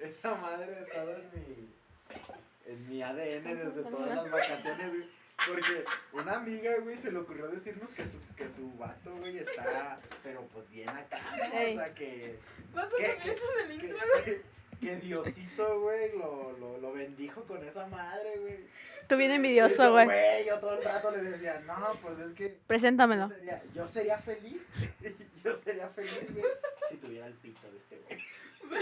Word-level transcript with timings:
Esa 0.00 0.34
madre 0.34 0.74
ha 0.76 0.80
estado 0.80 1.10
en 1.12 1.30
mi, 1.34 1.68
en 2.66 2.88
mi 2.88 3.02
ADN 3.02 3.44
desde 3.44 3.82
todas 3.90 4.14
las 4.16 4.30
vacaciones, 4.30 4.88
güey. 4.88 5.20
Porque 5.48 5.84
una 6.12 6.36
amiga, 6.36 6.70
güey, 6.80 6.98
se 6.98 7.10
le 7.10 7.18
ocurrió 7.18 7.48
decirnos 7.48 7.88
que 7.90 8.06
su, 8.06 8.18
que 8.36 8.50
su 8.50 8.70
vato, 8.76 9.14
güey, 9.16 9.38
está, 9.38 9.98
pero 10.22 10.42
pues 10.52 10.68
bien 10.70 10.88
acá, 10.90 11.18
¿no? 11.36 11.44
O 11.44 11.74
sea, 11.74 11.94
que, 11.94 12.38
¿Vas 12.74 12.84
a 12.84 12.96
¿Qué? 12.98 13.30
eso 13.30 13.42
en 13.64 13.70
el 13.70 13.80
que, 13.80 13.86
intro? 13.86 14.06
que- 14.24 14.42
que 14.80 14.96
Diosito, 14.96 15.80
güey, 15.80 16.12
lo, 16.16 16.52
lo, 16.58 16.78
lo 16.78 16.92
bendijo 16.92 17.42
con 17.44 17.62
esa 17.66 17.86
madre, 17.86 18.38
güey. 18.38 18.58
Tú 19.08 19.16
bien 19.16 19.30
envidioso, 19.30 19.82
yo, 19.84 19.92
güey. 19.92 20.04
Güey, 20.06 20.46
yo 20.46 20.58
todo 20.58 20.78
el 20.78 20.84
rato 20.84 21.10
le 21.10 21.22
decía, 21.22 21.60
no, 21.66 21.98
pues 22.02 22.18
es 22.18 22.34
que 22.34 22.48
yo 22.50 22.54
Preséntamelo. 22.66 23.28
sería, 23.28 23.62
yo 23.74 23.86
sería 23.86 24.18
feliz, 24.18 24.66
yo 25.44 25.54
sería 25.56 25.88
feliz, 25.88 26.32
güey, 26.34 26.44
si 26.90 26.96
tuviera 26.96 27.26
el 27.26 27.34
pito 27.34 27.70
de 27.70 27.78
este 27.78 27.96
güey. 27.98 28.18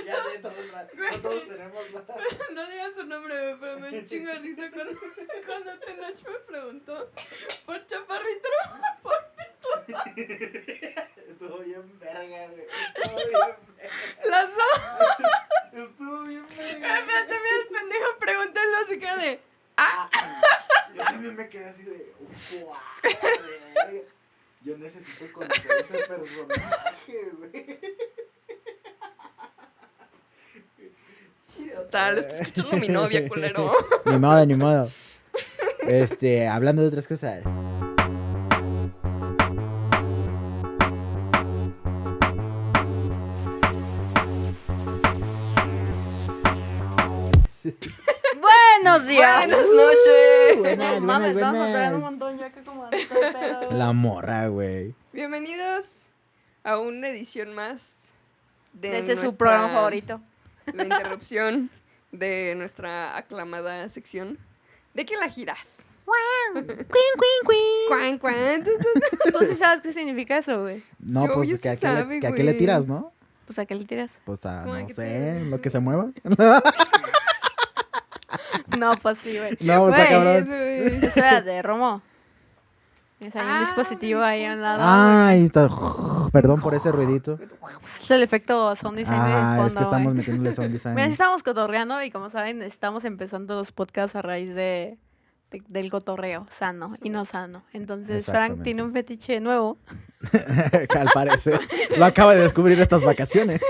Ya 0.05 0.23
sé, 0.23 0.39
todo 0.41 0.52
el 0.57 0.70
rato, 0.70 0.95
no 0.96 1.21
todos 1.21 1.48
tenemos 1.48 1.91
la... 1.93 2.00
No 2.52 2.66
digas 2.66 2.94
su 2.94 3.07
nombre, 3.07 3.57
pero 3.58 3.81
me 3.81 4.04
chingo 4.04 4.30
de 4.30 4.39
risa 4.39 4.71
cuando, 4.71 5.00
cuando 5.46 5.79
Tenoch 5.79 6.22
me 6.25 6.39
preguntó 6.46 7.11
por 7.64 7.86
chaparrito. 7.86 8.49
Estuvo 11.29 11.58
bien 11.58 11.99
verga, 11.99 12.49
güey. 12.49 12.66
Estuvo 12.96 13.16
bien 13.16 13.30
verga. 13.77 13.94
Las 14.25 14.50
dos. 14.50 14.80
Estuvo 15.72 16.22
bien 16.25 16.46
verga. 16.57 17.05
Pero 17.07 17.27
también 17.27 17.55
el 17.61 17.68
pendejo 17.68 18.18
preguntó 18.18 18.61
la 18.61 18.80
música 18.80 19.16
de. 19.16 19.41
Ah, 19.77 20.11
yo 20.94 21.05
también 21.05 21.36
me 21.36 21.49
quedé 21.49 21.66
así 21.66 21.82
de. 21.85 22.13
¡Guau! 22.61 22.79
Yo 24.63 24.77
necesito 24.77 25.32
conocer 25.32 25.71
ese 25.80 25.99
personaje, 25.99 27.30
güey. 27.39 27.79
Chido, 31.49 31.68
tal, 31.91 32.19
está 32.19 32.34
escuchando 32.42 32.77
mi 32.77 32.89
novia, 32.89 33.28
culero. 33.28 33.73
Ni 34.05 34.17
modo, 34.19 34.45
ni 34.47 34.55
modo. 34.55 34.91
Este, 35.80 36.47
hablando 36.48 36.83
de 36.83 36.89
otras 36.89 37.06
cosas. 37.06 37.42
Buenos 47.64 49.06
días. 49.06 49.47
Buenas 49.47 49.67
noches. 49.69 50.58
Buenas, 50.58 51.00
mames, 51.00 51.33
buenas, 51.34 51.36
estamos 51.36 51.67
esperando 51.67 51.97
un 51.97 52.02
buenas. 52.02 52.19
montón 52.19 52.39
ya 52.39 52.50
que 52.50 52.62
como. 52.62 52.89
La 53.70 53.92
morra, 53.92 54.48
güey. 54.48 54.95
Bienvenidos 55.12 56.02
a 56.64 56.78
una 56.78 57.08
edición 57.08 57.55
más 57.55 57.92
de 58.72 58.98
Ese 58.98 59.12
es 59.12 59.19
su 59.20 59.27
nuestra- 59.27 59.39
programa 59.47 59.69
favorito. 59.69 60.20
La 60.74 60.84
interrupción 60.84 61.70
de 62.12 62.55
nuestra 62.56 63.16
aclamada 63.16 63.88
sección. 63.88 64.38
¿De 64.94 65.05
qué 65.06 65.16
la 65.16 65.28
giras? 65.28 65.77
Queen, 66.55 66.66
queen, 66.86 66.88
queen. 67.47 67.88
Cuán, 67.88 68.19
cuán. 68.19 68.64
Tú 69.33 69.39
sí 69.44 69.56
sabes 69.56 69.80
qué 69.83 69.92
significa 69.92 70.39
eso, 70.39 70.62
güey. 70.62 70.83
No, 70.98 71.22
Sí, 71.22 71.28
pues 71.34 71.61
que 71.61 71.69
a 71.69 71.77
qué, 71.77 71.86
le, 71.86 71.92
sabe, 71.94 72.20
que 72.20 72.27
a 72.27 72.33
qué 72.33 72.42
le 72.44 72.55
tiras, 72.55 72.86
¿no? 72.86 73.12
Pues 73.46 73.58
a 73.58 73.66
qué 73.66 73.74
le 73.74 73.84
tiras. 73.84 74.12
Pues 74.24 74.44
a, 74.46 74.62
¿Cómo 74.62 74.74
a 74.74 74.83
no 74.83 74.89
sé, 74.89 74.94
te- 74.94 75.41
lo 75.41 75.61
que 75.61 75.70
se 75.70 75.78
mueva. 75.80 76.11
No, 78.78 78.96
pues 78.98 79.19
sí, 79.19 79.36
güey. 79.36 79.56
No, 79.61 79.89
pues 79.89 79.98
está 80.00 80.20
Güey, 80.20 80.44
cabrón. 80.44 81.05
Eso 81.05 81.19
era 81.20 81.41
de 81.41 81.62
Romo. 81.62 82.02
Es 83.20 83.34
ahí 83.34 83.44
un 83.44 83.50
Ah, 83.50 83.61
dispositivo 83.61 84.20
ahí 84.22 84.44
a 84.44 84.52
un 84.55 84.62
lado. 84.62 84.80
Ay, 84.84 85.44
está. 85.47 85.69
Perdón 86.33 86.61
por 86.61 86.74
ese 86.74 86.92
ruidito. 86.92 87.38
Es 87.80 88.11
el 88.11 88.22
efecto 88.22 88.74
sound 88.77 88.97
design 88.97 89.24
de 89.24 89.33
Ah, 89.33 89.55
fondo, 89.56 89.66
es 89.66 89.72
que 89.74 89.83
estamos 89.83 90.02
güey. 90.05 90.14
metiéndole 90.16 90.55
sound 90.55 90.80
Mira, 90.94 91.06
estamos 91.06 91.42
cotorreando 91.42 92.02
y 92.02 92.11
como 92.11 92.30
saben, 92.30 92.62
estamos 92.62 93.05
empezando 93.05 93.55
los 93.56 93.72
podcasts 93.72 94.14
a 94.14 94.22
raíz 94.22 94.55
de, 94.55 94.98
de- 95.50 95.62
del 95.69 95.91
cotorreo 95.91 96.46
sano 96.50 96.94
y 97.02 97.11
no 97.11 97.24
sano. 97.24 97.64
Entonces, 97.72 98.24
Frank 98.27 98.62
tiene 98.62 98.83
un 98.84 98.92
fetiche 98.92 99.40
nuevo. 99.40 99.79
Al 100.96 101.08
parecer. 101.12 101.61
Lo 101.96 102.05
acaba 102.05 102.35
de 102.35 102.42
descubrir 102.42 102.80
estas 102.80 103.02
vacaciones. 103.02 103.61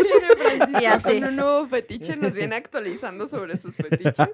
Ya 0.81 0.99
sé. 0.99 1.21
con 1.21 1.29
un 1.31 1.37
nuevo 1.37 1.67
fetiche, 1.69 2.17
nos 2.17 2.33
viene 2.35 2.57
actualizando 2.57 3.29
sobre 3.29 3.57
sus 3.57 3.75
fetiches. 3.77 4.29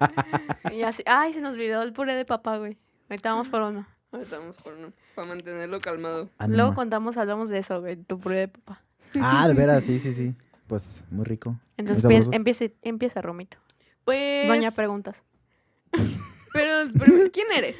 Y 0.73 0.81
así, 0.81 1.03
ay, 1.05 1.31
se 1.33 1.39
nos 1.41 1.53
olvidó 1.53 1.81
el 1.83 1.93
puré 1.93 2.15
de 2.15 2.25
papá, 2.25 2.57
güey. 2.57 2.77
Ahorita 3.09 3.29
vamos 3.31 3.47
por 3.47 3.61
uno. 3.61 3.85
Ahorita 4.15 4.39
vamos 4.39 4.55
por 4.57 4.73
uno, 4.73 4.93
para 5.13 5.27
mantenerlo 5.27 5.81
calmado. 5.81 6.29
Luego 6.47 6.73
contamos, 6.73 7.17
hablamos 7.17 7.49
de 7.49 7.59
eso, 7.59 7.81
güey, 7.81 7.97
tu 7.97 8.17
puré 8.17 8.37
de 8.37 8.47
papá. 8.47 8.81
Ah, 9.19 9.47
de 9.47 9.53
veras, 9.53 9.83
sí, 9.85 9.99
sí, 9.99 10.13
sí. 10.13 10.33
Pues 10.67 11.03
muy 11.11 11.25
rico. 11.25 11.59
Entonces, 11.75 12.27
empieza, 12.31 12.65
empieza, 12.81 13.21
Romito. 13.21 13.57
Pues. 14.05 14.47
Doña 14.47 14.71
preguntas. 14.71 15.17
Pero, 16.53 16.89
pero, 16.97 17.29
¿quién 17.33 17.47
eres? 17.53 17.77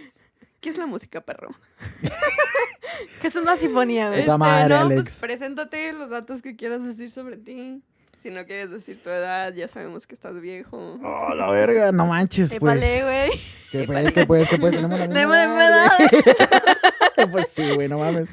¿Qué 0.59 0.67
es 0.67 0.77
la 0.77 0.85
música, 0.85 1.21
perro? 1.21 1.55
¿Qué 3.21 3.27
es 3.27 3.35
una 3.37 3.55
sinfonía, 3.55 4.09
güey? 4.09 4.27
Madre, 4.37 4.75
no, 4.75 4.81
Alex. 4.81 5.03
pues 5.03 5.15
preséntate 5.15 5.93
los 5.93 6.09
datos 6.09 6.41
que 6.41 6.57
quieras 6.57 6.83
decir 6.83 7.09
sobre 7.09 7.37
ti. 7.37 7.81
Si 8.25 8.31
no 8.31 8.43
quieres 8.47 8.71
decir 8.71 9.03
tu 9.03 9.11
edad, 9.11 9.53
ya 9.53 9.67
sabemos 9.67 10.07
que 10.07 10.15
estás 10.15 10.41
viejo. 10.41 10.97
Oh, 11.03 11.35
la 11.35 11.47
verga, 11.51 11.91
no 11.91 12.07
manches, 12.07 12.49
pues. 12.59 12.75
Épale, 12.75 13.03
güey. 13.03 13.39
Que 13.71 13.83
pues, 13.83 14.11
que 14.13 14.25
pues, 14.25 14.49
que 14.49 14.57
pues, 14.57 14.73
tenemos 14.73 14.97
la 14.99 15.07
misma 15.07 15.65
edad. 15.67 15.91
Pues 17.31 17.49
sí, 17.51 17.69
güey, 17.75 17.87
no 17.87 17.99
mames. 17.99 18.27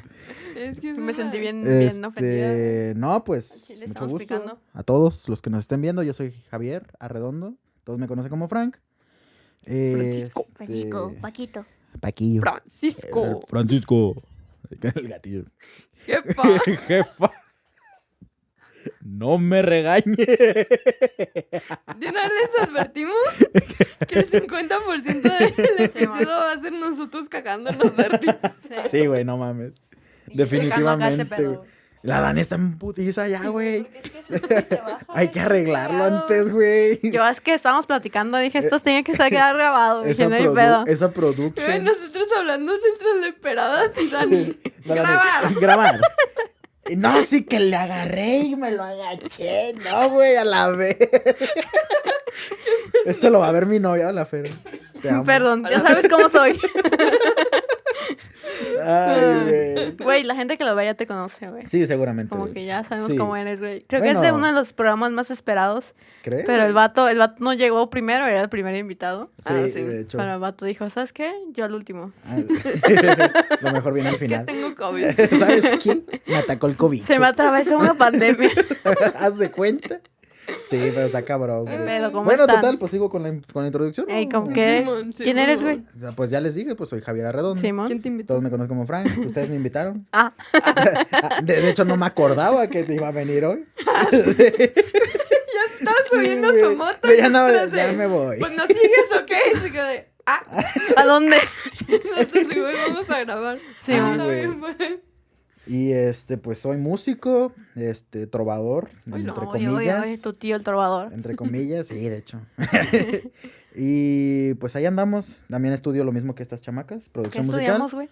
Es 0.56 0.80
que 0.80 0.92
es 0.92 0.96
Me 0.96 1.04
una- 1.04 1.12
sentí 1.12 1.38
bien, 1.38 1.62
bien 1.62 2.02
ofendida. 2.02 2.52
Este, 2.54 2.94
no, 2.96 3.22
pues, 3.22 3.50
mucho 3.68 3.84
estamos 3.84 4.10
gusto 4.12 4.18
picando. 4.26 4.58
a 4.72 4.82
todos 4.82 5.28
los 5.28 5.42
que 5.42 5.50
nos 5.50 5.60
estén 5.60 5.82
viendo. 5.82 6.02
Yo 6.02 6.14
soy 6.14 6.32
Javier 6.50 6.86
Arredondo. 6.98 7.52
Todos 7.84 7.98
me 7.98 8.08
conocen 8.08 8.30
como 8.30 8.48
Frank. 8.48 8.78
Francisco. 9.62 10.46
Este, 10.58 11.20
Paquito. 11.20 11.66
Paquillo. 12.00 12.40
Francisco. 12.40 13.26
Eh, 13.26 13.40
Francisco. 13.46 14.22
El 14.80 15.08
gatillo. 15.08 15.44
Jefa. 16.06 16.42
Jefa. 16.88 17.30
No 19.04 19.36
me 19.38 19.62
regañe. 19.62 20.14
De 20.16 22.08
una 22.08 22.22
vez 22.22 22.32
les 22.54 22.62
advertimos 22.68 23.16
que 24.08 24.18
el 24.20 24.30
50% 24.30 25.22
del 25.22 25.84
episodio 25.84 26.28
va 26.28 26.52
a 26.52 26.60
ser 26.60 26.72
nosotros 26.72 27.28
cagándonos 27.28 27.96
de 27.96 28.04
risa. 28.04 28.54
Sí, 28.90 29.06
güey, 29.06 29.24
no 29.24 29.38
mames. 29.38 29.74
Y 30.28 30.36
Definitivamente, 30.36 31.24
güey. 31.42 31.58
La 32.02 32.20
Dani 32.20 32.40
está 32.40 32.56
en 32.56 32.78
putiza 32.78 33.28
ya, 33.28 33.46
güey. 33.46 33.86
Es 34.28 34.40
que 34.40 34.62
se 34.62 34.74
baja, 34.76 35.06
Hay 35.08 35.28
que 35.28 35.38
arreglarlo 35.38 36.02
antes, 36.02 36.50
güey. 36.50 36.98
Yo 37.04 37.24
es 37.28 37.40
que 37.40 37.54
estábamos 37.54 37.86
platicando, 37.86 38.38
dije, 38.38 38.58
esto 38.58 38.80
tenía 38.80 39.04
que 39.04 39.12
estar 39.12 39.30
quedar 39.30 39.54
grabado, 39.54 40.02
dije, 40.02 40.24
Esa, 40.24 40.28
no 40.28 40.34
hay 40.34 40.48
pedo. 40.48 40.84
esa 40.86 41.06
Güey, 41.06 41.14
production. 41.14 41.84
Nosotros 41.84 42.26
hablando 42.36 42.72
nuestras 42.76 43.16
leperadas 43.20 43.96
y 43.98 44.08
Dani, 44.10 44.58
Grabar. 44.84 45.54
Grabar. 45.60 46.00
No, 46.96 47.24
sí 47.24 47.44
que 47.44 47.60
le 47.60 47.76
agarré 47.76 48.38
y 48.38 48.56
me 48.56 48.72
lo 48.72 48.82
agaché. 48.82 49.74
No, 49.74 50.10
güey, 50.10 50.36
a 50.36 50.44
la 50.44 50.68
vez. 50.68 50.96
Esto 53.06 53.30
lo 53.30 53.40
va 53.40 53.48
a 53.48 53.52
ver 53.52 53.66
mi 53.66 53.78
novia, 53.78 54.10
la 54.12 54.26
Fer. 54.26 54.50
Te 55.00 55.10
amo. 55.10 55.24
Perdón, 55.24 55.64
ya 55.68 55.80
sabes 55.80 56.08
cómo 56.08 56.28
soy. 56.28 56.58
Ay, 58.82 59.40
güey. 59.74 59.90
Güey, 59.96 60.24
la 60.24 60.34
gente 60.34 60.56
que 60.58 60.64
lo 60.64 60.74
ve 60.74 60.84
ya 60.86 60.94
te 60.94 61.06
conoce, 61.06 61.48
güey. 61.48 61.66
Sí, 61.66 61.86
seguramente. 61.86 62.30
Como 62.30 62.42
güey. 62.44 62.54
que 62.54 62.64
ya 62.64 62.82
sabemos 62.84 63.12
Sí. 63.12 63.16
cómo 63.18 63.36
eres, 63.36 63.60
güey. 63.60 63.82
Creo 63.82 64.02
que 64.02 64.10
es 64.10 64.20
de 64.20 64.32
uno 64.32 64.46
de 64.46 64.52
los 64.52 64.72
programas 64.72 65.10
más 65.12 65.30
esperados. 65.30 65.94
¿Crees? 66.22 66.44
Pero 66.46 66.62
el 66.64 66.72
vato, 66.72 67.08
el 67.08 67.18
vato 67.18 67.36
no 67.42 67.52
llegó 67.52 67.90
primero, 67.90 68.24
era 68.26 68.40
el 68.42 68.48
primer 68.48 68.76
invitado. 68.76 69.30
Sí, 69.38 69.42
Ah, 69.46 69.64
sí. 69.72 69.82
de 69.82 70.00
hecho. 70.02 70.18
Pero 70.18 70.34
el 70.34 70.38
vato 70.38 70.64
dijo, 70.64 70.88
¿sabes 70.90 71.12
qué? 71.12 71.32
Yo 71.52 71.64
al 71.64 71.74
último. 71.74 72.12
Ah, 72.24 72.36
Lo 73.60 73.72
mejor 73.72 73.92
viene 73.92 74.10
al 74.10 74.14
Que 74.18 74.24
final. 74.26 74.46
tengo 74.46 74.74
COVID. 74.74 75.06
¿Sabes 75.38 75.70
quién? 75.82 76.04
Me 76.26 76.36
atacó 76.36 76.66
el 76.68 76.76
COVID. 76.76 77.02
Se 77.02 77.18
me 77.18 77.26
atravesó 77.26 77.76
una 77.78 77.94
pandemia. 77.94 78.50
¿Haz 79.16 79.36
de 79.38 79.50
cuenta? 79.50 80.00
Sí, 80.68 80.90
pero 80.94 81.02
está 81.06 81.22
cabrón. 81.22 81.66
¿Qué 81.66 81.74
güey. 81.76 81.86
pedo? 81.86 82.10
¿Cómo 82.12 82.24
bueno, 82.24 82.42
están? 82.42 82.56
total, 82.56 82.78
pues 82.78 82.90
sigo 82.90 83.08
con 83.10 83.22
la, 83.22 83.30
con 83.52 83.62
la 83.62 83.66
introducción. 83.68 84.06
¿no? 84.08 84.14
Ey, 84.14 84.28
¿cómo 84.28 84.52
que 84.52 84.62
eres? 84.62 84.80
Simón, 84.88 85.12
¿Quién 85.16 85.38
eres, 85.38 85.62
güey? 85.62 85.82
O 85.96 86.00
sea, 86.00 86.10
pues 86.12 86.30
ya 86.30 86.40
les 86.40 86.54
dije, 86.54 86.74
pues 86.74 86.90
soy 86.90 87.00
Javier 87.00 87.26
Arredondo. 87.26 87.60
Simón. 87.60 87.86
¿Quién 87.86 88.00
te 88.00 88.08
invitó? 88.08 88.28
Todos 88.28 88.42
me 88.42 88.50
conocen 88.50 88.68
como 88.68 88.86
Frank. 88.86 89.06
Ustedes 89.26 89.48
me 89.50 89.56
invitaron. 89.56 90.06
Ah, 90.12 90.32
Ah, 90.54 91.40
De, 91.42 91.60
de 91.60 91.70
hecho, 91.70 91.84
no 91.84 91.96
me 91.96 92.06
acordaba 92.06 92.66
que 92.68 92.82
te 92.84 92.94
iba 92.94 93.08
a 93.08 93.12
venir 93.12 93.44
hoy. 93.44 93.64
Ya 95.54 95.74
estaba 95.78 95.96
subiendo 96.10 96.50
Sí, 96.52 96.60
su 96.60 96.76
moto. 96.76 97.12
Ya, 97.16 97.28
no, 97.28 97.50
ya 97.52 97.66
de, 97.66 97.92
me 97.92 98.06
voy. 98.06 98.38
Pues 98.38 98.52
no 98.52 98.66
sigues 98.66 99.12
o 99.20 99.26
qué? 99.26 99.38
Y 99.52 99.56
se 99.58 99.70
quedó 99.72 99.84
de. 99.86 100.08
Ah, 100.26 100.42
¿a 100.96 101.04
dónde? 101.04 101.36
nosotros 101.88 102.46
sí, 102.50 102.60
güey, 102.60 102.74
vamos 102.88 103.10
a 103.10 103.20
grabar. 103.24 103.58
Sí, 103.80 103.92
Ah, 103.94 104.00
güey. 104.00 104.12
está 104.12 104.26
bien, 104.28 104.60
güey. 104.60 105.00
Y 105.66 105.92
este, 105.92 106.38
pues 106.38 106.58
soy 106.58 106.76
músico, 106.76 107.52
este, 107.76 108.26
trovador, 108.26 108.90
Ay, 109.12 109.22
no, 109.22 109.30
entre 109.30 109.46
Oye, 109.46 109.68
oye, 109.68 109.74
comillas. 109.76 110.02
oye, 110.02 110.18
tu 110.18 110.32
tío 110.32 110.56
el 110.56 110.62
trovador. 110.64 111.12
Entre 111.12 111.36
comillas, 111.36 111.86
sí, 111.88 111.94
de 112.08 112.16
hecho. 112.18 112.40
y 113.74 114.54
pues 114.54 114.76
ahí 114.76 114.86
andamos. 114.86 115.36
También 115.48 115.74
estudio 115.74 116.04
lo 116.04 116.12
mismo 116.12 116.34
que 116.34 116.42
estas 116.42 116.62
chamacas, 116.62 117.04
¿Qué 117.04 117.10
producción 117.10 117.46
musical. 117.46 117.60
estudiamos, 117.62 117.94
güey? 117.94 118.08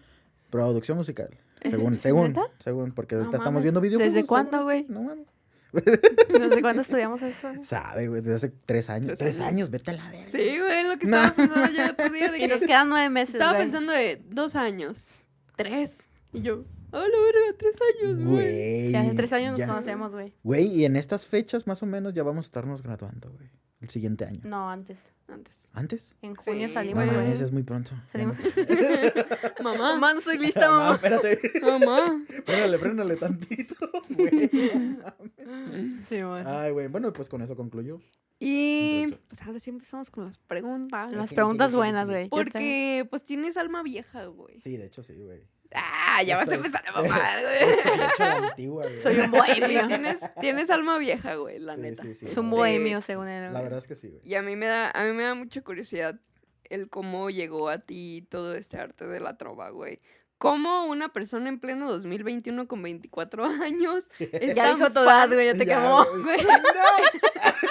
Producción 0.50 0.98
musical. 0.98 1.30
Según, 1.62 1.98
según, 1.98 2.28
¿Neta? 2.28 2.42
según, 2.58 2.92
porque 2.92 3.14
No 3.16 3.20
ahorita 3.22 3.36
estamos 3.36 3.62
viendo 3.62 3.80
videojuegos. 3.82 4.14
¿Desde 4.14 4.26
cuándo, 4.26 4.62
güey? 4.62 4.86
No 4.88 5.02
mames. 5.02 5.26
¿Desde 5.72 6.62
cuándo 6.62 6.80
estudiamos 6.82 7.20
eso? 7.22 7.48
Sabe, 7.64 8.08
güey, 8.08 8.22
desde 8.22 8.36
hace 8.36 8.48
tres 8.64 8.88
años. 8.88 9.18
Tres 9.18 9.36
Tres, 9.36 9.40
años. 9.40 9.70
vete 9.70 9.90
a 9.90 9.94
la 9.94 10.10
verga. 10.10 10.26
Sí, 10.30 10.58
güey, 10.58 10.84
lo 10.88 10.98
que 10.98 11.06
No. 11.06 11.16
estaba 11.18 11.34
pensando 11.36 11.70
yo 11.76 11.82
el 11.84 11.90
otro 11.90 12.08
día 12.08 12.30
de 12.32 12.38
Y 12.38 12.48
nos 12.48 12.60
quedan 12.62 12.88
nueve 12.88 13.10
meses, 13.10 13.34
estaba 13.34 13.58
pensando 13.58 13.92
de 13.92 14.22
dos 14.30 14.56
años, 14.56 15.22
tres. 15.56 16.08
Y 16.32 16.40
yo, 16.40 16.64
a 16.92 16.98
la 16.98 17.04
verga, 17.20 17.56
tres 17.58 17.76
años, 18.02 18.24
güey. 18.24 18.88
Sí, 18.90 18.94
hace 18.96 19.14
tres 19.14 19.32
años 19.32 19.58
nos 19.58 19.68
conocemos, 19.68 20.12
güey. 20.12 20.32
Güey, 20.42 20.66
y 20.66 20.84
en 20.84 20.96
estas 20.96 21.26
fechas 21.26 21.66
más 21.66 21.82
o 21.82 21.86
menos 21.86 22.14
ya 22.14 22.22
vamos 22.22 22.46
a 22.46 22.48
estarnos 22.48 22.82
graduando, 22.82 23.30
güey. 23.32 23.48
El 23.80 23.88
siguiente 23.88 24.26
año. 24.26 24.40
No, 24.44 24.68
antes. 24.68 24.98
Antes. 25.26 25.68
¿Antes? 25.72 26.12
En 26.20 26.34
junio 26.34 26.68
Sí, 26.68 26.74
No 26.74 26.80
salimos, 26.80 27.04
güey. 27.06 27.16
mames, 27.16 27.40
es 27.40 27.50
muy 27.52 27.62
pronto. 27.62 27.92
Salimos. 28.12 28.36
no- 28.38 28.44
Mamá, 29.64 29.78
Mamá, 29.94 30.14
no 30.14 30.20
soy 30.20 30.38
lista, 30.38 30.68
Mamá, 30.68 30.78
mamá. 30.84 30.94
espérate. 30.96 31.40
mamá. 31.62 32.24
Frénale, 32.44 32.78
frénale 32.78 33.16
tantito, 33.16 33.74
güey. 34.10 34.50
no. 34.52 36.02
Sí, 36.08 36.20
güey. 36.20 36.42
Ay, 36.44 36.72
güey. 36.72 36.88
Bueno, 36.88 37.12
pues 37.12 37.28
con 37.28 37.40
eso 37.42 37.56
concluyo. 37.56 38.00
Y 38.38 39.06
pues 39.28 39.40
ahora 39.42 39.60
sí 39.60 39.70
empezamos 39.70 40.10
con 40.10 40.24
las 40.24 40.38
preguntas. 40.38 41.12
Las 41.12 41.32
preguntas 41.32 41.74
buenas, 41.74 42.06
güey. 42.06 42.28
Porque 42.28 43.06
pues 43.08 43.24
tienes 43.24 43.56
alma 43.56 43.82
vieja, 43.82 44.26
güey. 44.26 44.60
Sí, 44.60 44.76
de 44.76 44.86
hecho 44.86 45.02
sí, 45.02 45.14
güey. 45.22 45.42
Ah, 45.74 46.22
ya 46.24 46.36
vas 46.36 46.48
a 46.48 46.54
empezar 46.56 46.82
a 46.88 46.92
mamar, 47.00 47.42
güey. 47.42 47.70
Estoy 47.70 47.92
hecho 47.92 48.24
la 48.24 48.48
antigua, 48.48 48.82
güey. 48.84 48.98
Soy 48.98 49.18
un 49.20 49.30
bohemio. 49.30 49.86
tienes, 49.86 50.18
tienes 50.40 50.70
alma 50.70 50.98
vieja, 50.98 51.34
güey, 51.36 51.58
la 51.60 51.76
Sí, 51.76 51.80
neta. 51.82 52.02
sí, 52.02 52.14
sí. 52.14 52.26
Es 52.26 52.36
un 52.36 52.50
bohemio, 52.50 53.00
según 53.00 53.28
él. 53.28 53.52
La 53.52 53.62
verdad 53.62 53.78
es 53.78 53.86
que 53.86 53.94
sí, 53.94 54.08
güey. 54.08 54.20
Y 54.24 54.34
a 54.34 54.42
mí 54.42 54.56
me 54.56 54.66
da, 54.66 54.90
a 54.90 55.04
mí 55.04 55.12
me 55.12 55.22
da 55.22 55.34
mucha 55.34 55.62
curiosidad 55.62 56.18
el 56.64 56.88
cómo 56.88 57.30
llegó 57.30 57.68
a 57.68 57.78
ti 57.78 58.26
todo 58.30 58.54
este 58.54 58.78
arte 58.78 59.06
de 59.06 59.20
la 59.20 59.36
trova, 59.36 59.70
güey. 59.70 60.00
¿Cómo 60.38 60.86
una 60.86 61.12
persona 61.12 61.48
en 61.50 61.60
pleno 61.60 61.90
2021 61.92 62.66
con 62.66 62.82
24 62.82 63.44
años 63.44 64.10
es 64.18 64.54
Ya 64.54 64.64
tan 64.64 64.76
dijo 64.78 64.88
tu 64.88 64.94
fan- 65.04 65.04
edad, 65.04 65.28
güey, 65.34 65.46
ya 65.46 65.54
te 65.54 65.66
Ya, 65.66 65.74
quemó. 65.76 66.04
güey. 66.22 66.22
Güey, 66.22 66.46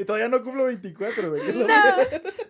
Y 0.00 0.04
todavía 0.04 0.28
no 0.28 0.42
cumplo 0.42 0.64
24, 0.64 1.30
güey. 1.30 1.42
¿qué 1.42 1.48
es 1.50 1.54
No, 1.56 1.66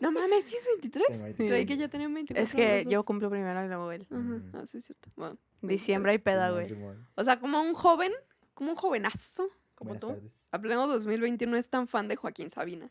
no 0.01 0.13
mames, 0.13 0.45
¿tienes 0.45 0.67
23? 0.81 1.07
Tengo 1.09 1.27
Sí. 1.29 1.35
Creí 1.49 1.67
que 1.67 1.77
ya 1.77 1.89
tenían 1.89 2.13
24. 2.15 2.43
Es 2.45 2.55
que 2.55 2.85
yo 2.91 3.03
cumplo 3.05 3.31
primero 3.31 3.65
y 3.65 3.69
luego 3.69 3.93
él. 3.93 4.07
Ajá, 4.11 4.19
Mm. 4.21 4.51
ah, 4.55 4.65
sí, 4.71 4.79
es 4.79 4.87
cierto. 4.87 5.11
Bueno, 5.17 5.37
Diciembre 5.61 6.15
y 6.15 6.19
peda, 6.19 6.51
güey. 6.51 6.75
O 7.15 7.25
sea, 7.25 7.39
como 7.39 7.61
un 7.63 7.75
joven, 7.75 8.13
como 8.55 8.71
un 8.71 8.77
jovenazo, 8.77 9.49
como 9.75 9.91
Buenas 9.95 10.01
tú, 10.01 10.09
tardes. 10.09 10.45
a 10.51 10.59
pleno 10.61 10.87
2021 10.89 11.57
es 11.57 11.69
tan 11.71 11.87
fan 11.89 12.09
de 12.09 12.17
Joaquín 12.17 12.51
Sabina. 12.51 12.91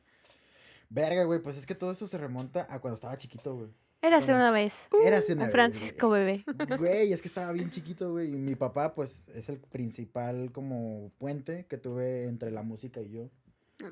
Verga, 0.89 1.23
güey, 1.23 1.39
pues 1.41 1.57
es 1.57 1.65
que 1.65 1.75
todo 1.75 1.91
eso 1.91 2.07
se 2.07 2.17
remonta 2.17 2.67
a 2.69 2.79
cuando 2.79 2.95
estaba 2.95 3.17
chiquito, 3.17 3.55
güey. 3.55 3.69
Érase 4.03 4.33
una 4.33 4.49
vez. 4.49 4.89
Era 5.05 5.19
hace 5.19 5.33
una 5.33 5.43
Un 5.43 5.47
vez, 5.49 5.53
Francisco 5.53 6.09
bebé. 6.09 6.43
güey. 6.67 6.77
Güey, 6.79 7.13
es 7.13 7.21
que 7.21 7.27
estaba 7.27 7.51
bien 7.51 7.69
chiquito, 7.69 8.11
güey. 8.11 8.29
Y 8.33 8.35
mi 8.35 8.55
papá, 8.55 8.95
pues, 8.95 9.29
es 9.35 9.47
el 9.47 9.59
principal 9.59 10.51
como 10.51 11.11
puente 11.19 11.65
que 11.69 11.77
tuve 11.77 12.25
entre 12.25 12.49
la 12.51 12.63
música 12.63 12.99
y 12.99 13.11
yo. 13.11 13.29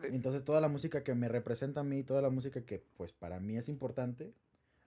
Entonces, 0.03 0.44
toda 0.44 0.62
la 0.62 0.68
música 0.68 1.03
que 1.03 1.13
me 1.15 1.27
representa 1.27 1.81
a 1.81 1.83
mí, 1.83 2.03
toda 2.03 2.21
la 2.21 2.30
música 2.30 2.62
que, 2.62 2.83
pues, 2.97 3.12
para 3.13 3.39
mí 3.39 3.57
es 3.57 3.69
importante. 3.69 4.33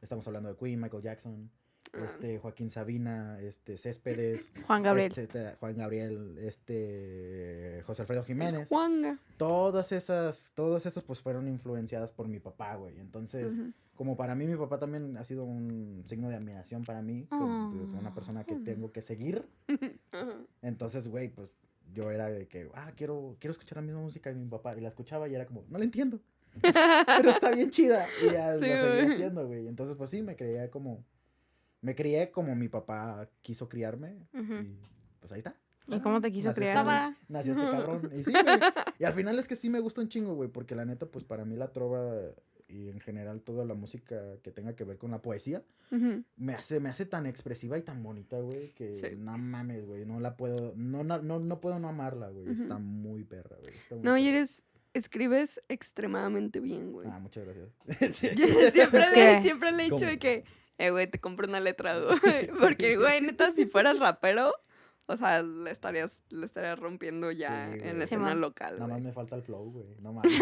Estamos 0.01 0.27
hablando 0.27 0.49
de 0.49 0.57
Queen, 0.57 0.81
Michael 0.81 1.03
Jackson, 1.03 1.51
Ah. 1.95 2.05
este, 2.07 2.39
Joaquín 2.39 2.71
Sabina, 2.71 3.39
este, 3.41 3.77
Céspedes, 3.77 4.51
Juan 4.67 4.83
Gabriel. 4.83 5.11
etcétera, 5.11 5.57
Juan 5.61 5.77
Gabriel, 5.77 6.39
este, 6.39 7.83
José 7.87 8.03
Alfredo 8.03 8.25
Jiménez. 8.25 8.69
Juanga. 8.69 9.19
Todas 9.37 9.93
esas, 9.93 10.53
todas 10.55 10.87
esas, 10.87 11.03
pues, 11.05 11.21
fueron 11.21 11.49
influenciadas 11.49 12.13
por 12.13 12.29
mi 12.29 12.39
papá, 12.39 12.77
güey. 12.77 12.99
Entonces, 12.99 13.59
como 13.95 14.17
para 14.17 14.35
mí, 14.35 14.47
mi 14.47 14.57
papá 14.57 14.79
también 14.79 15.17
ha 15.19 15.25
sido 15.25 15.45
un 15.45 16.03
signo 16.07 16.29
de 16.31 16.37
admiración 16.37 16.83
para 16.83 17.03
mí, 17.03 17.27
como 17.29 17.45
Ah. 17.47 17.99
una 18.01 18.15
persona 18.15 18.45
que 18.45 18.55
tengo 18.57 18.91
que 18.91 19.03
seguir. 19.03 19.45
Entonces, 20.63 21.09
güey, 21.09 21.29
pues 21.29 21.51
yo 21.93 22.11
era 22.11 22.29
de 22.29 22.47
que, 22.49 22.69
ah, 22.75 22.93
quiero, 22.97 23.37
quiero 23.41 23.53
escuchar 23.53 23.77
la 23.77 23.83
misma 23.83 24.01
música 24.01 24.31
de 24.31 24.37
mi 24.37 24.49
papá. 24.49 24.77
Y 24.77 24.81
la 24.81 24.89
escuchaba 24.89 25.29
y 25.29 25.35
era 25.35 25.47
como, 25.47 25.65
no 25.69 25.79
la 25.79 25.85
entiendo. 25.85 26.21
Pero 26.63 27.31
está 27.31 27.51
bien 27.51 27.71
chida. 27.71 28.07
Y 28.23 28.33
ya 28.33 28.55
Sí, 28.55 28.61
lo 28.61 28.67
seguía 28.67 28.93
güey. 29.05 29.13
haciendo, 29.13 29.47
güey. 29.47 29.67
Entonces, 29.69 29.97
pues 29.97 30.11
sí, 30.11 30.23
me 30.23 30.37
creía 30.37 30.71
como, 30.71 31.05
me 31.81 31.95
crié 31.95 32.31
como 32.31 32.55
mi 32.55 32.69
papá 32.69 33.29
quiso 33.43 33.69
criarme. 33.69 34.17
Y 34.35 34.79
pues 35.21 35.33
ahí 35.33 35.39
está. 35.39 35.55
¿Y 35.89 35.99
cómo 36.01 36.21
te 36.21 36.31
quiso 36.31 36.49
Nació 36.49 36.61
criar, 36.63 36.77
este? 36.77 36.91
Estaba- 36.91 37.17
Nació 37.29 37.53
este 37.53 37.71
cabrón. 37.71 38.11
Y 38.15 38.23
sí, 38.23 38.31
güey. 38.33 38.45
Y 38.99 39.05
al 39.05 39.13
final 39.15 39.39
es 39.39 39.49
que 39.49 39.57
sí 39.57 39.69
me 39.69 39.81
gusta 39.81 40.01
un 40.01 40.09
chingo, 40.09 40.35
güey. 40.35 40.49
Porque 40.49 40.75
la 40.75 40.85
neta, 40.85 41.07
pues 41.07 41.25
para 41.25 41.45
mí 41.45 41.57
la 41.57 41.73
trova 41.73 42.15
y 42.73 42.89
en 42.89 43.01
general 43.01 43.43
toda 43.43 43.65
la 43.65 43.75
música 43.75 44.21
que 44.43 44.51
tenga 44.51 44.75
que 44.75 44.85
ver 44.85 44.97
con 44.99 45.11
la 45.11 45.21
poesía, 45.23 45.63
Ujú. 45.91 46.25
me 46.37 46.55
hace, 46.55 46.81
me 46.81 46.89
hace 46.89 47.05
tan 47.07 47.27
expresiva 47.27 47.77
y 47.79 47.83
tan 47.83 48.03
bonita, 48.03 48.39
güey, 48.41 48.71
que 48.75 48.97
Sí. 48.97 49.09
no 49.17 49.37
mames, 49.39 49.85
güey, 49.87 50.07
no 50.07 50.19
la 50.21 50.37
puedo, 50.37 50.73
no, 50.77 51.05
no, 51.05 51.21
no, 51.21 51.39
no 51.39 51.61
puedo 51.61 51.79
no 51.79 51.89
amarla, 51.89 52.29
güey, 52.31 52.49
Ujú. 52.49 52.63
está 52.63 52.79
muy 52.79 53.25
perra, 53.25 53.57
güey. 53.61 54.03
No, 54.03 54.17
y 54.17 54.27
eres, 54.29 54.67
escribes 54.95 55.61
extremadamente 55.69 56.61
bien, 56.61 56.93
güey. 56.93 57.09
Ah, 57.11 57.19
muchas 57.19 57.45
gracias. 57.45 57.69
Siempre, 58.73 59.01
Es 59.01 59.11
le, 59.11 59.15
que- 59.15 59.43
siempre 59.43 59.73
le 59.73 59.83
he 59.87 59.91
dicho 59.91 60.05
de 60.07 60.19
que, 60.19 60.45
eh, 60.79 60.91
güey, 60.91 61.07
te 61.07 61.19
compro 61.21 61.47
una 61.47 61.61
letra, 61.61 61.99
güey. 61.99 62.49
Porque, 62.59 62.97
güey, 62.97 63.21
neta, 63.21 63.53
si 63.53 63.67
fueras 63.67 63.99
rapero, 63.99 64.53
o 65.07 65.17
sea, 65.17 65.43
le 65.43 65.71
estarías, 65.71 66.23
le 66.31 66.47
estarías 66.47 66.79
rompiendo 66.79 67.31
ya 67.33 67.71
Sí, 67.73 67.79
en 67.83 67.99
la 67.99 68.05
Sí, 68.07 68.15
escena 68.15 68.23
man. 68.23 68.41
local, 68.41 68.75
Nada 68.79 68.87
más 68.95 69.01
me 69.03 69.13
falta 69.13 69.37
el 69.37 69.43
flow, 69.43 69.71
güey, 69.73 69.87
no 70.01 70.13
mames. 70.15 70.33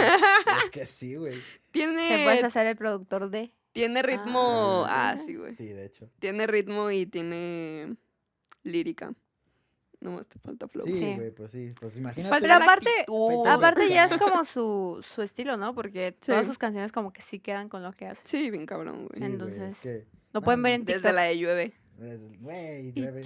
es 0.65 0.71
que 0.71 0.87
sí, 0.87 1.17
güey. 1.17 1.41
Te 1.73 1.87
puedes 1.87 1.97
Tiene, 2.33 2.41
hacer 2.47 2.67
el 2.67 2.77
productor 2.77 3.31
de. 3.31 3.53
tiene 3.73 4.03
ritmo, 4.03 4.85
Ah. 4.89 5.11
ah, 5.11 5.19
sí, 5.19 5.35
güey. 5.37 5.55
Sí, 5.57 5.67
de 5.67 5.87
hecho. 5.87 6.11
Tiene 6.19 6.47
ritmo 6.47 6.91
y 6.91 7.07
tiene 7.07 7.97
lírica. 8.63 9.13
Nomás 10.01 10.27
te 10.29 10.39
falta 10.39 10.67
flow. 10.67 10.87
Sí, 10.87 10.93
Sí. 10.93 11.15
güey, 11.15 11.31
pues 11.31 11.51
sí, 11.51 11.75
pues 11.79 11.95
imagínate. 11.99 12.31
Falta 12.31 12.47
Pero 12.49 12.65
aparte- 12.65 12.91
actitud. 13.01 13.47
Aparte 13.47 13.89
ya 13.91 14.05
es 14.07 14.13
como 14.41 14.45
su, 14.45 15.05
su 15.07 15.21
estilo, 15.21 15.59
¿no? 15.59 15.75
Porque 15.75 16.13
todas 16.13 16.47
sus 16.47 16.57
canciones 16.57 16.91
como 16.91 17.13
que 17.13 17.21
sí 17.21 17.39
quedan 17.39 17.69
con 17.69 17.83
lo 17.83 17.93
que 17.93 18.07
hace. 18.07 18.23
Sí, 18.27 18.51
bien 18.51 18.65
cabrón, 18.65 19.09
güey. 19.09 19.23
entonces, 19.31 19.61
es 19.73 19.81
que, 19.81 20.07
Lo 20.33 20.41
pueden 20.41 20.63
ver 20.63 20.73
en 20.73 20.85
Desde 20.87 21.01
TikTok. 21.01 21.15
la 21.15 21.23
de 21.25 21.39
llueve. 21.39 21.75
güey, 22.41 22.89
Y 22.89 22.93
llueve. 22.93 23.21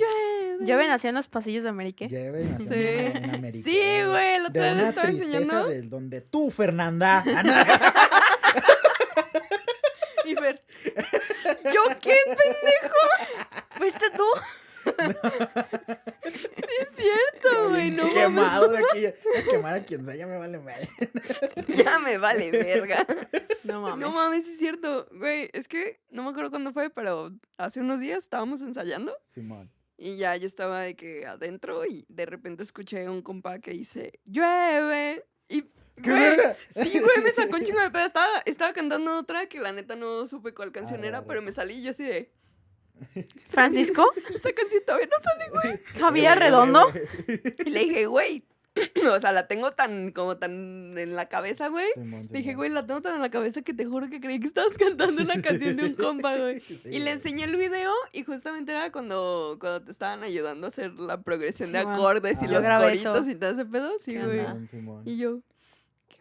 Llueve. 0.60 0.82
Yo 0.84 0.88
nació 0.88 1.08
en 1.10 1.16
los 1.16 1.28
pasillos 1.28 1.62
de 1.62 1.68
América. 1.70 2.06
Llueve 2.06 2.44
nació 2.44 2.66
Sí. 2.68 2.74
en- 2.74 3.16
en 3.24 3.34
América, 3.34 3.64
Sí, 3.70 3.78
güey, 4.06 4.40
De 4.40 4.46
otra 4.48 4.74
le 4.74 4.88
estaba 4.88 5.08
enseñando. 5.08 5.66
de 5.68 5.82
donde 5.82 6.20
tú, 6.20 6.50
Fernanda. 6.50 7.24
Ah. 7.36 7.90
Y 10.26 10.34
Fer, 10.36 10.62
¿Yo 11.74 11.82
qué? 12.00 12.16
¿fuiste 13.76 14.06
tú? 14.16 14.24
Sí 16.24 16.64
es 16.80 16.88
cierto, 16.96 17.68
güey, 17.70 17.90
no 17.90 18.02
mames. 18.04 18.14
Quemado 18.22 18.68
de 18.68 18.78
aquí. 18.78 19.06
A 19.06 19.50
quemar 19.50 19.74
a 19.74 19.82
quien 19.84 20.04
sea, 20.04 20.14
ya 20.14 20.26
me 20.26 20.36
vale 20.38 20.58
madre. 20.58 20.88
Ya 21.74 21.98
me 21.98 22.18
vale 22.18 22.50
verga. 22.50 23.06
No 23.64 23.80
mames. 23.82 23.98
No 24.06 24.12
mames, 24.12 24.44
sí 24.44 24.52
es 24.52 24.58
cierto. 24.58 25.06
Güey, 25.12 25.48
es 25.52 25.68
que 25.68 26.00
no 26.10 26.22
me 26.22 26.30
acuerdo 26.30 26.50
cuándo 26.50 26.72
fue, 26.72 26.90
pero 26.90 27.30
hace 27.58 27.80
unos 27.80 28.00
días 28.00 28.18
estábamos 28.24 28.60
ensayando 28.62 29.16
Simón. 29.32 29.70
Y 29.96 30.16
ya 30.16 30.36
yo 30.36 30.46
estaba 30.46 30.80
de 30.80 30.96
que 30.96 31.26
adentro 31.26 31.84
y 31.86 32.04
de 32.08 32.26
repente 32.26 32.62
escuché 32.62 33.08
un 33.08 33.22
compa 33.22 33.58
que 33.58 33.72
dice, 33.72 34.20
llueve. 34.24 35.24
Y, 35.48 35.62
¡Qué 36.02 36.10
güey, 36.10 36.20
verga! 36.36 36.56
sí, 36.70 36.98
güey, 36.98 37.24
me 37.24 37.32
sacó 37.32 37.56
un 37.56 37.62
chingo 37.64 37.80
de 37.80 37.90
pedo. 37.90 38.06
Estaba, 38.06 38.42
estaba 38.44 38.72
cantando 38.72 39.16
otra 39.18 39.46
que 39.46 39.60
la 39.60 39.72
neta 39.72 39.96
no 39.96 40.26
supe 40.26 40.52
cuál 40.54 40.72
canción 40.72 41.00
Arre, 41.00 41.08
era, 41.08 41.24
pero 41.24 41.42
me 41.42 41.52
salí 41.52 41.74
y 41.74 41.82
yo 41.82 41.90
así 41.90 42.04
de, 42.04 42.32
¿Francisco? 43.44 44.10
esa 44.34 44.52
canción 44.52 44.82
todavía 44.84 45.08
no 45.08 45.18
sale, 45.22 45.50
güey. 45.50 45.84
¿Javier 46.00 46.38
Redondo? 46.38 46.92
Y 47.64 47.70
le 47.70 47.80
dije, 47.80 48.06
güey, 48.06 48.44
o 49.10 49.20
sea, 49.20 49.32
la 49.32 49.46
tengo 49.46 49.70
tan, 49.72 50.10
como 50.12 50.36
tan 50.36 50.96
en 50.98 51.14
la 51.16 51.26
cabeza, 51.26 51.68
güey. 51.68 51.86
Dije, 52.30 52.54
güey, 52.54 52.70
la 52.70 52.86
tengo 52.86 53.00
tan 53.02 53.14
en 53.16 53.22
la 53.22 53.30
cabeza 53.30 53.62
que 53.62 53.72
te 53.72 53.84
juro 53.86 54.08
que 54.10 54.20
creí 54.20 54.40
que 54.40 54.48
estabas 54.48 54.74
cantando 54.78 55.22
una 55.22 55.40
canción 55.40 55.76
de 55.76 55.84
un 55.84 55.94
compa, 55.94 56.36
güey. 56.36 56.60
Sí, 56.66 56.80
Y 56.90 56.98
le 56.98 57.12
enseñé 57.12 57.44
el 57.44 57.56
video 57.56 57.92
y 58.12 58.24
justamente 58.24 58.72
era 58.72 58.90
cuando, 58.90 59.56
cuando 59.60 59.82
te 59.82 59.90
estaban 59.90 60.22
ayudando 60.24 60.66
a 60.66 60.68
hacer 60.68 60.92
la 60.98 61.20
progresión 61.22 61.72
de 61.72 61.78
acordes 61.78 62.42
y 62.42 62.46
Ah. 62.46 62.48
Los 62.50 62.66
coritos 62.66 63.22
eso. 63.22 63.30
y 63.30 63.34
todo 63.36 63.50
ese 63.50 63.64
pedo. 63.64 63.92
Sí, 64.00 64.12
¿Qué 64.12 64.24
güey. 64.24 64.40
Y 65.04 65.16
yo, 65.18 65.40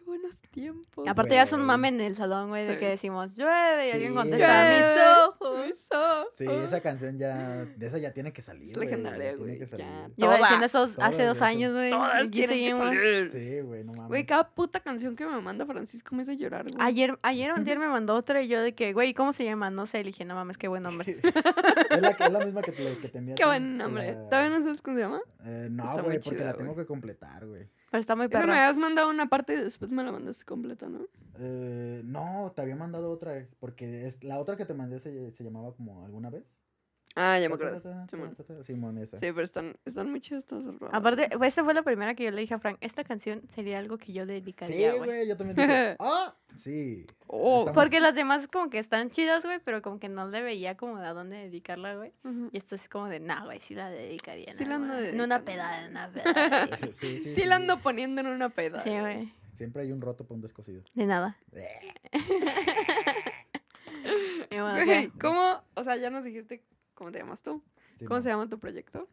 buenos 0.04 0.40
tiempos. 0.50 1.06
Aparte 1.08 1.34
ya 1.34 1.42
es 1.42 1.52
un 1.52 1.60
Güey. 1.60 1.66
mame 1.66 1.88
en 1.88 2.00
el 2.00 2.14
salón, 2.14 2.48
güey, 2.48 2.66
de 2.66 2.78
que 2.78 2.88
decimos 2.88 3.34
llueve 3.34 3.88
y 3.88 3.92
alguien 3.92 4.14
contesta 4.14 4.70
mis 4.70 5.28
ojos. 5.28 5.66
mis 5.66 5.86
ojos. 5.92 6.26
Sí, 6.38 6.44
esa 6.48 6.80
canción 6.80 7.18
ya, 7.18 7.64
de 7.64 7.86
esa 7.86 7.98
ya 7.98 8.12
tiene 8.12 8.32
que 8.32 8.42
salir, 8.42 8.70
Es 8.70 8.74
güey, 8.76 8.88
ya 8.88 8.96
legendaria, 8.96 9.36
güey, 9.36 9.58
ya. 9.58 10.08
Llevo 10.16 10.36
diciendo 10.36 10.66
eso 10.66 10.88
hace 10.98 11.24
dos 11.24 11.42
años, 11.42 11.72
güey. 11.72 11.90
Todas 11.90 12.30
tienen 12.30 12.58
que 12.58 12.70
salir. 12.70 13.30
Sí, 13.32 13.60
güey, 13.60 13.84
no 13.84 13.92
mames. 13.92 14.08
Güey, 14.08 14.26
cada 14.26 14.48
puta 14.50 14.80
canción 14.80 15.16
que 15.16 15.26
me 15.26 15.40
manda 15.40 15.66
Francisco 15.66 16.14
me 16.14 16.22
hace 16.22 16.36
llorar, 16.36 16.62
güey. 16.64 16.74
Ayer, 16.78 17.18
ayer 17.22 17.50
o 17.52 17.54
antier 17.56 17.78
me 17.78 17.88
mandó 17.88 18.14
otra 18.14 18.42
y 18.42 18.48
yo 18.48 18.60
de 18.62 18.74
que, 18.74 18.92
güey, 18.92 19.14
¿cómo 19.14 19.32
se 19.32 19.44
llama? 19.44 19.70
No 19.70 19.86
sé, 19.86 19.98
le 19.98 20.04
dije, 20.10 20.24
no 20.24 20.34
mames, 20.34 20.58
qué 20.58 20.68
buen 20.68 20.82
nombre. 20.82 21.18
es, 21.90 22.00
la, 22.02 22.10
es 22.10 22.32
la 22.32 22.44
misma 22.44 22.62
que 22.62 22.72
te, 22.72 22.98
que 22.98 23.08
te 23.08 23.18
envié. 23.18 23.34
Qué 23.36 23.44
buen 23.44 23.76
nombre. 23.76 24.14
la- 24.14 24.28
¿Todavía 24.28 24.58
no 24.58 24.64
sabes 24.64 24.82
cómo 24.82 24.96
se 24.96 25.02
llama? 25.02 25.20
Eh, 25.44 25.68
no, 25.70 26.02
güey, 26.02 26.20
porque 26.20 26.44
la 26.44 26.54
tengo 26.54 26.74
que 26.76 26.86
completar, 26.86 27.46
güey. 27.46 27.68
Pero 27.94 28.00
está 28.00 28.16
muy 28.16 28.26
Esa 28.26 28.44
me 28.44 28.58
habías 28.58 28.76
mandado 28.76 29.08
una 29.08 29.28
parte 29.28 29.54
y 29.54 29.56
después 29.56 29.88
me 29.92 30.02
la 30.02 30.10
mandaste 30.10 30.44
completa, 30.44 30.88
¿no? 30.88 31.06
Eh, 31.38 32.02
no, 32.04 32.52
te 32.52 32.60
había 32.60 32.74
mandado 32.74 33.08
otra, 33.08 33.46
porque 33.60 34.08
es, 34.08 34.24
la 34.24 34.40
otra 34.40 34.56
que 34.56 34.64
te 34.64 34.74
mandé 34.74 34.98
se, 34.98 35.30
se 35.30 35.44
llamaba 35.44 35.72
como 35.76 36.04
alguna 36.04 36.28
vez. 36.28 36.58
Ah, 37.16 37.38
ya 37.38 37.48
me 37.48 37.54
acuerdo. 37.54 37.80
Simón. 38.64 38.98
esa. 38.98 39.18
Sí, 39.20 39.26
pero 39.32 39.42
están, 39.42 39.76
están 39.84 40.10
muy 40.10 40.20
las 40.64 40.64
rolas. 40.80 40.94
Aparte, 40.94 41.28
pues, 41.36 41.48
esta 41.48 41.62
fue 41.62 41.72
la 41.72 41.82
primera 41.82 42.14
que 42.14 42.24
yo 42.24 42.32
le 42.32 42.40
dije 42.40 42.54
a 42.54 42.58
Frank, 42.58 42.76
esta 42.80 43.04
canción 43.04 43.42
sería 43.50 43.78
algo 43.78 43.98
que 43.98 44.12
yo 44.12 44.24
Sí, 44.24 44.28
dedicaría, 44.32 44.94
güey. 44.96 45.04
güey, 45.04 45.28
yo 45.28 45.36
también 45.36 45.56
dije, 45.56 45.96
ah, 46.00 46.34
sí. 46.56 47.06
Oh, 47.28 47.60
Estamos- 47.60 47.74
Porque 47.84 48.00
las 48.00 48.16
demás 48.16 48.48
como 48.48 48.68
que 48.68 48.78
están 48.80 49.10
chidas, 49.10 49.44
güey, 49.44 49.60
pero 49.64 49.80
como 49.80 50.00
que 50.00 50.08
no 50.08 50.26
le 50.28 50.42
veía 50.42 50.76
como 50.76 50.98
de 50.98 51.06
a 51.06 51.12
dónde 51.14 51.36
dedicarla, 51.36 51.94
güey. 51.94 52.12
Y 52.50 52.56
esto 52.56 52.74
es 52.74 52.88
como 52.88 53.06
de, 53.08 53.20
nah, 53.20 53.44
güey, 53.44 53.60
sí 53.60 53.74
la 53.76 53.90
dedicaría. 53.90 54.52
Sí 54.56 54.64
la 54.64 54.74
ando 54.76 54.98
En 54.98 55.20
una 55.20 55.44
pedada, 55.44 55.84
en 55.84 55.90
una 55.92 56.10
pedada. 56.12 56.66
güey. 56.66 56.92
Sí, 57.00 57.20
sí, 57.20 57.34
Sí, 57.36 57.44
la 57.44 57.56
ando 57.56 57.78
poniendo 57.80 58.20
en 58.22 58.26
una 58.26 58.48
peda. 58.50 58.80
sí, 58.80 58.90
güey. 58.98 59.32
Siempre 59.54 59.82
hay 59.82 59.92
un 59.92 60.00
roto 60.00 60.24
para 60.24 60.34
un 60.34 60.40
descosido. 60.42 60.82
De 60.94 61.06
nada. 61.06 61.36
¿cómo? 65.20 65.62
O 65.74 65.84
sea, 65.84 65.96
ya 65.96 66.10
nos 66.10 66.24
dijiste 66.24 66.62
cómo 66.94 67.10
te 67.12 67.18
llamas 67.18 67.42
tú. 67.42 67.62
sí, 67.98 68.04
¿Cómo 68.06 68.18
no. 68.18 68.22
se 68.22 68.28
llama 68.30 68.48
tu 68.48 68.58
proyecto? 68.58 69.08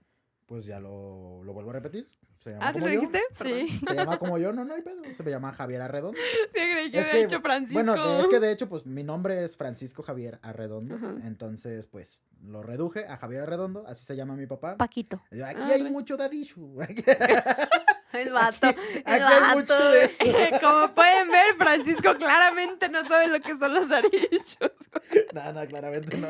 Pues 0.45 0.65
ya 0.65 0.79
lo, 0.79 1.43
lo 1.43 1.53
vuelvo 1.53 1.69
a 1.69 1.73
repetir. 1.73 2.07
Se 2.43 2.49
llama 2.49 2.67
Ah, 2.67 2.73
¿sí 2.73 2.79
lo 2.79 2.87
yo. 2.87 2.91
dijiste? 2.93 3.21
Perdón. 3.37 3.59
Sí. 3.69 3.79
Se 3.87 3.93
llama 3.95 4.17
como 4.17 4.37
yo, 4.39 4.51
no, 4.51 4.65
no 4.65 4.73
hay 4.73 4.81
pedo. 4.81 5.01
Se 5.15 5.23
me 5.23 5.29
llama 5.31 5.53
Javier 5.53 5.81
Arredondo. 5.81 6.17
Sí, 6.53 6.59
creí 6.71 6.91
que 6.91 6.97
Es 6.99 7.03
había 7.07 7.11
que, 7.21 7.27
dicho 7.27 7.41
Francisco. 7.41 7.73
Bueno, 7.83 8.15
de- 8.15 8.21
es 8.21 8.27
que 8.27 8.39
de 8.39 8.51
hecho, 8.51 8.67
pues 8.67 8.85
mi 8.85 9.03
nombre 9.03 9.43
es 9.45 9.55
Francisco 9.55 10.01
Javier 10.03 10.39
Arredondo. 10.41 10.95
Entonces, 11.23 11.85
pues 11.87 12.19
lo 12.43 12.63
reduje 12.63 13.05
a 13.07 13.15
Javier 13.17 13.43
Arredondo. 13.43 13.85
Así 13.87 14.03
se 14.03 14.15
llama 14.15 14.35
mi 14.35 14.47
papá. 14.47 14.75
Paquito. 14.75 15.21
Yo, 15.31 15.45
Aquí 15.45 15.59
Ah, 15.61 15.67
hay 15.73 15.83
re- 15.83 15.91
mucho 15.91 16.17
dadishu. 16.17 16.79
El 18.21 18.31
vato. 18.33 18.67
El 19.05 19.23
Aquí 19.23 19.39
vato. 19.41 19.55
mucho 19.59 19.89
de 19.91 20.05
eso. 20.05 20.17
Como 20.61 20.93
pueden 20.93 21.29
ver, 21.31 21.55
Francisco 21.57 22.15
claramente 22.15 22.89
no 22.89 23.05
sabe 23.05 23.27
lo 23.27 23.39
que 23.41 23.57
son 23.57 23.73
los 23.73 23.91
arichos. 23.91 24.71
No, 25.33 25.53
no, 25.53 25.65
claramente 25.67 26.17
no. 26.17 26.27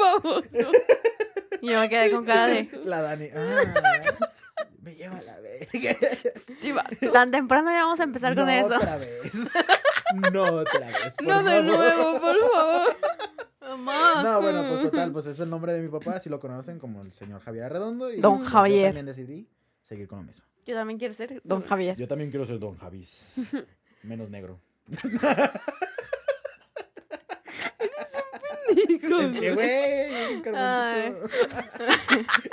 Baboso. 0.00 0.70
Y 1.60 1.70
yo 1.70 1.80
me 1.80 1.88
quedé 1.88 2.10
con 2.10 2.24
cara 2.24 2.46
de, 2.46 2.68
La 2.84 3.02
Dani. 3.02 3.28
Ah, 3.34 4.28
me 4.82 4.94
lleva 4.94 5.20
la 5.22 5.38
verga. 5.40 5.96
Tan 7.12 7.30
temprano 7.30 7.70
ya 7.70 7.80
vamos 7.84 8.00
a 8.00 8.04
empezar 8.04 8.34
con 8.34 8.48
eso. 8.48 8.74
otra 8.76 8.96
vez. 8.98 9.32
No 10.32 10.42
otra 10.42 10.86
vez. 10.86 11.14
por 11.16 11.26
No 11.26 11.42
de 11.42 11.62
nuevo, 11.62 12.20
por 12.20 12.50
favor. 12.50 12.96
Mamá. 13.60 14.22
No, 14.22 14.40
bueno, 14.40 14.66
pues 14.68 14.90
total, 14.90 15.12
pues 15.12 15.26
es 15.26 15.40
el 15.40 15.50
nombre 15.50 15.72
de 15.74 15.80
mi 15.80 15.88
papá, 15.88 16.12
así 16.16 16.30
lo 16.30 16.40
conocen 16.40 16.78
como 16.78 17.02
el 17.02 17.12
señor 17.12 17.40
Javier 17.42 17.64
Arredondo. 17.64 18.10
Y 18.12 18.20
Don 18.20 18.40
Javier. 18.40 18.78
Yo 18.80 18.86
también 18.88 19.06
decidí 19.06 19.48
seguir 19.82 20.08
con 20.08 20.18
lo 20.20 20.24
mismo. 20.24 20.44
Yo 20.68 20.74
también 20.74 20.98
quiero 20.98 21.14
ser 21.14 21.40
Don 21.44 21.62
Javier. 21.62 21.96
Yo 21.96 22.06
también 22.06 22.28
quiero 22.30 22.44
ser 22.44 22.58
Don 22.58 22.76
Javis. 22.76 23.36
Menos 24.02 24.28
negro. 24.28 24.60
Hijo 28.86 29.20
Es 29.20 29.40
que, 29.40 29.54
güey, 29.54 30.12
es 30.12 30.30
un 30.30 30.42
carboncito. 30.42 31.26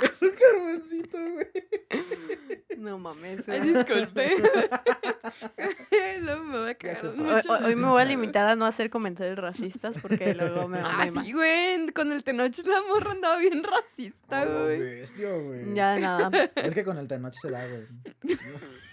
es 0.00 0.22
un 0.22 0.30
carboncito, 0.30 1.18
güey. 1.18 2.64
No 2.76 2.98
mames, 2.98 3.48
Ay, 3.48 3.60
güey. 3.60 3.74
disculpe. 3.74 4.36
Luego 6.20 6.44
me 6.44 6.58
voy 6.58 6.70
a 6.70 6.74
cagar 6.74 7.14
mucho. 7.14 7.52
hoy- 7.52 7.64
hoy 7.64 7.76
me 7.76 7.88
voy 7.88 8.02
a 8.02 8.04
limitar 8.04 8.46
a 8.46 8.56
no 8.56 8.64
hacer 8.66 8.90
comentarios 8.90 9.38
racistas 9.38 9.94
porque 10.00 10.34
luego 10.34 10.66
me 10.68 10.78
Ah, 10.82 11.04
me 11.04 11.10
ma- 11.10 11.24
sí, 11.24 11.32
güey. 11.32 11.88
Con 11.92 12.10
el 12.12 12.24
Tenoch 12.24 12.56
la 12.64 12.82
morra 12.82 13.12
andaba 13.12 13.36
bien 13.38 13.62
racista, 13.62 14.44
Oh, 14.48 14.64
güey. 14.64 14.78
bestia, 14.80 15.32
güey. 15.32 15.74
Ya 15.74 15.92
de 15.94 16.00
nada. 16.00 16.50
Es 16.56 16.74
que 16.74 16.84
con 16.84 16.98
el 16.98 17.06
Tenoch 17.08 17.34
se 17.34 17.50
da, 17.50 17.66
güey. 17.66 17.86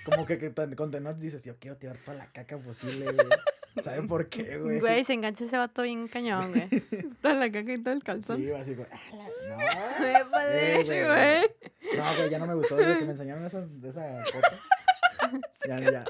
Como 0.06 0.26
que, 0.26 0.54
con 0.76 0.92
Tenoch 0.92 1.18
dices, 1.18 1.44
yo 1.44 1.56
quiero 1.60 1.78
tirar 1.78 1.98
toda 1.98 2.18
la 2.18 2.28
caca 2.32 2.58
posible, 2.58 3.06
güey. 3.12 3.28
¿Saben 3.84 4.08
por 4.08 4.30
qué, 4.30 4.58
güey? 4.60 4.80
Güey, 4.80 5.04
se 5.04 5.14
engancha 5.14 5.46
ese 5.46 5.58
vato 5.58 5.82
bien 5.82 6.08
cañón, 6.08 6.52
güey. 6.52 6.70
Toda 7.22 7.34
la 7.34 7.52
caca 7.52 7.74
y 7.74 7.82
todo 7.82 7.94
el 7.96 8.04
calzón. 8.04 8.38
Sí, 8.38 8.52
así, 8.52 8.76
güey. 8.76 8.88
"Ah, 8.92 9.00
la- 9.42 10.00
Me 10.00 10.20
No. 10.20 10.30
parece, 10.30 11.00
Eh, 11.02 11.06
güey. 11.08 11.98
No, 11.98 12.16
güey, 12.16 12.30
ya 12.30 12.38
no 12.40 12.46
me 12.48 12.54
gustó 12.54 12.76
desde 12.76 13.00
que 13.00 13.06
me 13.06 13.12
enseñaron 13.12 13.46
esa, 13.46 13.66
de 13.82 13.90
esa 13.90 14.24
foto. 14.32 14.48
Ya, 15.68 15.80
ya. 15.80 16.04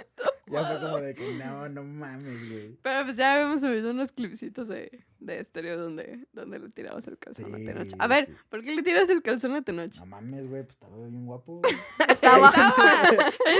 Ya 0.47 0.65
fue 0.65 0.79
como 0.79 0.97
de 0.97 1.15
que 1.15 1.33
no, 1.35 1.69
no 1.69 1.83
mames, 1.83 2.49
güey. 2.49 2.77
Pero 2.81 3.05
pues 3.05 3.15
ya 3.17 3.33
habíamos 3.35 3.61
subido 3.61 3.91
unos 3.91 4.11
clipsitos 4.11 4.67
de, 4.67 5.03
de 5.19 5.39
estéreo 5.39 5.77
donde, 5.77 6.25
donde 6.33 6.59
le 6.59 6.69
tirabas 6.69 7.07
el 7.07 7.17
calzón 7.17 7.53
a 7.53 7.57
Sí, 7.57 7.65
Tenoch. 7.65 7.87
A 7.97 8.07
ver, 8.07 8.27
sí. 8.27 8.33
¿por 8.49 8.61
qué 8.61 8.75
le 8.75 8.83
tiras 8.83 9.09
el 9.09 9.21
calzón 9.21 9.55
a 9.55 9.61
Tenoch? 9.61 9.95
No 9.99 10.05
mames, 10.05 10.49
güey, 10.49 10.63
pues 10.63 10.75
estaba 10.75 10.97
bien 10.97 11.25
guapo. 11.25 11.61
güey. 11.61 11.73
Estaba. 12.09 12.51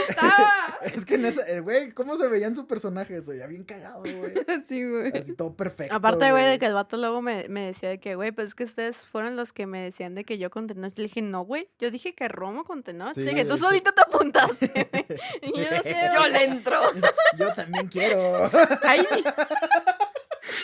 ¡Estaba! 0.10 0.50
Es 0.94 1.06
que 1.06 1.16
en 1.16 1.26
esa, 1.26 1.48
eh, 1.50 1.62
güey, 1.62 1.92
¿cómo 1.92 2.18
se 2.18 2.28
veían 2.28 2.56
su 2.56 2.68
personaje? 2.68 3.22
Se 3.22 3.32
veía 3.32 3.48
bien 3.48 3.64
cagado, 3.64 4.02
güey. 4.02 4.34
Sí, 4.68 4.84
güey. 4.86 5.12
Así 5.18 5.34
todo 5.34 5.56
perfecto. 5.56 5.96
Aparte, 5.96 6.30
güey, 6.32 6.46
de 6.46 6.60
que 6.60 6.66
el 6.66 6.74
vato 6.74 6.98
luego 6.98 7.22
me, 7.22 7.48
me 7.50 7.62
decía 7.68 7.90
de 7.90 8.00
que, 8.00 8.16
güey, 8.16 8.32
pues 8.32 8.48
es 8.50 8.56
que 8.56 8.64
ustedes 8.66 8.98
fueron 8.98 9.36
los 9.36 9.54
que 9.54 9.66
me 9.68 9.82
decían 9.82 10.16
de 10.16 10.24
que 10.26 10.38
yo 10.38 10.50
con 10.50 10.68
Tenoch. 10.68 10.96
Le 10.98 11.04
dije, 11.04 11.22
no, 11.22 11.44
güey, 11.44 11.70
yo 11.80 11.90
dije 11.92 12.14
que 12.14 12.28
Romo 12.28 12.66
con 12.66 12.84
Tenoch. 12.84 13.14
Sí, 13.16 13.22
Le 13.24 13.32
dije, 13.32 13.46
tú 13.46 13.58
solito 13.58 13.94
te 13.94 14.02
apuntaste, 14.02 14.90
güey. 14.92 15.06
Y 15.42 15.58
yo 15.58 15.72
no 15.72 15.84
sé, 15.84 15.96
Yo 16.14 16.20
güey. 16.20 16.32
le 16.34 16.44
entro. 16.46 16.73
Yo 17.38 17.54
también 17.54 17.88
quiero. 17.88 18.50
Ahí, 18.84 19.02
di- 19.16 19.24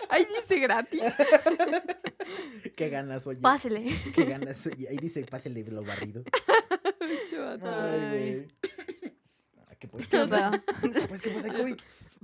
ahí 0.09 0.25
dice 0.41 0.59
gratis. 0.59 1.01
Qué 2.75 2.89
ganas, 2.89 3.25
oye. 3.27 3.39
Pásele. 3.41 3.95
Qué 4.15 4.25
ganas, 4.25 4.65
oye. 4.67 4.87
Ahí 4.89 4.97
dice, 4.97 5.23
pásale 5.25 5.63
lo 5.63 5.83
barrido. 5.83 6.23
Ay, 7.01 7.99
güey. 8.09 8.47
Ah, 9.67 9.75
¿Qué 9.79 9.87
pues? 9.87 10.07
¿Qué 10.07 10.17
onda? 10.17 10.63
Pues, 10.81 11.21
¿qué 11.21 11.29
pasa, 11.31 11.53
COVID? 11.53 11.75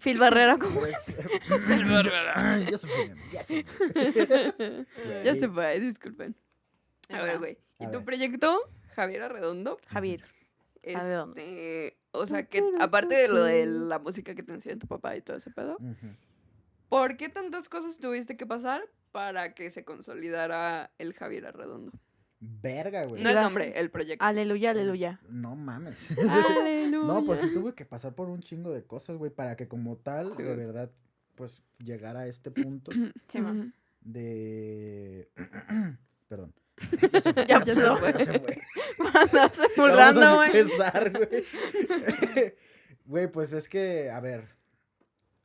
Phil 0.02 0.18
Barrera, 0.20 0.58
como. 0.58 0.82
Pues, 0.82 0.96
ya 1.08 2.78
se 2.78 2.88
fue, 2.88 3.16
ya 3.32 3.44
se 3.44 3.64
fue. 3.64 4.86
Ya 5.24 5.36
se 5.36 5.48
fue, 5.48 5.80
disculpen. 5.80 6.36
A 7.10 7.24
ver, 7.24 7.38
güey. 7.40 7.58
¿Y 7.80 7.88
tu 7.88 8.04
proyecto, 8.04 8.60
Javier 8.96 9.24
Arredondo? 9.24 9.80
Javier. 9.88 10.24
Este, 10.86 11.98
o 12.12 12.28
sea, 12.28 12.46
que 12.48 12.64
aparte 12.80 13.16
de 13.16 13.28
lo 13.28 13.44
de 13.44 13.66
la 13.66 14.00
música 14.00 14.36
que 14.36 14.44
te 14.44 14.54
enseñó 14.54 14.78
tu 14.78 14.88
papá 14.88 15.16
y 15.18 15.22
todo 15.22 15.38
ese 15.38 15.52
pedo. 15.52 15.78
¿por 16.90 17.18
qué 17.18 17.30
tantas 17.30 17.68
cosas 17.68 17.98
tuviste 18.00 18.38
que 18.38 18.46
pasar 18.46 18.84
para 19.12 19.54
que 19.54 19.72
se 19.72 19.84
consolidara 19.84 20.92
el 20.98 21.14
Javier 21.14 21.48
Arredondo? 21.48 21.92
Verga, 22.40 23.06
güey. 23.06 23.24
No 23.24 23.30
el 23.30 23.36
nombre, 23.36 23.74
el 23.80 23.90
proyecto. 23.90 24.24
Aleluya, 24.24 24.72
aleluya. 24.72 25.20
No 25.28 25.56
mames. 25.56 25.98
Aleluya. 26.20 27.08
No, 27.08 27.26
pues 27.26 27.42
sí 27.42 27.52
tuve 27.54 27.74
que 27.74 27.86
pasar 27.86 28.14
por 28.14 28.30
un 28.30 28.42
chingo 28.42 28.72
de 28.72 28.84
cosas, 28.84 29.18
güey, 29.18 29.32
para 29.32 29.56
que 29.56 29.68
como 29.68 29.98
tal, 29.98 30.32
Sí, 30.36 30.44
de 30.44 30.54
güey. 30.54 30.58
verdad, 30.68 30.92
pues 31.36 31.64
llegara 31.80 32.22
a 32.22 32.28
este 32.28 32.52
punto 32.52 32.92
Sí, 33.28 33.40
de... 34.02 35.30
Perdón. 36.28 36.54
Ya 37.48 37.64
se 37.64 37.74
güey. 37.74 37.98
fue, 38.00 38.14
ya 38.14 38.26
se 38.26 38.40
fue. 38.40 38.62
Andarse 39.14 39.62
Ya 39.62 39.82
burlando, 39.82 40.22
vamos 40.22 40.46
a 40.46 40.50
güey. 40.50 40.60
empezar, 40.62 41.12
güey. 41.12 41.44
Güey, 43.08 43.32
pues 43.32 43.54
es 43.54 43.70
que, 43.70 44.10
a 44.10 44.20
ver, 44.20 44.46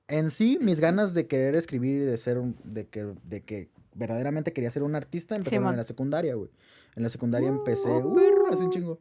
en 0.08 0.30
sí, 0.30 0.58
mis 0.62 0.80
ganas 0.80 1.12
de 1.12 1.26
querer 1.26 1.54
escribir 1.56 1.96
y 1.96 2.04
de 2.06 2.16
ser 2.16 2.38
un, 2.38 2.56
de 2.64 2.88
que, 2.88 3.12
de 3.24 3.42
que 3.42 3.68
verdaderamente 3.94 4.54
quería 4.54 4.70
ser 4.70 4.82
un 4.82 4.94
artista 4.94 5.36
empezaron 5.36 5.68
en 5.68 5.76
la 5.76 5.84
secundaria, 5.84 6.34
güey. 6.36 6.48
En 6.96 7.02
la 7.02 7.10
secundaria 7.10 7.48
empecé, 7.50 7.90
oh, 7.90 8.08
uh, 8.08 8.14
perro. 8.14 8.46
hace 8.50 8.62
un 8.62 8.70
chingo. 8.70 8.98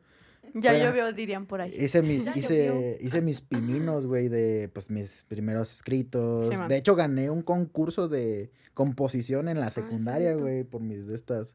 Ya 0.55 0.71
Fue- 0.71 0.79
llovió, 0.81 1.13
dirían 1.13 1.45
por 1.45 1.61
ahí. 1.61 1.73
Hice 1.73 2.01
mis, 2.01 2.25
Ya 2.25 2.33
hice, 2.35 2.67
llovió. 2.67 2.95
hice 2.99 3.21
mis 3.21 3.39
pininos, 3.39 4.05
güey, 4.05 4.27
de 4.27 4.69
pues 4.73 4.89
mis 4.89 5.23
primeros 5.29 5.71
escritos. 5.71 6.49
Sí, 6.53 6.59
de 6.67 6.75
hecho, 6.75 6.95
gané 6.95 7.29
un 7.29 7.43
concurso 7.43 8.09
de 8.09 8.51
composición 8.73 9.47
en 9.47 9.61
la 9.61 9.71
secundaria, 9.71 10.33
güey, 10.33 10.65
por 10.65 10.81
mis 10.81 11.07
de 11.07 11.15
estas. 11.15 11.53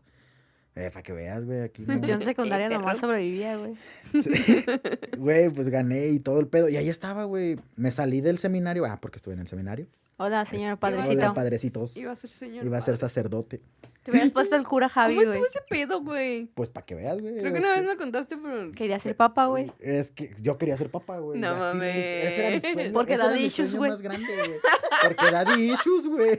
Eh, 0.77 0.91
para 0.93 1.03
que 1.05 1.13
veas, 1.13 1.45
güey, 1.45 1.61
aquí. 1.61 1.85
no- 1.87 1.97
Yo 2.07 2.15
en 2.15 2.23
secundaria 2.25 2.69
nomás 2.71 2.99
sobrevivía, 2.99 3.57
güey. 3.57 3.75
Sí. 4.23 4.65
Güey, 5.17 5.49
pues 5.51 5.69
gané 5.69 6.09
y 6.09 6.19
todo 6.19 6.41
el 6.41 6.49
pedo. 6.49 6.69
Y 6.69 6.77
ahí 6.77 6.89
estaba, 6.89 7.25
güey. 7.25 7.57
Me 7.77 7.91
salí 7.93 8.21
del 8.21 8.39
seminario. 8.39 8.85
Ah, 8.85 8.99
porque 9.01 9.19
estuve 9.19 9.35
en 9.35 9.41
el 9.41 9.47
seminario. 9.47 9.87
Hola, 10.17 10.45
señor 10.45 10.79
padrecito. 10.79 11.13
Hola, 11.13 11.35
padrecitos. 11.35 11.97
Iba 11.97 12.13
a 12.13 12.15
ser 12.15 12.31
señor. 12.31 12.65
Iba 12.65 12.79
a 12.79 12.83
ser 12.83 12.97
sacerdote. 12.97 13.61
Te 14.03 14.11
hubieras 14.11 14.31
puesto 14.33 14.55
el 14.55 14.65
cura 14.65 14.89
Javi, 14.89 15.15
¿Cómo 15.17 15.27
estuvo 15.29 15.47
ese 15.47 15.61
pedo, 15.69 16.03
güey? 16.03 16.47
Pues 16.55 16.69
para 16.69 16.85
que 16.85 16.95
veas, 16.95 17.21
güey. 17.21 17.39
Creo 17.39 17.53
que 17.55 17.59
una 17.59 17.73
vez 17.75 17.87
me 17.87 17.97
contaste, 17.97 18.37
pero... 18.37 18.71
Quería 18.73 18.99
ser 18.99 19.17
papa, 19.17 19.47
güey. 19.47 19.73
Es 19.81 20.11
que 20.11 20.35
yo 20.41 20.59
quería 20.59 20.77
ser 20.77 20.91
papá, 20.91 21.19
güey. 21.21 21.41
No 21.41 21.57
mames. 21.57 21.97
ese 21.97 22.47
era 22.47 22.51
mi 22.55 22.61
sueño. 22.61 22.93
Porque 22.93 23.17
daddy 23.17 23.45
issues, 23.47 23.71
sueño 23.71 23.79
güey. 23.79 23.91
más 23.93 24.03
grande, 24.03 24.27
güey. 24.37 24.51
Porque 25.03 25.31
daddy 25.31 25.73
issues, 25.73 26.07
güey. 26.07 26.39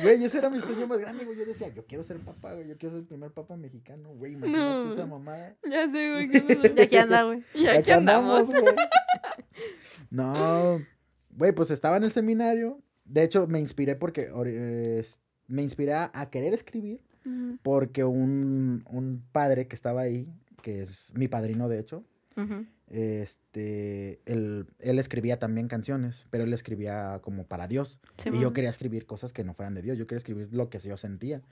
Güey, 0.00 0.24
ese 0.24 0.38
era 0.38 0.48
mi 0.48 0.60
sueño 0.60 0.86
más 0.86 0.98
grande, 0.98 1.24
güey. 1.24 1.36
Yo 1.38 1.44
decía, 1.44 1.68
yo 1.68 1.84
quiero 1.86 2.02
ser 2.02 2.18
papá, 2.20 2.54
güey. 2.54 2.68
Yo 2.68 2.78
quiero 2.78 2.94
ser 2.94 3.00
el 3.02 3.06
primer 3.08 3.30
papá 3.32 3.56
mexicano, 3.56 4.10
güey. 4.14 4.32
Imagínate 4.32 4.58
No. 4.64 4.92
esa 4.92 5.06
mamá. 5.06 5.36
Ya 5.68 5.90
sé, 5.90 6.10
güey, 6.12 6.28
qué 6.30 6.40
pasó. 6.42 6.74
Y 6.76 6.80
aquí 6.80 6.96
anda, 6.96 7.22
güey. 7.24 7.42
Y 7.54 7.66
aquí 7.66 7.90
andamos. 7.90 8.46
güey. 8.46 8.74
No, 10.10 10.80
güey, 11.36 11.52
pues 11.52 11.70
estaba 11.70 11.96
en 11.96 12.04
el 12.04 12.10
seminario. 12.10 12.80
De 13.04 13.22
hecho, 13.24 13.46
me 13.46 13.60
inspiré 13.60 13.96
porque 13.96 14.28
eh, 14.46 15.04
me 15.48 15.62
inspiré 15.62 15.94
a, 15.94 16.10
querer 16.30 16.54
escribir 16.54 17.00
porque 17.62 18.04
un, 18.04 18.84
un 18.90 19.22
padre 19.32 19.68
que 19.68 19.76
estaba 19.76 20.00
ahí, 20.02 20.26
que 20.62 20.82
es 20.82 21.12
mi 21.16 21.28
padrino 21.28 21.68
de 21.68 21.78
hecho, 21.78 22.04
Ujú. 22.36 22.66
Este, 22.92 24.20
él, 24.26 24.66
él 24.78 24.98
escribía 24.98 25.38
también 25.38 25.68
canciones, 25.68 26.26
pero 26.30 26.44
él 26.44 26.52
escribía 26.52 27.20
como 27.22 27.44
para 27.46 27.66
Dios. 27.68 27.98
Sí, 28.18 28.30
y 28.32 28.40
yo 28.40 28.52
quería 28.52 28.70
escribir 28.70 29.06
cosas 29.06 29.32
que 29.32 29.44
no 29.44 29.54
fueran 29.54 29.74
de 29.74 29.82
Dios, 29.82 29.98
yo 29.98 30.06
quería 30.06 30.18
escribir 30.18 30.48
lo 30.52 30.68
que 30.70 30.78
yo 30.78 30.96
sentía. 30.96 31.42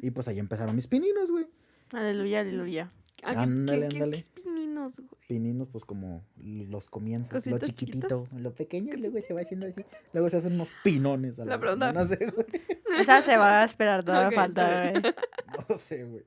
Y 0.00 0.10
pues 0.10 0.26
ahí 0.28 0.38
empezaron 0.38 0.74
mis 0.74 0.86
pininos, 0.86 1.30
güey. 1.30 1.46
Aleluya, 1.92 2.40
aleluya. 2.40 2.90
Ah, 3.22 3.32
¿qué- 3.32 3.38
Ándale, 3.40 3.80
qué- 3.82 3.88
qué- 3.88 3.94
ándale. 3.96 4.16
espininos, 4.16 4.96
güey? 5.00 5.10
Pininos, 5.28 5.68
pues 5.70 5.84
como 5.84 6.24
los 6.42 6.88
comienzos, 6.88 7.44
lo 7.46 7.58
Cositas 7.58 7.68
chiquitito, 7.68 8.22
chiquitas. 8.24 8.40
lo 8.42 8.54
pequeño, 8.54 8.94
y 8.94 8.96
luego 8.96 9.20
se 9.20 9.34
va 9.34 9.42
haciendo 9.42 9.66
así. 9.66 9.84
Luego 10.14 10.30
se 10.30 10.38
hacen 10.38 10.54
unos 10.54 10.68
pinones 10.82 11.38
a 11.38 11.44
la, 11.44 11.52
La 11.52 11.60
pregunta- 11.60 11.92
No 11.92 12.06
sé, 12.06 12.16
güey. 12.34 12.46
Esa 12.98 13.20
se 13.20 13.36
va 13.36 13.60
a 13.60 13.64
esperar, 13.64 14.02
todavía 14.04 14.28
Ok, 14.28 14.34
falta, 14.34 14.88
está 14.92 15.00
güey. 15.00 15.14
No 15.68 15.76
sé, 15.76 16.04
güey. 16.04 16.24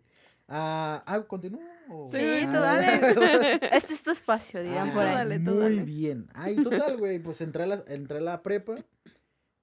Ah, 0.47 1.03
ah, 1.05 1.23
Sí, 1.29 2.17
tú 2.45 2.57
Ah, 2.57 2.79
dale. 2.81 3.59
Este 3.71 3.93
es 3.93 4.03
tu 4.03 4.11
espacio, 4.11 4.61
digan 4.63 4.89
Ah, 4.89 4.93
por 4.93 5.03
ahí. 5.03 5.15
dale, 5.15 5.39
tú 5.39 5.51
Muy 5.51 5.61
dale. 5.63 5.83
bien. 5.83 6.27
Ay, 6.33 6.55
total, 6.55 6.97
güey, 6.97 7.19
pues 7.19 7.41
entré 7.41 7.63
a, 7.63 7.67
la, 7.67 7.83
entré 7.87 8.17
a 8.17 8.21
la 8.21 8.41
prepa 8.43 8.75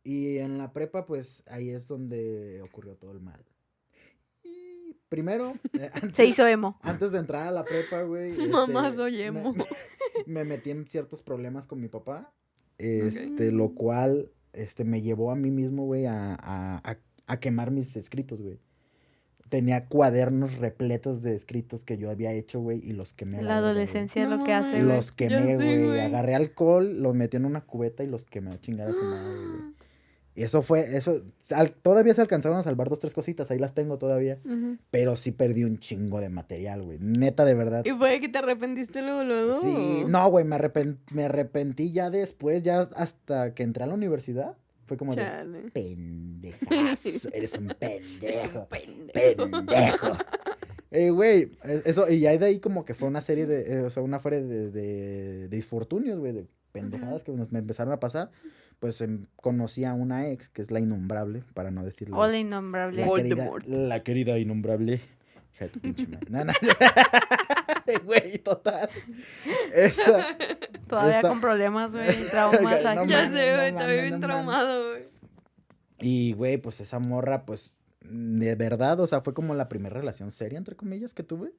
y 0.02 0.38
en 0.38 0.58
la 0.58 0.72
prepa, 0.72 1.06
pues 1.06 1.42
ahí 1.46 1.70
es 1.70 1.86
donde 1.88 2.62
ocurrió 2.62 2.94
todo 2.96 3.12
el 3.12 3.20
mal. 3.20 3.44
Y 4.42 4.96
primero, 5.08 5.54
eh, 5.74 5.90
antes, 5.94 6.16
Se 6.16 6.24
hizo 6.24 6.46
emo. 6.46 6.78
antes 6.82 7.12
de 7.12 7.18
entrar 7.18 7.46
a 7.46 7.50
la 7.50 7.64
prepa, 7.64 8.02
güey. 8.02 8.36
Mamá, 8.48 8.86
este, 8.88 8.96
soy 8.96 9.12
me- 9.12 9.24
emo. 9.26 9.52
Me, 9.54 9.64
me 10.26 10.44
metí 10.44 10.70
en 10.70 10.86
ciertos 10.86 11.22
problemas 11.22 11.66
con 11.66 11.80
mi 11.80 11.88
papá, 11.88 12.32
este, 12.78 13.52
lo 13.52 13.74
cual, 13.74 14.30
este, 14.52 14.84
me 14.84 15.02
llevó 15.02 15.30
a 15.30 15.36
mí 15.36 15.50
mismo, 15.50 15.84
güey, 15.84 16.06
a, 16.06 16.34
a, 16.34 16.76
a, 16.90 16.98
a 17.26 17.40
quemar 17.40 17.70
mis 17.70 17.96
escritos, 17.96 18.40
güey. 18.40 18.58
Tenía 19.50 19.86
cuadernos 19.86 20.54
repletos 20.56 21.20
de 21.22 21.34
escritos 21.36 21.84
que 21.84 21.98
yo 21.98 22.10
había 22.10 22.32
hecho, 22.32 22.60
güey, 22.60 22.78
y 22.82 22.92
los 22.92 23.12
quemé. 23.12 23.42
La 23.42 23.58
adolescencia 23.58 24.22
es 24.22 24.30
lo 24.30 24.42
que 24.44 24.54
hace, 24.54 24.82
güey. 24.82 24.96
Los 24.96 25.12
quemé, 25.12 25.56
güey. 25.56 26.00
Agarré 26.00 26.34
alcohol, 26.34 27.02
los 27.02 27.14
metí 27.14 27.36
en 27.36 27.44
una 27.44 27.60
cubeta 27.60 28.02
y 28.02 28.06
los 28.06 28.24
quemé 28.24 28.52
a 28.52 28.60
chingar 28.60 28.88
a 28.88 28.94
su 28.94 29.02
madre, 29.02 29.28
güey. 29.36 29.80
Y 30.36 30.44
eso 30.44 30.62
fue, 30.62 30.96
eso, 30.96 31.20
al- 31.50 31.72
todavía 31.72 32.14
se 32.14 32.20
alcanzaron 32.20 32.56
a 32.56 32.62
salvar 32.62 32.88
dos, 32.88 33.00
tres 33.00 33.12
cositas, 33.12 33.50
ahí 33.50 33.58
las 33.58 33.74
tengo 33.74 33.98
todavía. 33.98 34.38
Pero 34.92 35.16
sí 35.16 35.32
perdí 35.32 35.64
un 35.64 35.78
chingo 35.80 36.20
de 36.20 36.28
material, 36.30 36.82
güey. 36.82 36.98
Neta, 37.00 37.44
de 37.44 37.54
verdad. 37.54 37.84
¿Y 37.84 37.90
fue 37.90 38.20
que 38.20 38.28
te 38.28 38.38
arrepentiste 38.38 39.02
luego, 39.02 39.24
luego? 39.24 39.60
Sí, 39.60 40.04
no, 40.06 40.30
güey, 40.30 40.44
me, 40.44 40.54
arrepen- 40.56 40.98
me 41.12 41.24
arrepentí 41.24 41.92
ya 41.92 42.08
después, 42.10 42.62
ya 42.62 42.82
hasta 42.94 43.52
que 43.54 43.64
entré 43.64 43.82
a 43.82 43.88
la 43.88 43.94
universidad. 43.94 44.56
Fue 44.90 44.96
como 44.96 45.14
de, 45.14 45.70
pendejazo, 45.72 47.28
eres 47.32 47.54
un 47.54 47.68
pendejo. 47.78 48.58
un 48.62 48.66
pendejo. 48.66 49.50
pendejo. 49.50 50.08
Eh, 50.90 51.10
güey, 51.10 51.52
eh, 51.62 51.82
eso, 51.84 52.10
y 52.10 52.18
ya 52.18 52.36
de 52.36 52.44
ahí 52.44 52.58
como 52.58 52.84
que 52.84 52.94
fue 52.94 53.06
una 53.06 53.20
serie 53.20 53.46
de, 53.46 53.74
eh, 53.74 53.80
o 53.82 53.90
sea, 53.90 54.02
una 54.02 54.18
feria 54.18 54.40
de, 54.40 54.72
de, 54.72 55.46
de 55.46 55.48
disfortunios, 55.48 56.18
güey, 56.18 56.32
de 56.32 56.46
pendejadas 56.72 57.22
que 57.22 57.30
nos, 57.30 57.52
me 57.52 57.60
empezaron 57.60 57.92
a 57.92 58.00
pasar. 58.00 58.32
Pues 58.80 59.00
em, 59.00 59.26
conocí 59.36 59.84
a 59.84 59.94
una 59.94 60.28
ex, 60.30 60.48
que 60.48 60.60
es 60.60 60.72
la 60.72 60.80
innombrable, 60.80 61.44
para 61.54 61.70
no 61.70 61.84
decirlo. 61.84 62.34
Innombrable. 62.34 63.02
la, 63.06 63.12
querida, 63.14 63.34
Voldemort. 63.36 63.66
la 63.68 64.02
querida 64.02 64.38
innombrable. 64.40 65.00
Hija 65.60 65.64
de 65.66 65.70
tu 65.70 65.80
pinche 65.80 66.06
madre. 66.06 66.26
No, 66.30 66.44
no. 66.44 66.52
Güey, 68.04 68.38
total. 68.38 68.88
Esta, 69.74 70.36
Todavía 70.88 71.16
esta- 71.16 71.28
con 71.28 71.40
problemas, 71.40 71.92
güey. 71.92 72.28
Traumas. 72.30 72.82
No 72.84 72.88
aquí. 73.02 73.10
Ya 73.10 73.30
sé, 73.30 73.30
no 73.30 73.32
güey, 73.32 73.56
mames, 73.56 73.68
estaba 73.72 73.92
bien 73.92 74.10
no 74.10 74.20
traumado, 74.20 74.88
güey. 74.90 75.02
Y, 76.00 76.32
güey, 76.32 76.56
pues 76.58 76.80
esa 76.80 76.98
morra, 76.98 77.44
pues, 77.44 77.72
de 78.02 78.54
verdad, 78.54 79.00
o 79.00 79.06
sea, 79.06 79.20
fue 79.22 79.34
como 79.34 79.54
la 79.54 79.68
primera 79.68 79.94
relación 79.94 80.30
seria, 80.30 80.56
entre 80.58 80.76
comillas, 80.76 81.14
que 81.14 81.22
tuve. 81.24 81.52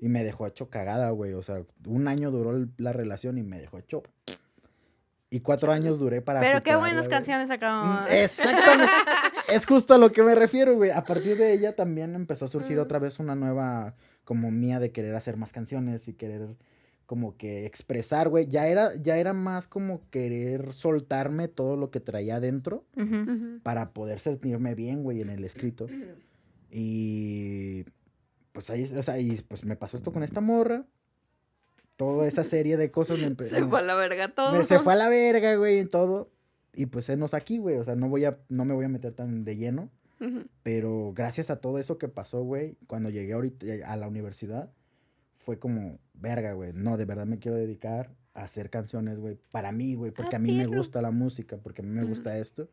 Y 0.00 0.08
me 0.08 0.24
dejó 0.24 0.46
hecho 0.46 0.68
cagada, 0.70 1.10
güey. 1.10 1.34
O 1.34 1.42
sea, 1.42 1.62
un 1.86 2.08
año 2.08 2.30
duró 2.30 2.66
la 2.78 2.92
relación 2.92 3.36
y 3.38 3.42
me 3.42 3.60
dejó 3.60 3.78
hecho. 3.78 4.02
Y 5.30 5.40
cuatro 5.40 5.72
años 5.72 5.98
duré 5.98 6.22
para. 6.22 6.40
Pero 6.40 6.62
qué 6.62 6.74
buenas 6.76 7.06
güey. 7.06 7.18
canciones 7.18 7.50
acabamos. 7.50 8.06
Mm, 8.08 8.12
Exactamente. 8.12 8.92
es 9.52 9.66
justo 9.66 9.92
a 9.94 9.98
lo 9.98 10.10
que 10.10 10.22
me 10.22 10.34
refiero, 10.34 10.74
güey. 10.74 10.90
A 10.90 11.04
partir 11.04 11.36
de 11.36 11.52
ella 11.52 11.76
también 11.76 12.14
empezó 12.14 12.46
a 12.46 12.48
surgir 12.48 12.78
Mm. 12.78 12.80
otra 12.80 12.98
vez 12.98 13.18
una 13.18 13.34
nueva, 13.34 13.94
como 14.24 14.50
mía, 14.50 14.78
de 14.80 14.90
querer 14.90 15.14
hacer 15.14 15.36
más 15.36 15.52
canciones 15.52 16.08
y 16.08 16.14
querer 16.14 16.56
como 17.04 17.36
que 17.36 17.66
expresar, 17.66 18.28
güey. 18.30 18.46
Ya 18.46 18.66
era, 18.68 18.94
ya 18.96 19.16
era 19.18 19.32
más 19.34 19.66
como 19.66 20.00
querer 20.10 20.72
soltarme 20.72 21.48
todo 21.48 21.76
lo 21.76 21.90
que 21.90 22.00
traía 22.00 22.36
adentro. 22.36 22.84
Ujú. 22.96 23.60
para 23.62 23.90
poder 23.92 24.20
sentirme 24.20 24.74
bien, 24.74 25.02
güey, 25.02 25.20
en 25.20 25.28
el 25.30 25.44
escrito. 25.44 25.86
Y 26.70 27.84
pues 28.52 28.70
ahí, 28.70 28.84
o 28.84 29.02
sea, 29.02 29.18
y 29.18 29.40
pues 29.46 29.64
me 29.64 29.76
pasó 29.76 29.96
esto 29.96 30.12
con 30.12 30.22
esta 30.22 30.40
morra. 30.40 30.84
Toda 31.98 32.28
esa 32.28 32.44
serie 32.44 32.76
de 32.76 32.92
cosas 32.92 33.18
me 33.18 33.26
empezó. 33.26 33.56
Se 33.56 33.66
fue 33.66 33.80
a 33.80 33.82
la 33.82 33.96
verga 33.96 34.28
todo. 34.28 34.64
se 34.64 34.78
fue 34.78 34.92
a 34.92 34.96
la 34.96 35.08
verga, 35.08 35.56
güey, 35.56 35.84
todo. 35.84 36.30
Y 36.72 36.86
pues 36.86 37.08
enos 37.08 37.34
aquí, 37.34 37.58
güey. 37.58 37.76
O 37.76 37.82
sea, 37.84 37.96
no 37.96 38.08
voy 38.08 38.24
a, 38.24 38.38
no 38.48 38.64
me 38.64 38.72
voy 38.72 38.84
a 38.84 38.88
meter 38.88 39.12
tan 39.12 39.44
de 39.44 39.56
lleno. 39.56 39.90
Ujú. 40.20 40.44
Pero 40.62 41.12
gracias 41.12 41.50
a 41.50 41.56
todo 41.56 41.80
eso 41.80 41.98
que 41.98 42.06
pasó, 42.06 42.42
güey, 42.44 42.76
cuando 42.86 43.10
llegué 43.10 43.32
ahorita 43.32 43.66
eh, 43.66 43.82
a 43.84 43.96
la 43.96 44.06
universidad, 44.06 44.70
fue 45.38 45.58
como, 45.58 45.98
verga, 46.14 46.52
güey. 46.52 46.72
No, 46.72 46.96
de 46.96 47.04
verdad 47.04 47.26
me 47.26 47.40
quiero 47.40 47.56
dedicar 47.56 48.10
a 48.32 48.44
hacer 48.44 48.70
canciones, 48.70 49.18
güey, 49.18 49.36
para 49.50 49.72
mí, 49.72 49.96
güey, 49.96 50.12
porque 50.12 50.36
a 50.36 50.38
mí 50.38 50.56
me 50.56 50.66
gusta 50.66 51.02
la 51.02 51.10
música, 51.10 51.56
porque 51.56 51.82
a 51.82 51.84
mí 51.84 51.90
me 51.90 52.04
gusta 52.04 52.38
esto. 52.38 52.68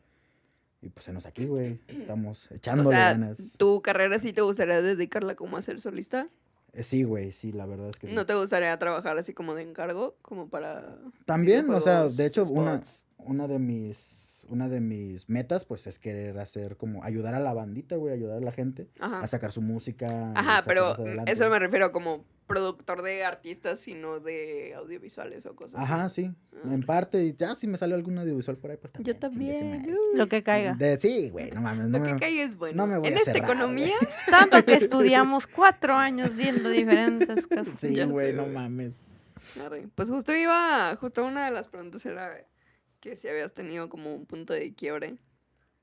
Y 0.83 0.89
pues 0.89 1.07
enos 1.07 1.25
aquí, 1.25 1.45
güey. 1.45 1.79
Estamos 1.88 2.51
O 2.51 2.55
echándole 2.55 2.95
sea, 2.95 3.13
ganas. 3.13 3.38
¿tu 3.57 3.81
carrera 3.81 4.19
sí 4.19 4.33
te 4.33 4.41
gustaría 4.41 4.83
dedicarla 4.83 5.35
como 5.35 5.57
a 5.57 5.63
ser 5.63 5.81
solista? 5.81 6.29
Eh, 6.75 6.83
Sí, 6.83 7.03
güey, 7.03 7.31
sí, 7.31 7.51
la 7.51 7.65
verdad 7.65 7.89
es 7.89 7.99
que 7.99 8.07
sí. 8.07 8.13
¿No 8.13 8.25
te 8.25 8.35
gustaría 8.35 8.77
trabajar 8.77 9.17
así 9.17 9.33
como 9.33 9.55
de 9.55 9.63
encargo? 9.63 10.15
Como 10.21 10.49
para... 10.49 10.97
También, 11.25 11.69
o 11.69 11.81
sea, 11.81 12.07
de 12.07 12.25
hecho, 12.25 12.43
una, 12.43 12.77
spots? 12.77 13.03
una 13.17 13.47
de 13.47 13.59
mis 13.59 14.25
una 14.47 14.69
de 14.69 14.79
mis 14.79 15.27
metas, 15.27 15.65
pues, 15.65 15.88
es 15.88 15.97
querer 15.99 16.38
hacer 16.39 16.77
como 16.77 17.03
ayudar 17.03 17.33
a 17.33 17.39
la 17.39 17.53
bandita, 17.53 17.95
güey, 17.95 18.13
ayudar 18.13 18.38
a 18.38 18.41
la 18.41 18.51
gente 18.51 18.88
Ajá. 18.99 19.21
a 19.21 19.27
sacar 19.27 19.51
su 19.51 19.61
música. 19.61 20.31
Ajá, 20.35 20.63
pero 20.65 20.89
adelante, 20.93 21.31
eso 21.31 21.49
me 21.49 21.57
refiero 21.59 21.91
como 21.91 22.23
productor 22.47 23.01
de 23.01 23.23
artistas, 23.25 23.79
sino 23.79 24.19
de 24.19 24.73
audiovisuales 24.75 25.45
o 25.47 25.55
cosas 25.55 25.79
Ajá, 25.79 26.03
así. 26.05 26.25
sí, 26.25 26.31
Ah. 26.63 26.73
en 26.73 26.84
parte, 26.84 27.23
y 27.23 27.34
ya 27.36 27.55
si 27.55 27.67
me 27.67 27.77
sale 27.77 27.95
algún 27.95 28.17
audiovisual 28.17 28.58
por 28.58 28.71
ahí, 28.71 28.77
pues 28.77 28.93
Yo 28.99 29.15
también. 29.17 29.53
su 29.55 29.60
también. 29.60 29.97
Lo 30.13 30.27
que 30.27 30.43
caiga. 30.43 30.73
De- 30.75 30.99
sí, 30.99 31.29
güey, 31.31 31.51
no 31.51 31.62
mames, 31.62 31.88
no 31.88 31.97
Lo 31.99 32.03
que 32.05 32.15
caiga 32.17 32.43
es 32.43 32.55
bueno. 32.55 32.77
no 32.77 32.88
me 32.88 32.97
voy 32.97 33.08
en 33.10 33.15
a 33.15 33.17
esta 33.17 33.34
cerrar, 33.34 33.49
economía, 33.49 33.95
Tanto 34.29 34.63
que 34.63 34.75
estudiamos 34.75 35.47
cuatro 35.47 35.93
años 35.95 36.36
viendo 36.36 36.69
diferentes 36.69 37.47
cosas. 37.47 37.79
Sí, 37.79 37.93
Ya 37.95 38.05
güey, 38.05 38.27
sé, 38.31 38.34
no 38.34 38.43
güey. 38.43 38.53
mames. 38.55 39.01
pues 39.95 40.10
justo 40.10 40.34
iba, 40.36 40.95
justo 40.97 41.23
una 41.25 41.45
de 41.45 41.51
las 41.51 41.67
preguntas 41.67 42.05
era 42.05 42.31
que 42.99 43.15
si 43.15 43.27
habías 43.27 43.53
tenido 43.53 43.89
como 43.89 44.13
un 44.15 44.25
punto 44.25 44.53
de 44.53 44.73
quiebre 44.73 45.15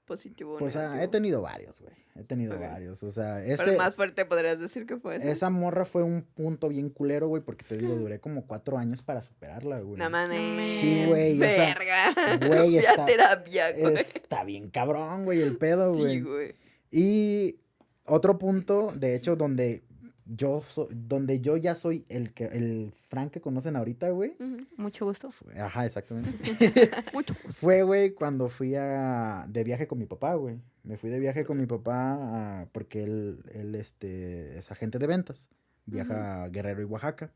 positivo. 0.05 0.55
o 0.55 0.59
Pues 0.59 0.77
ah, 0.77 1.03
he 1.03 1.09
tenido 1.09 1.41
varios, 1.43 1.81
güey, 1.81 1.93
he 2.17 2.25
tenido 2.25 2.59
varios, 2.59 3.03
o 3.03 3.11
sea, 3.11 3.37
Pero 3.43 3.55
ese... 3.55 3.71
el 3.73 3.77
más 3.77 3.97
fuerte 3.97 4.25
podrías 4.25 4.59
decir 4.61 4.87
que 4.87 4.97
fue 4.99 5.17
ese. 5.17 5.31
Esa 5.31 5.51
morra 5.51 5.85
fue 5.85 6.03
un 6.03 6.23
punto 6.23 6.69
bien 6.69 6.91
culero, 6.91 7.29
güey, 7.29 7.43
porque 7.43 7.65
te 7.65 7.79
digo, 7.79 7.95
duré 7.95 8.21
como 8.21 8.47
cuatro 8.47 8.79
años 8.79 9.03
para 9.03 9.23
superarla, 9.23 9.81
güey. 9.81 9.99
No 9.99 10.11
mames. 10.11 10.81
Sí, 10.81 11.05
güey, 11.07 11.38
Verga. 11.38 12.15
güey, 12.47 12.77
está- 12.79 13.07
terapia, 13.07 13.73
güey. 13.73 13.97
Está 13.97 14.45
bien 14.45 14.71
cabrón, 14.71 15.25
güey, 15.25 15.41
el 15.41 15.57
pedo, 15.57 15.95
Sí, 15.95 16.01
güey. 16.01 16.21
güey. 16.21 16.55
Y 16.91 17.57
otro 18.05 18.38
punto, 18.38 18.93
de 18.95 19.15
hecho, 19.15 19.37
donde 19.37 19.83
yo 20.27 20.63
so- 20.69 20.89
donde 20.91 21.41
yo 21.41 21.57
ya 21.57 21.75
soy 21.75 22.05
el 22.09 22.33
que 22.33 22.45
el 22.47 22.93
Frank 23.09 23.33
que 23.33 23.41
conocen 23.41 23.77
ahorita, 23.77 24.11
güey. 24.11 24.35
Mucho 24.77 25.05
gusto. 25.07 25.31
fue- 25.33 25.59
Ajá, 25.59 25.85
exactamente. 25.87 26.31
Mucho 27.15 27.35
gusto. 27.45 27.61
Fue, 27.61 27.83
güey, 27.83 28.13
cuando 28.15 28.49
fui 28.49 28.75
a 28.77 29.47
de 29.49 29.65
viaje 29.65 29.87
con 29.87 29.99
mi 29.99 30.07
papá, 30.07 30.35
güey. 30.35 30.61
Me 30.85 30.97
fui 30.97 31.11
de 31.11 31.21
viaje 31.21 31.45
con 31.45 31.59
mi 31.59 31.67
papá 31.67 32.63
a- 32.63 32.67
porque 32.73 33.03
él, 33.05 33.43
él 33.53 33.75
este, 33.75 34.59
es 34.59 34.71
agente 34.71 34.99
de 34.99 35.07
ventas. 35.07 35.49
Viaja 35.87 36.45
a 36.45 36.49
Guerrero 36.49 36.81
y 36.83 36.85
Oaxaca. 36.85 37.33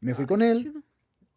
Me 0.00 0.14
fui 0.14 0.24
Ay, 0.24 0.28
con 0.28 0.42
él 0.42 0.62
chido. 0.62 0.82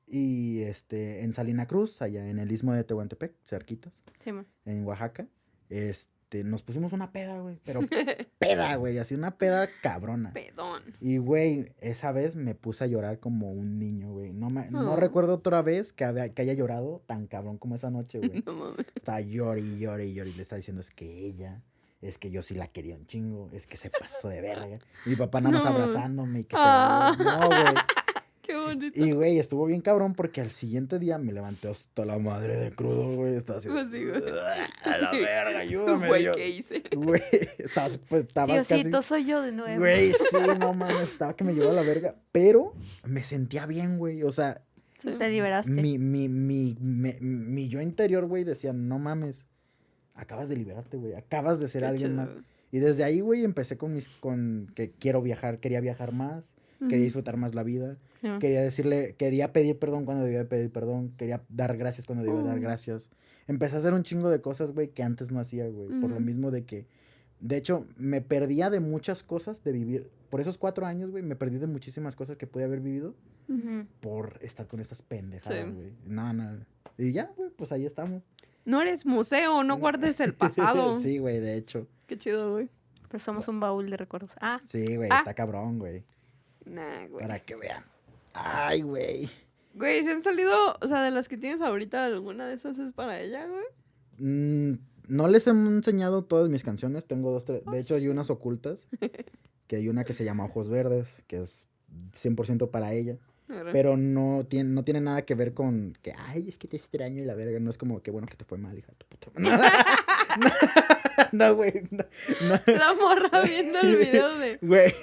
y 0.08 0.60
este 0.64 1.24
en 1.24 1.34
Salina 1.34 1.66
Cruz, 1.68 2.02
allá 2.02 2.28
en 2.30 2.38
el 2.40 2.52
istmo 2.52 2.74
de 2.74 2.84
Tehuantepec, 2.84 3.34
cerquitas, 3.46 3.94
Sí, 4.24 4.32
man. 4.34 4.46
en 4.66 4.84
Oaxaca. 4.86 5.28
Este, 5.70 6.12
nos 6.44 6.62
pusimos 6.63 6.94
una 6.94 7.12
peda, 7.12 7.40
güey, 7.40 7.60
pero 7.63 7.80
peda, 8.40 8.76
güey, 8.76 8.98
así 8.98 9.16
una 9.16 9.38
peda 9.38 9.70
cabrona. 9.82 10.34
Pedón. 10.34 10.84
Y, 11.00 11.18
güey, 11.18 11.72
esa 11.80 12.12
vez 12.12 12.36
me 12.36 12.54
puse 12.56 12.84
a 12.84 12.88
llorar 12.88 13.20
como 13.20 13.52
un 13.52 13.80
niño, 13.80 14.12
güey. 14.12 14.34
No, 14.34 14.50
me- 14.50 14.70
no 14.70 14.96
recuerdo 14.96 15.34
otra 15.36 15.62
vez 15.62 15.94
que, 15.94 16.04
había- 16.06 16.30
que 16.34 16.42
haya 16.42 16.54
llorado 16.54 17.02
tan 17.08 17.28
cabrón 17.28 17.58
como 17.58 17.76
esa 17.76 17.90
noche, 17.90 18.20
güey. 18.20 18.42
No 18.46 18.54
mames. 18.54 18.86
Estaba 18.96 19.22
y 19.22 19.32
llore 19.32 20.06
y 20.06 20.13
le 20.16 20.42
estaba 20.42 20.58
diciendo, 20.58 20.82
es 20.82 20.92
que 20.92 21.26
ella, 21.26 21.62
es 22.02 22.18
que 22.18 22.30
yo 22.30 22.42
sí 22.42 22.54
la 22.54 22.68
quería 22.68 22.96
un 22.96 23.08
chingo, 23.08 23.50
es 23.54 23.66
que 23.66 23.78
se 23.78 23.90
pasó 23.90 24.28
de 24.30 24.42
verga. 24.42 24.80
Y 25.06 25.10
mi 25.12 25.16
papá 25.16 25.42
nada 25.42 25.56
más 25.56 25.63
No. 25.63 25.70
abrazándome 25.72 26.42
y 26.42 26.44
que 26.44 26.56
se 26.56 26.62
Ah. 26.63 27.16
No, 27.18 27.48
güey. 27.48 27.76
Bonito. 28.76 29.04
Y, 29.06 29.12
güey, 29.12 29.40
estuvo 29.40 29.66
bien 29.66 29.82
cabrón 29.82 30.14
porque 30.16 30.42
al 30.42 30.52
siguiente 30.52 31.00
día 31.00 31.18
me 31.18 31.34
levanté 31.34 31.70
hasta 31.70 32.06
la 32.06 32.18
madre 32.20 32.58
de 32.58 32.72
crudo, 32.72 33.16
güey. 33.16 33.36
Estaba 33.36 33.60
así. 33.60 33.70
Pues 33.70 33.90
sí, 33.92 34.04
güey. 34.06 34.22
A 34.84 34.98
la 34.98 35.12
verga, 35.14 35.60
ayúdame. 35.60 36.08
Güey, 36.08 36.22
Dios". 36.24 36.36
¿qué 36.38 36.50
hice? 36.50 36.84
Güey, 36.96 37.22
estaba, 37.58 37.88
pues, 38.10 38.26
estaba 38.26 38.56
casi... 38.56 38.74
Diosito, 38.76 39.02
soy 39.02 39.26
yo 39.26 39.42
de 39.42 39.52
nuevo. 39.52 39.80
Güey, 39.80 40.14
sí, 40.32 40.38
no 40.60 40.74
mames, 40.74 41.10
estaba 41.10 41.36
que 41.36 41.44
me 41.44 41.54
llevaba 41.54 41.72
a 41.72 41.76
la 41.76 41.82
verga. 41.84 42.16
Pero 42.32 42.74
me 43.04 43.24
sentía 43.24 43.66
bien, 43.66 43.98
güey. 43.98 44.24
O 44.24 44.32
sea, 44.32 44.62
Sí. 45.00 45.10
Te 45.20 45.30
liberaste. 45.30 45.70
mi, 45.70 46.00
mi, 46.00 46.28
mi, 46.28 46.76
me- 46.82 47.20
mi 47.22 47.70
yo 47.70 47.82
interior, 47.82 48.26
güey, 48.26 48.44
decía, 48.44 48.74
no 48.74 48.98
mames, 48.98 49.46
acabas 50.16 50.50
de 50.50 50.58
liberarte, 50.58 50.98
güey. 50.98 51.14
Acabas 51.14 51.60
de 51.60 51.68
ser 51.68 51.84
Qué 51.84 51.88
alguien 51.88 52.16
más. 52.16 52.30
Y 52.72 52.80
desde 52.80 53.04
ahí, 53.04 53.20
güey, 53.20 53.44
empecé 53.44 53.78
con 53.78 53.94
mis, 53.94 54.10
con 54.10 54.72
que 54.76 54.90
quiero 54.90 55.22
viajar, 55.22 55.60
quería 55.60 55.82
viajar 55.82 56.14
más, 56.14 56.50
quería 56.80 56.98
disfrutar 57.06 57.38
más 57.38 57.54
la 57.54 57.62
vida, 57.62 57.98
Quería 58.40 58.62
decirle, 58.62 59.16
quería 59.18 59.54
pedir 59.54 59.78
perdón 59.78 60.06
cuando 60.06 60.24
debía 60.24 60.40
de 60.40 60.46
pedir 60.46 60.72
perdón, 60.72 61.12
quería 61.18 61.42
dar 61.50 61.78
gracias 61.78 62.06
cuando 62.08 62.24
debía 62.26 62.42
de 62.42 62.48
dar 62.48 62.58
Oh. 62.58 62.62
gracias. 62.62 63.10
Empecé 63.48 63.76
a 63.76 63.80
hacer 63.80 63.94
un 63.94 64.04
chingo 64.04 64.30
de 64.30 64.42
cosas, 64.42 64.72
güey, 64.72 64.90
que 64.90 65.04
antes 65.04 65.32
no 65.32 65.40
hacía, 65.40 65.68
güey, 65.70 66.00
por 66.02 66.10
lo 66.10 66.20
mismo 66.20 66.52
de 66.52 66.66
que, 66.66 66.86
de 67.40 67.56
hecho, 67.58 67.86
me 67.96 68.20
perdía 68.22 68.70
de 68.70 68.80
muchas 68.80 69.24
cosas 69.24 69.64
de 69.64 69.72
vivir, 69.72 70.10
por 70.30 70.42
esos 70.42 70.58
cuatro 70.58 70.86
años, 70.86 71.12
güey, 71.12 71.24
me 71.24 71.36
perdí 71.36 71.58
de 71.58 71.68
muchísimas 71.68 72.16
cosas 72.16 72.36
que 72.38 72.48
pude 72.48 72.64
haber 72.66 72.80
vivido 72.82 73.14
por 74.02 74.38
estar 74.42 74.68
con 74.68 74.80
estas 74.80 75.02
pendejadas, 75.02 75.66
Sí. 75.66 75.72
güey. 75.72 75.94
No, 76.06 76.34
no. 76.34 76.60
Y 76.98 77.14
ya, 77.14 77.32
güey, 77.38 77.50
pues 77.52 77.72
ahí 77.72 77.86
estamos. 77.86 78.24
No 78.66 78.82
eres 78.82 79.06
museo, 79.06 79.64
no 79.64 79.78
guardes 79.78 80.20
el 80.20 80.34
pasado. 80.34 81.00
sí, 81.00 81.20
güey, 81.20 81.40
de 81.40 81.56
hecho. 81.56 81.88
Qué 82.08 82.18
chido, 82.18 82.52
güey. 82.54 82.70
Pero 83.10 83.24
somos 83.24 83.48
un 83.48 83.60
baúl 83.62 83.90
de 83.90 83.96
recuerdos. 83.96 84.32
Ah, 84.42 84.60
Sí, 84.68 84.98
güey, 84.98 85.08
Ah. 85.12 85.20
está 85.20 85.34
cabrón, 85.34 85.80
güey. 85.80 86.04
Nah, 86.66 87.08
güey. 87.08 87.22
Para 87.22 87.40
que 87.40 87.56
vean. 87.56 87.84
Ay, 88.38 88.82
güey. 88.82 89.30
Güey, 89.73 90.04
¿se 90.04 90.12
han 90.12 90.23
salido, 90.23 90.76
o 90.82 90.88
sea, 90.88 91.04
de 91.04 91.12
las 91.12 91.28
que 91.28 91.38
tienes 91.38 91.62
ahorita, 91.62 92.06
alguna 92.06 92.47
de 92.47 92.56
esas 92.56 92.78
es 92.80 92.93
para 92.93 93.19
ella, 93.19 93.45
güey? 93.47 93.65
Mm, 94.19 94.80
no 95.08 95.28
les 95.28 95.47
he 95.47 95.52
enseñado 95.52 96.23
todas 96.23 96.50
mis 96.50 96.63
canciones. 96.63 97.06
Tengo 97.06 97.32
dos, 97.32 97.45
tres. 97.45 97.63
De 97.65 97.80
hecho, 97.80 97.95
hay 97.95 98.08
unas 98.08 98.30
ocultas. 98.30 98.88
Que 99.67 99.76
hay 99.76 99.89
una 99.89 100.04
que 100.04 100.13
se 100.13 100.23
llama 100.23 100.45
Ojos 100.45 100.69
Verdes, 100.69 101.23
que 101.28 101.41
es 101.41 101.67
100% 102.13 102.69
para 102.69 102.93
ella. 102.93 103.17
Pero 103.71 103.95
no 103.95 104.45
tiene, 104.47 104.69
no 104.71 104.84
tiene 104.84 105.00
nada 105.00 105.21
que 105.21 105.34
ver 105.34 105.54
con 105.54 105.97
que, 106.02 106.13
ay, 106.17 106.50
es 106.50 106.58
que 106.58 106.67
te 106.67 106.76
extraño 106.76 107.21
y 107.21 107.26
la 107.26 107.34
verga. 107.34 107.60
No 107.60 107.69
es 107.69 107.78
como 107.78 108.02
que 108.02 108.12
bueno 108.12 108.28
que 108.28 108.36
te 108.36 108.43
fue 108.43 108.58
mal, 108.58 108.78
hija 108.78 108.91
de 108.91 108.97
tu 108.97 109.06
puta. 109.08 109.32
No, 110.38 110.52
no, 111.32 111.56
güey. 111.56 111.82
No, 111.89 112.04
no, 112.41 112.73
La 112.78 112.93
morra 112.93 113.41
viendo 113.41 113.80
el 113.80 113.95
video 113.95 114.38
de... 114.38 114.58
güey. 114.62 114.93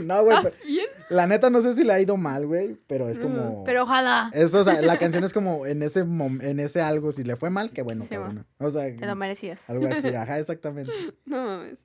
No, 0.06 0.22
güey. 0.24 0.36
¿Estás 0.36 0.62
bien? 0.64 0.86
La 1.08 1.26
neta 1.26 1.50
no 1.50 1.60
sé 1.60 1.74
si 1.74 1.84
le 1.84 1.92
ha 1.92 2.00
ido 2.00 2.16
mal, 2.16 2.46
güey. 2.46 2.76
Pero 2.86 3.08
es 3.08 3.18
como. 3.18 3.64
pero 3.64 3.82
ojalá. 3.84 4.30
Eso, 4.32 4.60
o 4.60 4.64
sea, 4.64 4.80
la 4.82 4.98
canción 4.98 5.24
es 5.24 5.32
como 5.32 5.66
en 5.66 5.82
ese 5.82 6.04
mom- 6.04 6.42
en 6.42 6.60
ese 6.60 6.80
algo, 6.80 7.12
si 7.12 7.24
le 7.24 7.36
fue 7.36 7.50
mal, 7.50 7.70
qué 7.72 7.82
bueno, 7.82 8.04
Sí, 8.04 8.10
cabrón. 8.10 8.46
O 8.58 8.70
sea, 8.70 8.94
Te 8.96 9.06
lo 9.06 9.16
merecías. 9.16 9.60
algo 9.68 9.86
así, 9.86 10.08
ajá, 10.14 10.38
exactamente. 10.38 10.92
No 11.24 11.44
mames. 11.44 11.78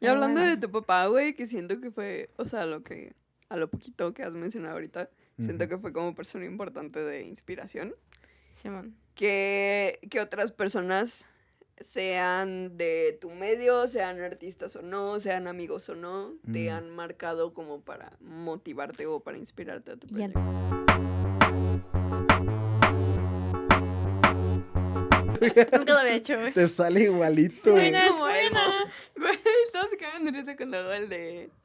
Y 0.00 0.06
hablando 0.06 0.40
de 0.40 0.56
tu 0.56 0.70
papá, 0.70 1.06
güey, 1.06 1.34
que 1.34 1.46
siento 1.46 1.78
que 1.80 1.90
fue, 1.90 2.30
o 2.36 2.46
sea, 2.48 2.64
lo 2.64 2.82
que, 2.82 3.12
a 3.50 3.56
lo 3.56 3.68
poquito 3.68 4.14
que 4.14 4.22
has 4.22 4.32
mencionado 4.32 4.74
ahorita, 4.74 5.10
siento 5.38 5.68
que 5.68 5.76
fue 5.78 5.92
como 5.92 6.14
persona 6.14 6.46
importante 6.46 7.00
de 7.00 7.22
inspiración. 7.22 7.94
Simón. 8.54 8.94
Que, 9.14 9.98
que 10.10 10.20
otras 10.20 10.52
personas 10.52 11.28
sean 11.80 12.76
de 12.76 13.16
tu 13.20 13.30
medio, 13.30 13.86
sean 13.88 14.20
artistas 14.20 14.76
o 14.76 14.82
no, 14.82 15.18
sean 15.20 15.46
amigos 15.48 15.88
o 15.88 15.94
no, 15.94 16.34
te 16.52 16.68
Mm. 16.70 16.72
han 16.74 16.90
marcado 16.90 17.52
como 17.54 17.80
para 17.80 18.12
motivarte 18.20 19.06
o 19.06 19.20
para 19.20 19.38
inspirarte 19.38 19.92
a 19.92 19.96
tu 19.96 20.06
Bien. 20.08 20.32
proyecto. 20.32 21.60
Nunca 25.40 25.92
lo 25.94 25.98
había 25.98 26.14
hecho, 26.16 26.38
güey. 26.38 26.52
Te 26.52 26.68
sale 26.68 27.00
igualito. 27.04 27.76
emo. 27.76 28.18
buenas. 28.18 28.86
Güey, 29.16 29.38
todos 29.72 29.90
se 29.90 29.96
cagan 29.96 30.24
de 30.24 30.30
risa 30.32 30.56
cuando 30.56 30.78
hago 30.78 30.92
el 30.92 31.08
de... 31.08 31.50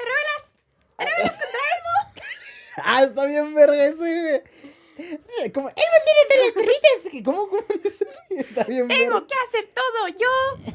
Ah, 2.77 3.03
está 3.03 3.25
bien 3.25 3.55
verga 3.55 3.85
ese, 3.85 3.95
güey. 3.95 4.41
Como, 5.53 5.69
él 5.69 5.75
no 5.75 5.99
tiene 6.03 6.21
telas 6.29 6.53
perritas. 6.53 7.23
¿Cómo, 7.25 7.49
cómo 7.49 7.63
dice? 7.83 8.07
Está 8.29 8.63
bien. 8.63 8.87
Tengo 8.87 9.25
que 9.27 9.35
hacer 9.47 9.69
todo 9.73 10.07
yo. 10.07 10.71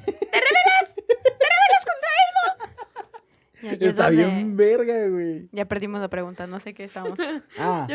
Y 3.62 3.68
aquí 3.68 3.84
es 3.84 3.90
Está 3.90 4.04
donde 4.04 4.24
bien 4.24 4.56
verga, 4.56 5.06
güey. 5.08 5.48
Ya 5.52 5.66
perdimos 5.66 6.00
la 6.00 6.08
pregunta, 6.08 6.46
no 6.46 6.58
sé 6.60 6.72
qué 6.72 6.84
estábamos. 6.84 7.18
Ah, 7.58 7.86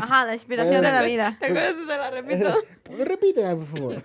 Ajá, 0.00 0.24
la 0.24 0.34
inspiración 0.34 0.82
de 0.82 0.90
la 0.90 1.02
vida. 1.02 1.36
¿Te 1.38 1.46
acuerdas? 1.46 1.76
Se 1.76 1.84
la 1.84 2.10
repito. 2.10 2.54
repítela, 2.98 3.54
por 3.54 3.66
favor. 3.66 4.02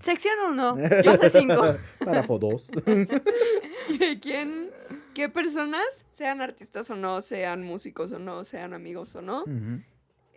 Sección 0.00 0.34
1, 0.52 0.76
clase 1.02 1.30
5. 1.30 1.76
Párrafo 2.04 2.38
2. 2.38 2.70
¿Quién, 4.22 4.70
qué 5.12 5.28
personas, 5.28 6.06
sean 6.12 6.40
artistas 6.40 6.88
o 6.90 6.96
no, 6.96 7.20
sean 7.20 7.62
músicos 7.62 8.12
o 8.12 8.18
no, 8.18 8.44
sean 8.44 8.72
amigos 8.72 9.14
o 9.16 9.22
no, 9.22 9.44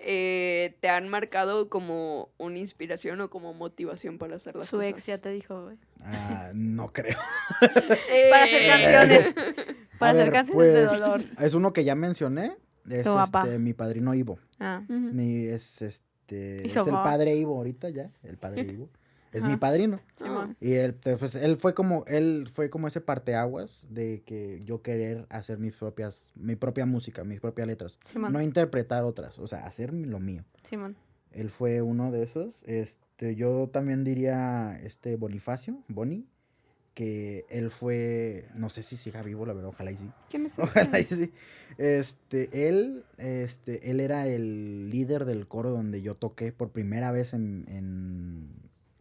eh, 0.03 0.75
te 0.81 0.89
han 0.89 1.07
marcado 1.09 1.69
como 1.69 2.29
una 2.37 2.57
inspiración 2.59 3.21
o 3.21 3.29
como 3.29 3.53
motivación 3.53 4.17
para 4.17 4.35
hacer 4.35 4.55
las 4.55 4.67
Su 4.67 4.77
cosas? 4.77 4.89
ex 4.91 5.05
ya 5.05 5.17
te 5.17 5.29
dijo, 5.29 5.63
güey. 5.63 5.77
Ah, 6.01 6.51
no 6.53 6.87
creo. 6.91 7.17
Eh, 8.09 8.27
Para 8.29 8.43
hacer 8.43 8.67
canciones. 8.67 9.33
Para 9.99 10.11
A 10.11 10.13
hacer 10.13 10.25
ver, 10.25 10.33
canciones 10.33 10.73
de 10.73 10.87
pues, 10.87 10.99
dolor. 10.99 11.23
Es 11.39 11.53
uno 11.53 11.71
que 11.73 11.83
ya 11.83 11.95
mencioné. 11.95 12.57
Es 12.89 13.03
Tu 13.03 13.13
papá. 13.13 13.43
este, 13.43 13.59
mi 13.59 13.73
padrino 13.73 14.13
Ivo. 14.13 14.37
Ah. 14.59 14.81
Mi, 14.89 15.45
es 15.47 15.81
este. 15.81 16.65
Es 16.65 16.73
su 16.73 16.79
el 16.81 16.85
padre 16.91 17.35
Ivo 17.35 17.55
ahorita 17.55 17.89
ya. 17.89 18.11
El 18.23 18.37
padre 18.37 18.61
Ivo. 18.73 18.89
Es 19.33 19.43
mi 19.43 19.57
padrino. 19.57 19.99
Simón. 20.15 20.55
Y 20.61 20.73
él, 20.73 20.93
pues, 20.93 21.35
él 21.35 21.57
fue 21.57 21.73
como, 21.73 22.05
él 22.07 22.49
fue 22.53 22.69
como 22.69 22.87
ese 22.87 23.01
parteaguas 23.01 23.85
de 23.89 24.21
que 24.25 24.61
yo 24.63 24.81
querer 24.81 25.25
hacer 25.29 25.57
mis 25.57 25.73
propias, 25.73 26.31
mi 26.35 26.55
propia 26.55 26.85
música, 26.85 27.23
mis 27.23 27.39
propias 27.39 27.67
letras. 27.67 27.99
No 28.15 28.41
interpretar 28.41 29.03
otras, 29.03 29.39
o 29.39 29.47
sea, 29.47 29.65
hacer 29.65 29.93
lo 29.93 30.19
mío. 30.19 30.43
Simón. 30.63 30.95
Él 31.31 31.49
fue 31.49 31.81
uno 31.81 32.11
de 32.11 32.23
esos. 32.23 32.61
Este, 32.65 33.35
yo 33.35 33.69
también 33.73 34.03
diría 34.03 34.79
este 34.83 35.15
Bonifacio, 35.15 35.79
Boni, 35.87 36.27
que 36.93 37.45
él 37.49 37.71
fue, 37.71 38.47
no 38.53 38.69
sé 38.69 38.83
si 38.83 38.97
siga 38.97 39.23
vivo, 39.23 39.45
la 39.45 39.53
verdad, 39.53 39.69
ojalá 39.69 39.91
y 39.91 39.97
sí. 39.97 40.11
¿Quién 40.29 40.45
es 40.45 40.53
ese? 40.53 40.61
Ojalá 40.61 40.99
y 40.99 41.05
sí. 41.05 41.31
Este, 41.79 42.67
él, 42.69 43.03
este, 43.17 43.89
él 43.89 43.99
era 43.99 44.27
el 44.27 44.91
líder 44.91 45.25
del 45.25 45.47
coro 45.47 45.71
donde 45.71 46.03
yo 46.03 46.15
toqué 46.15 46.51
por 46.51 46.69
primera 46.69 47.11
vez 47.11 47.33
en, 47.33 47.65
en 47.67 48.49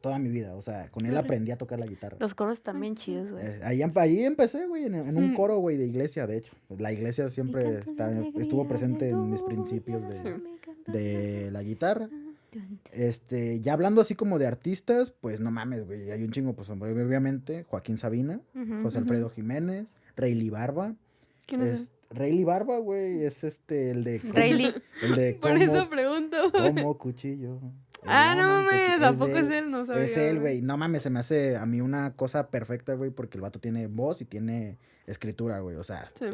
toda 0.02 0.18
mi 0.18 0.28
vida. 0.28 0.54
O 0.54 0.60
sea, 0.60 0.90
con 0.90 1.06
él 1.06 1.16
aprendí 1.16 1.50
a 1.52 1.56
tocar 1.56 1.78
la 1.78 1.86
guitarra. 1.86 2.18
Los 2.20 2.34
coros 2.34 2.58
están 2.58 2.78
bien 2.78 2.94
chidos, 2.96 3.30
güey. 3.30 3.42
Eh, 3.46 3.60
ahí, 3.62 3.80
ahí 3.94 4.24
empecé, 4.24 4.66
güey, 4.66 4.84
en, 4.84 4.94
en 4.96 5.16
un 5.16 5.30
Mm. 5.32 5.34
coro, 5.36 5.56
güey, 5.58 5.78
de 5.78 5.86
iglesia, 5.86 6.26
de 6.26 6.36
hecho. 6.36 6.52
Pues, 6.68 6.80
La 6.80 6.92
iglesia 6.92 7.30
siempre 7.30 7.78
está- 7.78 8.10
estuvo 8.38 8.68
presente 8.68 9.08
en 9.08 9.30
mis 9.30 9.40
principios 9.42 10.06
de, 10.06 10.14
Sí. 10.14 10.92
de 10.92 11.50
la 11.50 11.62
guitarra. 11.62 12.08
Dun. 12.52 12.78
Este, 12.92 13.60
ya 13.60 13.72
hablando 13.72 14.02
así 14.02 14.14
como 14.14 14.38
de 14.38 14.46
artistas, 14.46 15.12
pues 15.22 15.40
no 15.40 15.50
mames, 15.50 15.86
güey, 15.86 16.10
hay 16.10 16.22
un 16.22 16.32
chingo, 16.32 16.52
pues 16.52 16.68
obviamente, 16.68 17.62
Joaquín 17.64 17.96
Sabina, 17.96 18.40
José. 18.82 18.98
Alfredo 18.98 19.30
Jiménez, 19.30 19.96
Rayleigh 20.16 20.50
Barba. 20.50 20.94
¿Quién 21.46 21.62
es, 21.62 21.80
Es, 21.82 21.90
Rayleigh 22.10 22.44
Barba, 22.44 22.76
güey, 22.76 23.24
es 23.24 23.42
este, 23.42 23.90
el 23.90 24.04
de... 24.04 24.18
Rayleigh. 24.18 24.74
El 25.02 25.14
de 25.14 25.32
Por 25.40 25.52
como, 25.52 25.62
eso 25.64 25.88
pregunto. 25.88 26.36
como 26.52 26.98
cuchillo. 26.98 27.58
Ah, 28.04 28.32
El 28.32 28.38
no 28.38 28.48
mames, 28.48 29.00
tampoco 29.00 29.36
es 29.36 29.50
él, 29.50 29.70
no 29.70 29.84
sabía. 29.86 30.04
Es 30.04 30.16
él, 30.16 30.40
güey. 30.40 30.60
No 30.62 30.76
mames, 30.76 31.02
se 31.02 31.10
me 31.10 31.20
hace 31.20 31.56
a 31.56 31.64
mí 31.66 31.80
una 31.80 32.14
cosa 32.16 32.48
perfecta, 32.50 32.94
güey, 32.94 33.10
porque 33.10 33.38
el 33.38 33.42
vato 33.42 33.60
tiene 33.60 33.86
voz 33.86 34.20
y 34.20 34.24
tiene 34.24 34.78
escritura, 35.06 35.60
güey. 35.60 35.76
O 35.76 35.84
sea, 35.84 36.10
Sí. 36.14 36.26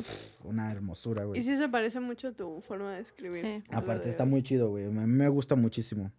una 0.44 0.70
hermosura, 0.72 1.24
Y 1.24 1.26
güey. 1.26 1.42
sí 1.42 1.56
se 1.56 1.68
parece 1.68 2.00
mucho 2.00 2.28
a 2.28 2.32
tu 2.32 2.60
forma 2.62 2.94
de 2.94 3.00
escribir. 3.00 3.42
Sí. 3.42 3.62
Aparte, 3.70 4.06
de- 4.06 4.10
está 4.10 4.24
muy 4.24 4.42
chido, 4.42 4.70
güey. 4.70 4.86
A 4.86 4.90
mí 4.90 5.06
me 5.06 5.28
gusta 5.28 5.54
muchísimo. 5.56 6.10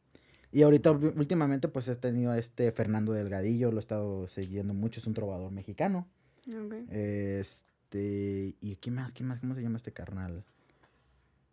Y 0.52 0.64
ahorita, 0.64 0.92
últimamente, 0.92 1.68
pues 1.68 1.88
he 1.88 1.96
tenido 1.96 2.32
a 2.32 2.38
este 2.40 2.72
Fernando 2.72 3.14
Delgadillo, 3.14 3.72
lo 3.72 3.78
he 3.78 3.80
estado 3.80 4.28
siguiendo 4.28 4.74
mucho, 4.74 5.00
es 5.00 5.08
un 5.08 5.14
trovador 5.14 5.52
mexicano. 5.52 6.08
Ok. 6.48 6.74
Este. 6.90 8.56
¿Y 8.62 8.76
qué 8.82 8.92
más? 8.92 9.14
¿Qué 9.14 9.24
más? 9.24 9.40
¿Cómo 9.40 9.56
se 9.56 9.62
llama 9.62 9.78
este 9.78 9.92
carnal? 9.92 10.44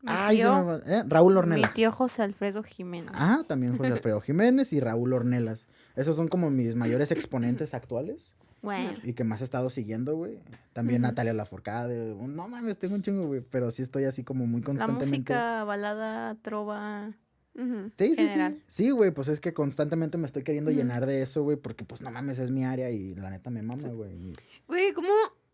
Mi 0.06 0.12
Ay, 0.14 0.36
se 0.38 0.42
tío- 0.44 0.54
me 0.56 0.62
va- 0.64 0.82
¿eh? 0.86 1.02
Raúl 1.06 1.32
Mi 1.34 1.38
Ornelas. 1.40 1.74
tío 1.74 1.90
José 1.92 2.22
Alfredo 2.22 2.62
Jiménez. 2.62 3.10
Ah, 3.14 3.42
también 3.46 3.76
José 3.76 3.92
Alfredo 3.92 4.20
Jiménez 4.20 4.72
y 4.72 4.80
Raúl 4.80 5.12
Ornelas. 5.12 5.66
Esos 5.96 6.16
son 6.16 6.28
como 6.28 6.50
mis 6.50 6.74
mayores 6.76 7.10
exponentes 7.10 7.74
actuales 7.74 8.32
Bueno. 8.62 8.98
y 9.02 9.14
que 9.14 9.24
más 9.24 9.40
he 9.40 9.44
estado 9.44 9.68
siguiendo, 9.70 10.14
güey. 10.16 10.38
También. 10.72 11.02
Natalia 11.02 11.32
Lafourcade. 11.34 12.14
No 12.14 12.48
mames, 12.48 12.78
tengo 12.78 12.94
un 12.94 13.02
chingo, 13.02 13.26
güey. 13.26 13.40
Pero 13.40 13.70
sí 13.70 13.82
estoy 13.82 14.04
así 14.04 14.22
como 14.24 14.46
muy 14.46 14.60
La 14.60 14.66
constantemente. 14.66 15.16
música, 15.16 15.64
balada, 15.64 16.36
trova. 16.42 17.12
Sí, 17.56 17.62
sí, 17.96 18.08
sí. 18.10 18.16
general. 18.16 18.62
Sí, 18.68 18.90
güey, 18.90 19.12
pues 19.12 19.28
es 19.28 19.40
que 19.40 19.54
constantemente 19.54 20.18
me 20.18 20.26
estoy 20.26 20.42
queriendo 20.42 20.70
llenar 20.70 21.06
de 21.06 21.22
eso, 21.22 21.42
güey, 21.42 21.56
porque 21.56 21.84
pues 21.86 22.02
no 22.02 22.10
mames, 22.10 22.38
es 22.38 22.50
mi 22.50 22.66
área 22.66 22.90
y 22.90 23.14
la 23.14 23.30
neta 23.30 23.48
me 23.48 23.62
mama, 23.62 23.88
güey. 23.88 24.34
Güey, 24.68 24.92
¿cómo? 24.92 25.08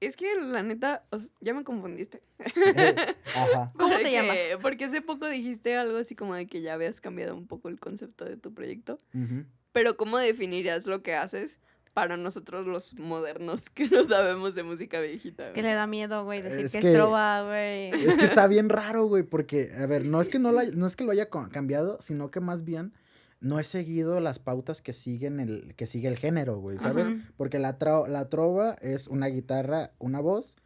Es 0.06 0.16
que 0.16 0.26
la 0.40 0.62
neta, 0.62 1.04
ya 1.40 1.54
me 1.54 1.62
confundiste. 1.64 2.22
Ajá. 3.34 3.72
¿Cómo 3.78 3.96
te 3.98 4.10
llamas? 4.10 4.36
Porque 4.60 4.84
hace 4.86 5.00
poco 5.02 5.28
dijiste 5.28 5.76
algo 5.76 5.96
así 5.98 6.14
como 6.14 6.34
de 6.34 6.46
que 6.46 6.60
ya 6.60 6.74
habías 6.74 7.00
cambiado 7.00 7.36
un 7.36 7.46
poco 7.46 7.68
el 7.68 7.78
concepto 7.78 8.24
de 8.24 8.36
tu 8.36 8.52
proyecto. 8.52 8.98
Pero 9.72 9.96
¿cómo 9.96 10.18
definirías 10.18 10.86
lo 10.86 11.02
que 11.02 11.14
haces 11.14 11.60
para 11.94 12.16
nosotros 12.16 12.66
los 12.66 12.94
modernos 12.98 13.68
que 13.70 13.86
no 13.88 14.06
sabemos 14.06 14.54
de 14.54 14.62
música 14.64 15.00
viejita? 15.00 15.46
Es 15.46 15.50
que 15.52 15.62
le 15.62 15.72
da 15.74 15.86
miedo, 15.86 16.24
güey, 16.24 16.42
decir 16.42 16.66
Es 16.66 16.72
que, 16.72 16.80
que- 16.80 16.88
es 16.88 16.94
trova, 16.94 17.44
güey. 17.44 17.90
Es 18.08 18.18
que 18.18 18.24
está 18.24 18.46
bien 18.48 18.68
raro, 18.70 19.04
güey, 19.06 19.22
porque, 19.22 19.70
a 19.78 19.86
ver, 19.86 20.04
no 20.04 20.20
es 20.20 20.28
que 20.28 20.38
no, 20.38 20.52
la- 20.52 20.64
no 20.74 20.86
es 20.86 20.96
que 20.96 21.04
lo 21.04 21.12
haya 21.12 21.28
cambiado, 21.30 22.00
sino 22.02 22.30
que 22.30 22.40
más 22.40 22.64
bien 22.64 22.92
no 23.42 23.58
he 23.60 23.64
seguido 23.64 24.20
las 24.20 24.38
pautas 24.38 24.80
que 24.80 24.92
siguen 24.94 25.38
el, 25.40 25.74
que 25.76 25.86
sigue 25.86 26.08
el 26.08 26.16
género, 26.18 26.58
güey, 26.60 26.78
¿sabes? 26.78 27.06
Porque 27.36 27.58
la, 27.58 27.78
tro- 27.78 28.06
la 28.08 28.28
trova 28.28 28.74
es 28.80 29.08
una 29.08 29.26
guitarra, 29.26 29.92
una 29.98 30.20
voz, 30.20 30.56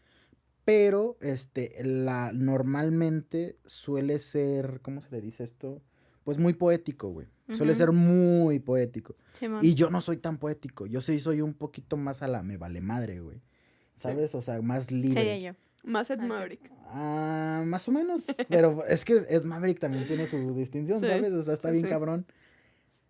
pero 0.64 1.16
este, 1.20 1.74
la 1.82 2.32
normalmente 2.32 3.56
suele 3.66 4.18
ser, 4.18 4.80
¿cómo 4.82 5.00
se 5.00 5.10
le 5.10 5.20
dice 5.20 5.44
esto? 5.44 5.80
Pues 6.24 6.38
muy 6.38 6.54
poético, 6.54 7.08
güey. 7.08 7.28
Suele 7.52 7.76
ser 7.76 7.92
muy 7.92 8.58
poético. 8.58 9.14
Simón. 9.38 9.64
Y 9.64 9.74
yo 9.74 9.88
no 9.90 10.00
soy 10.00 10.16
tan 10.16 10.38
poético. 10.38 10.86
Yo 10.86 11.00
sí 11.00 11.20
soy 11.20 11.40
un 11.40 11.54
poquito 11.54 11.96
más 11.96 12.22
a 12.22 12.26
la 12.28 12.42
me 12.42 12.56
vale 12.56 12.80
madre, 12.80 13.20
güey. 13.20 13.40
¿Sabes? 13.94 14.34
O 14.34 14.42
sea, 14.42 14.60
más 14.60 14.90
libre. 14.90 15.22
Sería 15.22 15.52
yo. 15.52 15.58
Más 15.84 16.10
Ed. 16.10 16.18
Maverick. 16.18 16.72
Ah, 16.88 17.62
más 17.64 17.86
o 17.88 17.92
menos. 17.92 18.26
Pero 18.48 18.84
es 18.88 19.04
que 19.04 19.22
Ed 19.28 19.44
Maverick 19.44 19.78
también 19.78 20.08
tiene 20.08 20.26
su 20.26 20.52
distinción, 20.56 20.98
Sí, 20.98 21.06
¿sabes? 21.06 21.32
O 21.32 21.44
sea, 21.44 21.54
está 21.54 21.68
sí, 21.68 21.74
bien 21.74 21.84
sí. 21.84 21.90
cabrón. 21.90 22.26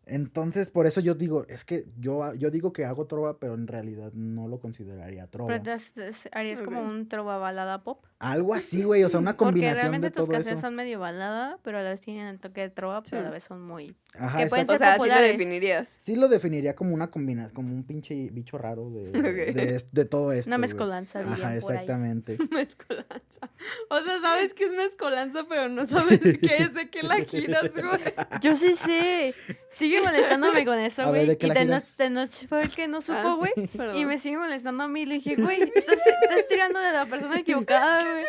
Entonces, 0.09 0.71
por 0.71 0.87
eso 0.87 1.01
yo 1.01 1.15
digo, 1.17 1.45
es 1.49 1.65
que 1.65 1.87
yo, 1.99 2.33
yo 2.35 2.51
digo 2.53 2.73
que 2.73 2.85
hago 2.85 3.07
trova, 3.07 3.39
pero 3.41 3.55
en 3.55 3.67
realidad 3.67 4.13
no 4.13 4.47
lo 4.47 4.61
consideraría 4.61 5.27
trova. 5.27 5.49
Pero 5.49 5.59
entonces 5.75 6.29
harías 6.31 6.61
como 6.63 6.81
Ok. 6.81 6.87
un 6.89 7.09
trova 7.09 7.39
balada 7.39 7.83
pop. 7.83 8.05
Algo 8.21 8.55
así, 8.55 8.85
güey, 8.85 9.03
o 9.05 9.09
sea, 9.11 9.19
una 9.21 9.33
Porque 9.37 9.47
combinación 9.51 9.77
realmente 9.81 10.07
de 10.07 10.11
tus 10.13 10.25
todo 10.25 10.33
canciones 10.33 10.59
eso. 10.61 10.67
son 10.67 10.77
medio 10.77 11.01
balada, 11.01 11.59
pero 11.65 11.79
a 11.79 11.83
la 11.83 11.91
vez 11.91 12.01
tienen 12.01 12.29
el 12.29 12.39
toque 12.39 12.61
de 12.63 12.71
trova, 12.71 13.03
pero 13.03 13.19
a 13.19 13.21
la 13.23 13.29
Sí. 13.31 13.33
vez 13.35 13.45
son 13.45 13.63
muy... 13.63 13.97
Ajá, 14.19 14.39
que 14.39 14.47
pueden 14.47 14.63
exacto. 14.65 14.73
O 14.73 14.79
ser 14.79 14.79
sea, 14.79 14.89
así 14.93 14.99
lo 15.01 15.05
populares. 15.05 15.33
definirías. 15.39 15.89
Sí 16.01 16.15
lo 16.17 16.29
definiría 16.29 16.75
como 16.75 16.95
una 16.95 17.11
combinación, 17.11 17.53
como 17.55 17.75
un 17.75 17.85
pinche 17.85 18.31
bicho 18.31 18.57
raro 18.57 18.89
de, 18.91 19.09
Ok. 19.19 19.55
de, 19.55 19.83
de 19.93 20.05
todo 20.07 20.33
esto. 20.33 20.49
Una 20.49 20.57
güey. 20.57 20.69
mezcolanza, 20.69 21.19
dirían 21.19 21.35
Ajá, 21.35 21.61
por 21.61 21.73
ahí. 21.73 21.79
exactamente. 21.79 22.39
Mezcolanza. 22.53 23.51
O 23.91 24.01
sea, 24.01 24.21
sabes 24.23 24.55
que 24.55 24.65
es 24.67 24.73
mezcolanza, 24.73 25.45
pero 25.49 25.69
no 25.69 25.85
sabes 25.85 26.21
qué 26.21 26.57
es, 26.61 26.73
de 26.75 26.89
qué 26.89 27.03
la 27.03 27.17
giras, 27.25 27.71
güey. 27.75 28.15
Yo 28.41 28.55
sí 28.57 28.75
sé. 28.77 29.35
Sigue 29.69 29.96
molestándome 30.03 30.65
con 30.65 30.79
eso, 30.79 31.07
güey. 31.09 31.27
¿de 31.27 31.39
qué 31.39 31.47
Y 31.47 31.51
de 31.51 32.11
noche 32.11 32.47
fue 32.49 32.63
el 32.63 32.71
que 32.71 32.89
no 32.89 32.99
Ah, 32.99 33.03
supo, 33.03 33.37
güey. 33.37 33.53
perdón. 33.77 33.97
Y 33.97 34.05
me 34.05 34.19
sigue 34.19 34.37
molestando 34.39 34.85
a 34.85 34.89
mí. 34.89 35.05
Le 35.07 35.15
dije, 35.17 35.37
güey, 35.39 35.63
estás, 35.75 35.99
estás 36.23 36.47
tirando 36.49 36.79
de 36.81 36.93
la 36.93 37.07
persona 37.07 37.39
equivocada, 37.41 38.03
güey. 38.11 38.23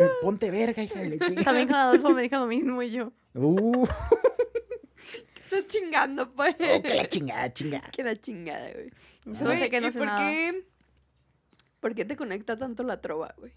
Eh, 0.00 0.08
Ponte 0.22 0.50
verga, 0.50 0.82
hija 0.82 1.00
de 1.00 1.16
la. 1.16 1.42
También 1.44 1.66
con 1.68 1.76
Adolfo 1.76 2.10
me 2.10 2.22
dijo 2.22 2.36
lo 2.36 2.46
mismo 2.46 2.82
y 2.82 2.90
yo. 2.90 3.12
Uh, 3.34 3.86
Estás 5.44 5.66
chingando, 5.66 6.30
pues. 6.32 6.54
oh, 6.58 6.82
que 6.82 6.94
la 6.94 7.08
chingada, 7.08 7.52
chingada. 7.52 7.90
Que 7.90 8.02
la 8.02 8.16
chingada, 8.16 8.70
güey. 8.72 8.90
Yo 9.26 9.44
Güey, 9.44 9.58
sé 9.58 9.70
que 9.70 9.80
no 9.80 9.88
¿y 9.88 9.92
sé 9.92 9.98
por 9.98 10.06
nada. 10.08 10.20
qué? 10.28 10.64
¿Por 11.80 11.94
qué 11.94 12.04
te 12.04 12.16
conecta 12.16 12.58
tanto 12.58 12.82
la 12.82 13.00
trova, 13.00 13.34
güey? 13.38 13.52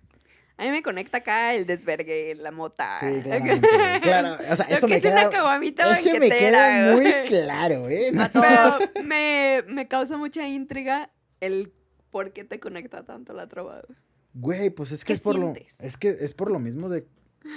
A 0.58 0.64
mí 0.64 0.72
me 0.72 0.82
conecta 0.82 1.20
acá 1.20 1.54
el 1.54 1.66
desvergue, 1.68 2.36
la 2.36 2.52
mota. 2.52 3.00
Sí. 3.00 3.22
Claro, 4.02 4.34
o 4.34 4.56
sea, 4.56 4.68
Lo 4.70 4.76
eso 4.76 4.88
que 4.88 4.94
me 4.94 4.98
es 4.98 5.06
una 5.06 5.16
queda. 5.22 5.30
caguamita 5.30 5.98
Eso 6.00 6.20
me 6.20 6.30
queda 6.30 6.96
muy 6.96 7.12
claro, 7.28 7.90
¿eh? 7.90 8.10
No, 8.12 8.28
Pero 8.34 9.04
me, 9.04 9.64
me 9.68 9.88
causa 9.88 10.18
mucha 10.18 10.48
intriga 10.48 11.12
el 11.42 11.72
por 12.10 12.34
qué 12.34 12.44
te 12.44 12.60
conecta 12.60 13.04
tanto 13.06 13.34
la 13.34 13.48
trova, 13.48 13.82
güey. 13.88 13.98
Güey, 14.34 14.70
pues 14.70 14.92
es 14.92 15.04
que 15.04 15.08
¿Qué 15.08 15.14
es 15.14 15.22
por 15.22 15.38
lo. 15.38 15.54
Es 15.80 15.98
que 15.98 16.10
es 16.10 16.34
por 16.34 16.50
lo 16.52 16.60
mismo 16.60 16.90
de. 16.90 17.06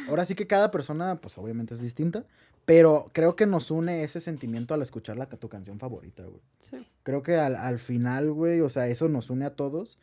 Ahora 0.09 0.25
sí 0.25 0.35
que 0.35 0.47
cada 0.47 0.71
persona, 0.71 1.17
pues 1.17 1.37
obviamente 1.39 1.75
es 1.75 1.81
distinta. 1.81 2.25
Pero 2.67 3.11
creo 3.13 3.35
que 3.37 3.47
nos 3.47 3.71
une 3.71 4.05
ese 4.05 4.21
sentimiento 4.21 4.75
al 4.75 4.83
escuchar 4.83 5.17
la, 5.17 5.27
tu 5.27 5.49
canción 5.49 5.79
favorita, 5.79 6.23
güey. 6.23 6.43
Sí. 6.59 6.77
Creo 7.03 7.23
que 7.23 7.37
al, 7.37 7.57
al 7.57 7.79
final, 7.79 8.31
güey, 8.33 8.61
o 8.61 8.69
sea, 8.69 8.87
eso 8.87 9.09
nos 9.09 9.31
une 9.31 9.45
a 9.47 9.57
todos. 9.57 9.99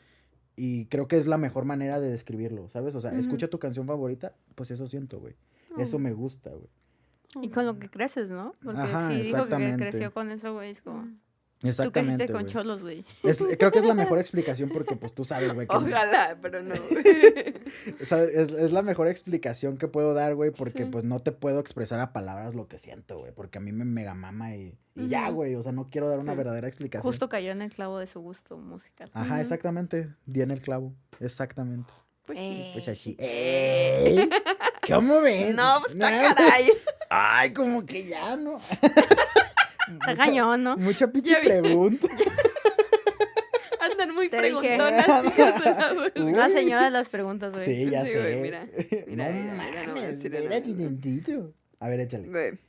Y 0.59 0.85
creo 0.87 1.07
que 1.07 1.17
es 1.17 1.27
la 1.27 1.37
mejor 1.37 1.65
manera 1.65 1.99
de 1.99 2.09
describirlo, 2.09 2.67
¿sabes? 2.67 2.95
O 2.95 3.01
sea, 3.01 3.11
Ujú. 3.11 3.19
escucha 3.19 3.47
tu 3.47 3.59
canción 3.59 3.85
favorita, 3.85 4.33
pues 4.55 4.71
eso 4.71 4.87
siento, 4.87 5.19
güey. 5.19 5.35
Eso 5.77 5.99
me 5.99 6.11
gusta, 6.11 6.49
güey. 6.49 6.67
Y 7.41 7.49
con 7.49 7.67
lo 7.67 7.77
que 7.77 7.89
creces, 7.89 8.29
¿no? 8.29 8.55
Porque 8.63 8.81
Ajá, 8.81 9.09
sí 9.09 9.21
dijo 9.21 9.45
que 9.47 9.75
creció 9.77 10.11
con 10.11 10.31
eso, 10.31 10.53
güey. 10.53 10.71
Es 10.71 10.81
como. 10.81 11.07
Tú 11.59 11.67
Exactamente. 11.69 12.25
creciste 12.27 12.33
con 12.33 12.45
cholos, 12.45 12.81
güey. 12.81 13.03
Creo 13.57 13.71
que 13.71 13.79
es 13.79 13.85
la 13.85 13.95
mejor 13.95 14.19
explicación 14.19 14.69
porque, 14.69 14.95
pues 14.95 15.13
tú 15.15 15.25
sabes, 15.25 15.53
güey. 15.53 15.65
Ojalá, 15.69 16.37
pero 16.41 16.61
no. 16.61 16.75
Es, 17.99 18.11
es 18.11 18.71
la 18.71 18.81
mejor 18.81 19.07
explicación 19.07 19.77
que 19.77 19.87
puedo 19.87 20.13
dar, 20.13 20.35
güey, 20.35 20.51
porque 20.51 20.83
Sí. 20.85 20.89
pues 20.91 21.03
no 21.03 21.19
te 21.19 21.31
puedo 21.31 21.59
expresar 21.59 21.99
a 21.99 22.13
palabras 22.13 22.53
lo 22.55 22.67
que 22.67 22.77
siento, 22.77 23.17
güey, 23.19 23.31
porque 23.33 23.57
a 23.57 23.61
mí 23.61 23.71
me 23.71 23.85
mega 23.85 24.13
mama 24.13 24.55
y, 24.55 24.77
y 24.95 25.07
ya, 25.09 25.29
güey, 25.29 25.55
o 25.55 25.63
sea, 25.63 25.71
no 25.71 25.89
quiero 25.89 26.07
dar 26.09 26.19
una 26.19 26.33
Sí. 26.33 26.37
verdadera 26.37 26.67
explicación. 26.67 27.03
Justo 27.11 27.27
cayó 27.27 27.51
en 27.51 27.61
el 27.61 27.71
clavo 27.73 27.99
de 27.99 28.07
su 28.07 28.21
gusto 28.21 28.57
musical. 28.57 29.09
Ajá, 29.13 29.41
exactamente, 29.41 30.09
di 30.25 30.41
en 30.41 30.51
el 30.51 30.61
clavo, 30.61 30.93
exactamente. 31.19 31.91
Pues 32.25 32.37
sí. 32.39 32.69
Pues 32.73 32.87
así, 32.87 33.15
¡ey! 33.19 34.29
¿Cómo 34.87 35.21
ven? 35.21 35.55
No, 35.55 35.79
pues 35.81 35.95
Nah, 35.95 36.33
caray. 36.35 36.69
Ay, 37.09 37.51
como 37.53 37.85
que 37.85 38.05
ya, 38.05 38.35
¿no? 38.35 38.59
Está 39.93 40.15
cañón, 40.15 40.63
¿no? 40.63 40.77
Mucha 40.77 41.07
pinche 41.11 41.39
vi. 41.41 41.47
pregunta. 41.47 42.07
Andan 43.79 44.13
muy 44.13 44.29
Te 44.29 44.37
preguntonas, 44.37 45.25
hijas 45.25 45.63
de 45.63 45.69
la 45.71 45.93
verga. 45.93 46.23
Uy. 46.25 46.31
La 46.33 46.49
señora 46.49 46.83
de 46.85 46.91
las 46.91 47.09
preguntas, 47.09 47.53
güey. 47.53 47.65
Sí, 47.65 47.89
ya 47.89 48.03
Sí, 48.05 48.11
sé. 48.11 48.19
güey, 48.21 48.41
mira. 48.41 48.67
Mira, 49.07 49.29
no 49.29 49.33
mira, 49.33 49.53
mira, 49.53 49.83
no 49.85 49.95
mames, 49.95 50.19
espérate 50.25 50.49
nada. 50.73 50.77
tantito. 50.77 51.53
A 51.79 51.87
ver, 51.89 51.99
échale. 52.01 52.27
Güey. 52.27 52.59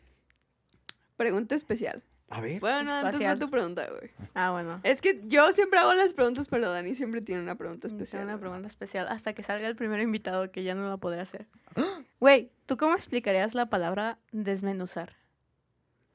Pregunta 1.17 1.55
especial. 1.55 2.03
A 2.31 2.41
ver. 2.43 2.61
Bueno, 2.61 2.83
no, 2.83 2.91
antes 2.93 3.05
va 3.05 3.09
Espacial. 3.11 3.39
tu 3.39 3.51
pregunta, 3.51 3.89
güey. 3.91 4.11
Ah, 4.35 4.51
bueno. 4.51 4.81
Es 4.85 5.01
que 5.01 5.23
yo 5.27 5.51
siempre 5.53 5.79
hago 5.79 5.95
las 5.95 6.13
preguntas, 6.13 6.47
pero 6.49 6.71
Dani 6.71 6.95
siempre 6.95 7.23
tiene 7.23 7.41
una 7.43 7.55
pregunta 7.57 7.87
especial. 7.87 8.23
una 8.25 8.35
güey. 8.35 8.43
pregunta 8.43 8.69
especial 8.69 9.07
hasta 9.09 9.33
que 9.33 9.43
salga 9.43 9.67
el 9.67 9.77
primer 9.77 10.01
invitado 10.01 10.51
que 10.53 10.63
ya 10.63 10.75
no 10.75 10.89
la 10.89 10.99
podré 10.99 11.21
hacer. 11.21 11.47
Güey, 12.21 12.51
¿tú 12.67 12.77
cómo 12.77 12.95
explicarías 12.97 13.55
la 13.55 13.67
palabra 13.67 14.19
desmenuzar? 14.33 15.15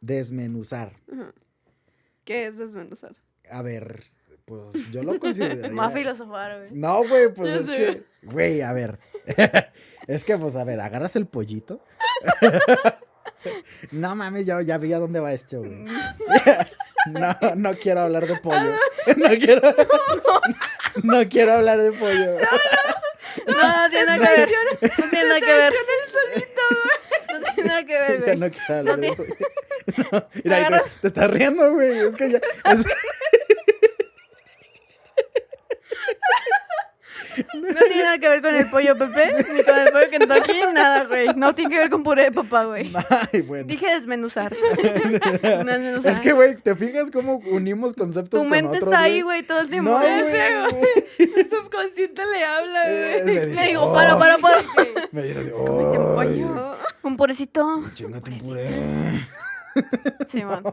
Desmenuzar. 0.04 0.98
¿Qué 2.26 2.46
es 2.48 2.58
desmenuzar? 2.58 3.16
A 3.50 3.62
ver, 3.62 4.04
pues 4.44 4.92
yo 4.92 5.02
lo 5.02 5.18
consideraría. 5.20 5.72
Más 5.72 5.94
filosofar, 5.94 6.58
güey. 6.60 6.72
No, 6.74 7.08
güey, 7.08 7.34
pues 7.34 7.62
es 7.62 7.66
sé. 7.66 7.76
que. 7.78 8.04
Güey, 8.24 8.62
a 8.62 8.74
ver. 8.74 9.00
es 10.08 10.26
que, 10.26 10.38
pues, 10.38 10.58
a 10.58 10.66
ver, 10.66 10.82
agarras 10.82 11.16
el 11.16 11.26
pollito. 11.26 11.86
no 13.92 14.14
mames, 14.14 14.46
ya, 14.46 14.62
ya 14.62 14.78
vi 14.78 14.92
a 14.92 15.00
dónde 15.00 15.22
va 15.22 15.32
esto, 15.32 15.60
güey. 15.60 15.86
no, 17.08 17.38
no 17.56 17.76
quiero 17.78 18.02
hablar 18.02 18.28
de 18.28 18.36
pollo. 18.42 18.76
no 19.16 19.30
quiero. 19.40 19.74
no 21.04 21.30
quiero 21.30 21.54
hablar 21.54 21.82
de 21.82 21.94
pollo. 21.94 22.40
No, 23.48 23.84
no 23.84 23.90
tiene 23.90 24.06
nada 24.18 24.36
que 24.36 24.46
ver. 24.46 24.50
No 25.00 25.10
tiene 25.10 25.28
nada 25.30 25.40
que 25.40 25.54
ver. 25.54 25.74
No 27.32 27.40
tiene 27.56 27.70
nada 27.70 27.86
que 27.86 28.00
ver, 28.00 28.22
güey. 28.22 28.38
no 28.38 28.52
quiero 28.52 28.76
hablar 28.76 29.00
de 29.00 29.14
pollo. 29.14 29.36
Mira, 30.44 30.56
ahí 30.58 30.66
te, 30.66 30.82
te 31.02 31.08
estás 31.08 31.30
riendo, 31.30 31.72
güey. 31.74 31.98
Es 32.00 32.16
que 32.16 32.32
ya. 32.32 32.38
es- 32.38 32.86
No 37.36 37.74
tiene 37.88 38.04
nada 38.04 38.20
que 38.20 38.30
ver 38.30 38.42
con 38.44 38.54
el 38.54 38.70
pollo 38.70 38.96
Pepe, 38.96 39.34
ni 39.56 39.64
con 39.64 39.76
el 39.80 39.92
pollo 39.92 40.10
Kentucky, 40.12 40.60
nada, 40.72 41.06
güey. 41.06 41.28
No 41.36 41.56
tiene 41.56 41.72
que 41.74 41.80
ver 41.80 41.90
con 41.90 42.04
puré 42.04 42.26
de 42.26 42.32
papá, 42.32 42.66
güey. 42.66 42.92
Ay, 43.34 43.42
bueno. 43.42 43.66
Dije 43.66 43.88
desmenuzar. 43.92 44.56
Desmenuzar. 44.56 46.12
Es 46.14 46.20
que, 46.20 46.32
güey, 46.34 46.56
¿te 46.58 46.76
fijas 46.76 47.10
cómo 47.12 47.38
unimos 47.50 47.94
conceptos 47.96 48.40
Tu 48.40 48.44
con 48.44 48.50
mente 48.52 48.78
otros, 48.78 48.94
está 48.94 49.00
ahí, 49.04 49.22
güey, 49.22 49.42
todo 49.42 49.62
el 49.62 49.70
tiempo. 49.72 49.92
No. 49.92 50.00
Su 51.18 51.56
subconsciente 51.56 52.22
le 52.32 52.44
habla, 52.46 52.84
Eh, 52.92 53.20
güey. 53.24 53.56
Le 53.56 53.64
digo, 53.68 53.82
"Oh". 53.86 53.94
para, 53.94 54.20
para, 54.20 54.38
para. 54.38 54.62
Me 55.12 55.24
dice 55.24 55.40
así, 55.40 55.50
Cómete 55.50 55.98
un 55.98 56.20
"Ay, 56.20 56.28
pollo. 56.28 56.78
Un 57.02 57.18
purecito. 57.18 57.84
Chingate 57.96 58.30
un 58.30 58.38
puré. 58.40 58.70
Sí, 60.28 60.44
man. 60.46 60.64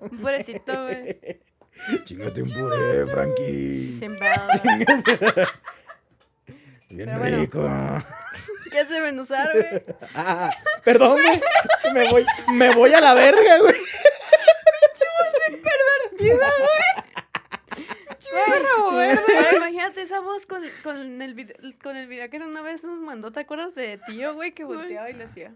Un 0.00 0.18
purecito, 0.20 0.84
güey. 0.84 1.20
Chingate 2.04 2.42
un 2.42 2.50
puré, 2.50 3.06
Frankie. 3.06 3.96
Sin. 3.98 4.16
Bien 6.90 7.06
Pero 7.06 7.18
bueno. 7.18 7.36
rico. 7.38 7.68
¿Qué 8.70 8.80
es 8.80 8.88
desmenuzar, 8.88 9.50
güey? 9.52 9.82
Ah, 10.14 10.50
perdón, 10.84 11.18
güey. 11.20 11.40
Me 11.92 12.08
voy, 12.10 12.26
me 12.52 12.74
voy 12.74 12.92
a 12.92 13.00
la 13.00 13.14
verga, 13.14 13.58
güey. 13.58 13.74
Güey, 18.90 19.10
Ahora 19.10 19.56
imagínate 19.56 20.02
esa 20.02 20.20
voz 20.20 20.46
con, 20.46 20.62
con, 20.82 21.20
el 21.22 21.34
video, 21.34 21.56
con 21.82 21.96
el 21.96 22.06
video 22.06 22.30
que 22.30 22.36
una 22.38 22.62
vez 22.62 22.84
nos 22.84 23.00
mandó, 23.00 23.32
¿te 23.32 23.40
acuerdas 23.40 23.74
de 23.74 23.98
tío, 24.06 24.34
güey? 24.34 24.52
Que 24.52 24.64
volteaba 24.64 25.10
y 25.10 25.14
le 25.14 25.24
hacía. 25.24 25.54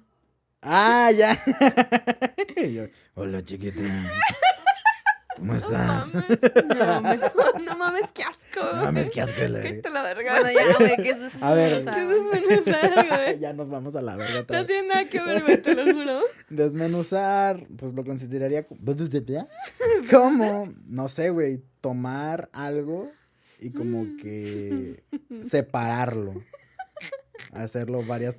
Ah, 0.65 1.11
ya. 1.13 1.39
Yo, 2.73 2.87
Hola, 3.15 3.43
chiquita. 3.43 3.81
¿Cómo 5.37 5.55
estás? 5.57 6.15
No, 6.15 7.01
mames. 7.03 7.21
No 7.67 7.77
mames, 7.77 8.11
qué 8.15 8.23
asco. 8.23 8.61
No 8.77 8.83
mames, 8.85 9.11
qué 9.11 9.21
asco 9.21 9.41
la 9.41 9.61
Cállate 9.61 9.73
verga. 9.83 9.91
la 9.91 10.03
verga. 10.03 10.41
Bueno, 10.41 10.59
ya, 10.61 10.77
güey, 10.79 10.97
¿qué 10.97 11.11
es 11.11 11.19
eso? 11.19 11.45
A 11.45 11.53
ver. 11.55 11.85
desmenuzar, 11.85 11.95
¿Qué 11.95 12.55
es 12.55 13.09
güey? 13.09 13.39
Ya 13.41 13.53
nos 13.53 13.69
vamos 13.69 13.95
a 13.97 14.01
la 14.01 14.17
verga 14.17 14.41
otra 14.41 14.61
No 14.61 14.67
tiene 14.67 14.89
nada 14.89 15.05
que 15.07 15.21
ver, 15.21 15.43
güey, 15.43 15.61
te 15.61 15.75
lo 15.75 15.93
juro. 15.93 16.21
Desmenuzar, 16.49 17.67
pues 17.77 17.93
lo 17.95 18.05
consideraría 18.05 18.63
co- 18.67 18.77
como, 20.11 20.73
no 20.87 21.09
sé, 21.09 21.31
güey, 21.31 21.63
tomar 21.81 22.49
algo 22.53 23.11
y 23.59 23.71
como 23.73 24.17
que 24.23 25.03
separarlo. 25.47 26.43
Hacerlo 27.53 28.03
varias 28.07 28.37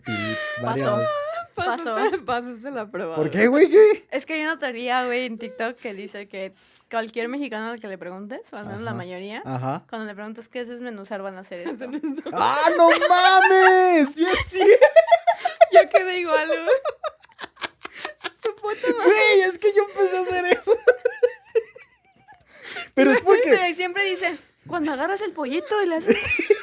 varias, 0.63 1.07
Pasó. 1.55 1.95
Pasaste, 2.25 2.71
la 2.71 2.89
prueba. 2.89 3.15
¿Por 3.15 3.29
qué, 3.29 3.47
güey? 3.47 3.69
¿Qué? 3.69 4.05
Es 4.11 4.25
que 4.25 4.33
hay 4.33 4.41
una 4.43 4.57
teoría, 4.59 5.05
güey, 5.05 5.25
en 5.25 5.37
TikTok 5.37 5.77
que 5.77 5.93
dice 5.93 6.27
que 6.27 6.53
cualquier 6.91 7.29
mexicano 7.29 7.71
al 7.71 7.79
que 7.79 7.87
le 7.87 7.97
preguntes, 7.97 8.41
o 8.51 8.57
al 8.57 8.65
menos 8.65 8.81
la 8.81 8.93
mayoría, 8.93 9.41
Ajá. 9.45 9.83
cuando 9.89 10.05
le 10.05 10.13
preguntas 10.13 10.49
qué 10.49 10.59
es 10.61 10.67
desmenuzar, 10.67 11.21
van 11.21 11.37
a 11.37 11.41
hacer 11.41 11.59
esto. 11.67 11.85
¡Ah, 12.33 12.69
no 12.77 12.89
mames! 13.09 14.09
¡Sí 14.13 14.25
cierto! 14.49 14.85
Yo 15.71 15.89
quedé 15.89 16.19
igual, 16.19 16.47
güey. 16.47 16.59
Su 18.43 18.55
puta 18.55 18.87
madre. 18.97 19.11
Güey, 19.11 19.41
es 19.49 19.57
que 19.57 19.73
yo 19.73 19.83
empecé 19.83 20.17
a 20.17 20.21
hacer 20.21 20.45
eso. 20.45 20.71
Pero 22.93 23.11
es 23.11 23.21
porque. 23.21 23.49
Pero 23.49 23.67
y 23.67 23.75
siempre 23.75 24.05
dicen, 24.05 24.39
cuando 24.67 24.93
agarras 24.93 25.21
el 25.21 25.33
pollito 25.33 25.81
y 25.83 25.87
le 25.87 25.95
haces... 25.95 26.17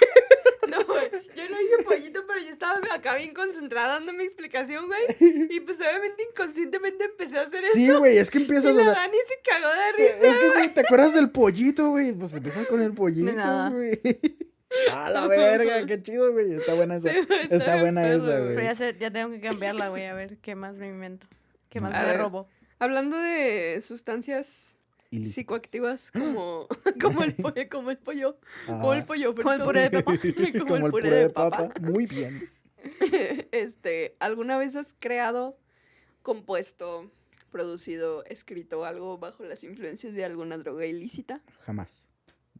Güey. 0.92 1.10
Yo 1.36 1.48
no 1.48 1.60
hice 1.60 1.82
pollito, 1.84 2.24
pero 2.26 2.40
yo 2.40 2.50
estaba 2.50 2.80
acá 2.94 3.16
bien 3.16 3.34
concentrada 3.34 3.94
dando 3.94 4.12
mi 4.12 4.24
explicación, 4.24 4.86
güey. 4.86 5.02
Y 5.50 5.60
pues 5.60 5.80
obviamente 5.80 6.22
inconscientemente 6.30 7.04
empecé 7.04 7.38
a 7.38 7.42
hacer 7.42 7.64
eso. 7.64 7.74
Sí, 7.74 7.90
güey, 7.90 8.18
es 8.18 8.30
que 8.30 8.38
y 8.38 8.42
empiezas 8.42 8.74
la 8.74 8.82
a. 8.82 8.94
Dani 8.94 9.16
se 9.28 9.50
cagó 9.50 9.68
de 9.68 10.04
Es 10.06 10.20
risa. 10.20 10.38
que, 10.40 10.48
güey, 10.50 10.74
¿te 10.74 10.80
acuerdas 10.80 11.14
del 11.14 11.30
pollito, 11.30 11.90
güey? 11.90 12.12
Pues 12.12 12.34
empieza 12.34 12.64
con 12.66 12.80
el 12.82 12.92
pollito, 12.92 13.32
güey. 13.70 14.00
A 14.90 15.10
la 15.10 15.26
verga, 15.26 15.84
qué 15.84 16.02
chido, 16.02 16.32
güey. 16.32 16.54
Está 16.54 16.72
buena 16.74 16.96
esa. 16.96 17.10
Sí, 17.10 17.18
Está 17.50 17.76
buena 17.78 18.02
perro, 18.02 18.16
esa, 18.22 18.26
güey. 18.30 18.42
güey. 18.42 18.54
Pero 18.54 18.62
ya, 18.66 18.74
sé, 18.74 18.96
ya 18.98 19.10
tengo 19.10 19.30
que 19.30 19.40
cambiarla, 19.40 19.88
güey, 19.90 20.06
a 20.06 20.14
ver 20.14 20.38
qué 20.38 20.54
más 20.54 20.76
me 20.76 20.88
invento. 20.88 21.26
¿Qué 21.68 21.80
más 21.80 21.92
A 21.92 22.00
me 22.00 22.06
ver. 22.06 22.18
robo? 22.20 22.48
Hablando 22.78 23.18
de 23.18 23.80
sustancias 23.82 24.78
Psicoactivas 25.24 26.10
como, 26.10 26.66
como, 27.00 27.22
el 27.22 27.34
pollo, 27.36 27.68
como 27.70 27.90
el 27.90 27.98
pollo, 27.98 28.38
como 28.66 28.94
el 28.94 29.04
pollo 29.04 29.34
Como 29.34 29.52
el 29.52 29.58
frito. 29.58 29.64
puré 29.64 29.90
de 29.90 30.02
papa. 30.02 30.18
como, 30.66 30.76
el 30.76 30.90
puré 30.90 31.10
de 31.10 31.30
papa. 31.30 31.70
Muy 31.80 32.06
bien. 32.06 32.48
este, 33.52 34.16
¿alguna 34.18 34.58
vez 34.58 34.74
has 34.76 34.94
creado, 34.98 35.58
compuesto, 36.22 37.10
producido, 37.50 38.24
escrito 38.24 38.84
algo 38.84 39.18
bajo 39.18 39.44
las 39.44 39.62
influencias 39.64 40.14
de 40.14 40.24
alguna 40.24 40.56
droga 40.58 40.86
ilícita? 40.86 41.42
Jamás. 41.60 42.08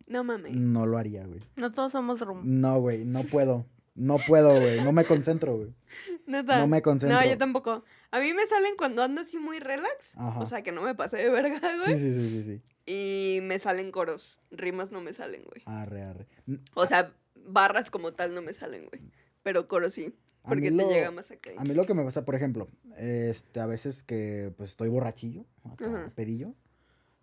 No 0.06 0.24
mames. 0.24 0.54
No 0.54 0.84
lo 0.86 0.98
haría, 0.98 1.24
güey. 1.26 1.40
No 1.56 1.72
todos 1.72 1.92
somos 1.92 2.20
rum. 2.20 2.42
No, 2.44 2.80
güey, 2.80 3.04
no 3.04 3.24
puedo. 3.24 3.66
No 3.94 4.18
puedo, 4.26 4.60
güey. 4.60 4.82
No 4.82 4.92
me 4.92 5.04
concentro, 5.04 5.56
güey. 5.56 5.74
Neta. 6.26 6.58
No 6.58 6.68
me 6.68 6.82
concentro. 6.82 7.18
No, 7.18 7.26
yo 7.26 7.36
tampoco. 7.38 7.84
A 8.10 8.20
mí 8.20 8.32
me 8.34 8.46
salen 8.46 8.74
cuando 8.76 9.02
ando 9.02 9.20
así 9.22 9.38
muy 9.38 9.58
relax. 9.58 10.16
Ajá. 10.16 10.40
O 10.40 10.46
sea, 10.46 10.62
que 10.62 10.72
no 10.72 10.82
me 10.82 10.94
pasé 10.94 11.18
de 11.18 11.30
verga, 11.30 11.60
güey. 11.84 11.98
Sí, 11.98 12.12
sí, 12.12 12.12
sí, 12.12 12.28
sí, 12.28 12.42
sí. 12.42 12.62
Y 12.86 13.40
me 13.42 13.58
salen 13.58 13.90
coros. 13.92 14.40
Rimas 14.50 14.92
no 14.92 15.00
me 15.00 15.12
salen, 15.14 15.44
güey. 15.44 15.62
Arre, 15.66 16.02
arre. 16.02 16.26
O 16.74 16.86
sea, 16.86 17.12
barras 17.46 17.90
como 17.90 18.12
tal 18.12 18.34
no 18.34 18.42
me 18.42 18.52
salen, 18.52 18.86
güey. 18.86 19.02
Pero 19.42 19.66
coros 19.66 19.92
sí. 19.92 20.14
Porque 20.42 20.72
te 20.72 20.84
llega 20.84 21.10
más 21.10 21.30
acá. 21.30 21.50
A 21.56 21.64
mí 21.64 21.72
lo 21.72 21.86
que 21.86 21.94
me 21.94 22.02
pasa, 22.02 22.24
por 22.24 22.34
ejemplo, 22.34 22.68
este, 22.96 23.60
a 23.60 23.66
veces 23.66 24.02
que 24.02 24.52
pues 24.56 24.70
estoy 24.70 24.88
borrachillo, 24.88 25.44
acá, 25.64 26.10
pedillo. 26.16 26.54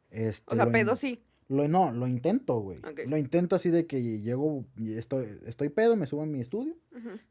Este, 0.09 0.53
O 0.53 0.55
sea, 0.55 0.67
pedo 0.67 0.95
sí. 0.95 1.21
Lo, 1.49 1.67
no, 1.67 1.91
lo 1.91 2.07
intento, 2.07 2.59
güey. 2.59 2.79
Lo 3.07 3.17
intento 3.17 3.55
así 3.55 3.69
de 3.71 3.87
que 3.87 4.21
llego, 4.21 4.65
estoy, 4.77 5.39
estoy 5.47 5.69
pedo, 5.69 5.95
me 5.95 6.07
subo 6.07 6.21
a 6.21 6.25
mi 6.25 6.39
estudio, 6.39 6.75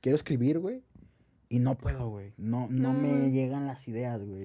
quiero 0.01 0.17
escribir, 0.17 0.59
güey. 0.59 0.83
Y 1.49 1.59
no 1.61 1.77
puedo, 1.77 2.09
güey. 2.11 2.33
No, 2.37 2.67
no, 2.71 2.93
No, 2.93 2.99
me 2.99 3.09
güey. 3.09 3.33
llegan 3.33 3.67
las 3.67 3.87
ideas, 3.89 4.21
güey. 4.25 4.43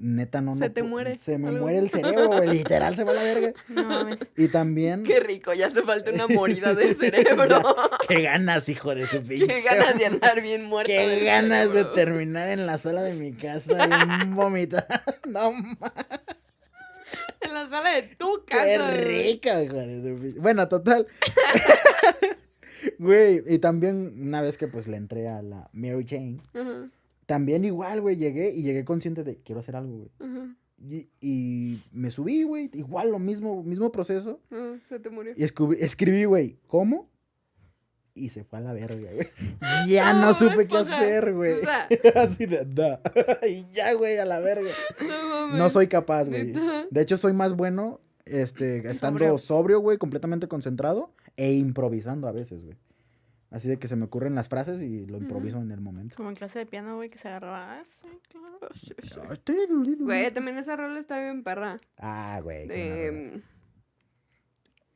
Neta, 0.00 0.40
no. 0.40 0.54
Se 0.54 0.60
no 0.68 0.72
te 0.72 0.82
muere 0.82 1.18
Se 1.18 1.38
me 1.38 1.46
algo. 1.48 1.60
muere 1.60 1.78
el 1.78 1.88
cerebro, 1.88 2.26
güey. 2.28 2.48
Literal 2.48 2.96
se 2.96 3.04
va 3.04 3.12
a 3.12 3.14
la 3.14 3.22
verga. 3.22 3.52
No 3.68 3.84
mames. 3.84 4.18
Y 4.36 4.48
también. 4.48 5.04
Qué 5.04 5.20
rico, 5.20 5.54
ya 5.54 5.68
hace 5.68 5.82
falta 5.82 6.10
una 6.10 6.26
morida 6.26 6.74
de 6.74 6.92
cerebro. 6.96 7.62
Qué 8.08 8.22
ganas, 8.22 8.68
hijo 8.68 8.92
de 8.94 9.06
su 9.06 9.22
pinche. 9.22 9.46
Qué 9.46 9.60
ganas 9.60 9.96
de 9.96 10.06
andar 10.06 10.40
bien 10.42 10.64
muerto. 10.64 10.88
Qué 10.92 11.24
ganas 11.24 11.68
de 11.68 11.74
cerebro. 11.74 11.92
terminar 11.92 12.48
en 12.48 12.66
la 12.66 12.78
sala 12.78 13.02
de 13.04 13.14
mi 13.14 13.32
casa 13.34 13.86
bien 13.86 14.34
vomitar. 14.34 14.86
No 15.28 15.52
mames. 15.52 15.78
En 17.40 17.54
la 17.54 17.68
sala 17.68 17.90
de 17.90 18.02
tu 18.16 18.44
casa. 18.44 18.64
Qué 18.64 18.78
rica, 19.04 19.62
hijo 19.62 19.74
de 19.76 20.02
su 20.02 20.22
pinche- 20.24 20.40
Bueno, 20.40 20.66
total. 20.68 21.06
Güey, 22.98 23.42
y 23.46 23.58
también 23.58 24.14
una 24.20 24.40
vez 24.42 24.56
que 24.58 24.68
pues 24.68 24.88
le 24.88 24.96
entré 24.96 25.28
a 25.28 25.42
la 25.42 25.68
Mary 25.72 26.04
Jane, 26.06 26.40
también 27.26 27.64
igual, 27.64 28.00
güey, 28.00 28.16
llegué 28.16 28.50
y 28.52 28.62
llegué 28.62 28.84
consciente 28.84 29.24
de 29.24 29.36
quiero 29.36 29.60
hacer 29.60 29.76
algo, 29.76 30.08
güey. 30.18 30.56
Y, 30.84 31.08
y 31.20 31.82
me 31.92 32.10
subí, 32.10 32.42
güey, 32.42 32.68
igual 32.72 33.10
lo 33.10 33.18
mismo, 33.20 33.62
mismo 33.62 33.92
proceso. 33.92 34.40
Se 34.88 34.98
te 34.98 35.10
murió. 35.10 35.32
Y 35.36 35.44
escribí, 35.44 35.76
escribí, 35.78 36.24
güey, 36.24 36.58
¿cómo? 36.66 37.08
Y 38.14 38.28
se 38.30 38.44
fue 38.44 38.58
a 38.58 38.62
la 38.62 38.72
verga, 38.72 39.10
güey. 39.14 39.28
Ya 39.88 40.12
no, 40.12 40.20
No, 40.20 40.34
supe 40.34 40.66
qué 40.66 40.76
hacer, 40.76 41.32
güey. 41.32 41.52
O 41.52 41.60
sea. 41.60 41.88
Así 42.16 42.46
de, 42.46 42.64
da. 42.66 43.00
Y 43.48 43.66
ya, 43.72 43.92
güey, 43.94 44.18
a 44.18 44.24
la 44.24 44.40
verga. 44.40 44.72
No. 45.00 45.56
No 45.56 45.70
soy 45.70 45.86
capaz, 45.86 46.24
güey. 46.24 46.52
De 46.90 47.00
hecho, 47.00 47.16
soy 47.16 47.32
más 47.32 47.54
bueno 47.54 48.00
este, 48.24 48.88
estando 48.90 49.18
Sobrio. 49.18 49.38
sobrio, 49.38 49.80
güey, 49.80 49.98
completamente 49.98 50.46
concentrado 50.48 51.10
e 51.36 51.52
improvisando 51.52 52.28
a 52.28 52.32
veces, 52.32 52.62
güey. 52.64 52.76
Así 53.50 53.68
de 53.68 53.78
que 53.78 53.86
se 53.86 53.96
me 53.96 54.06
ocurren 54.06 54.34
las 54.34 54.48
frases 54.48 54.80
y 54.80 55.04
lo 55.06 55.18
improviso 55.18 55.58
en 55.58 55.70
el 55.72 55.80
momento. 55.80 56.16
Como 56.16 56.30
en 56.30 56.36
clase 56.36 56.58
de 56.60 56.66
piano, 56.66 56.96
güey, 56.96 57.10
que 57.10 57.18
se 57.18 57.28
agarraba. 57.28 57.80
Ah, 57.80 57.82
sí, 57.84 58.08
claro. 58.30 58.58
Oh, 58.62 58.74
sí, 58.74 58.94
sí. 59.02 59.96
Güey. 60.00 60.32
También 60.32 60.56
esa 60.56 60.74
rola 60.74 60.98
está 60.98 61.18
bien 61.20 61.42
perra. 61.44 61.78
Ah, 61.98 62.40
güey. 62.42 62.66
De, 62.66 63.42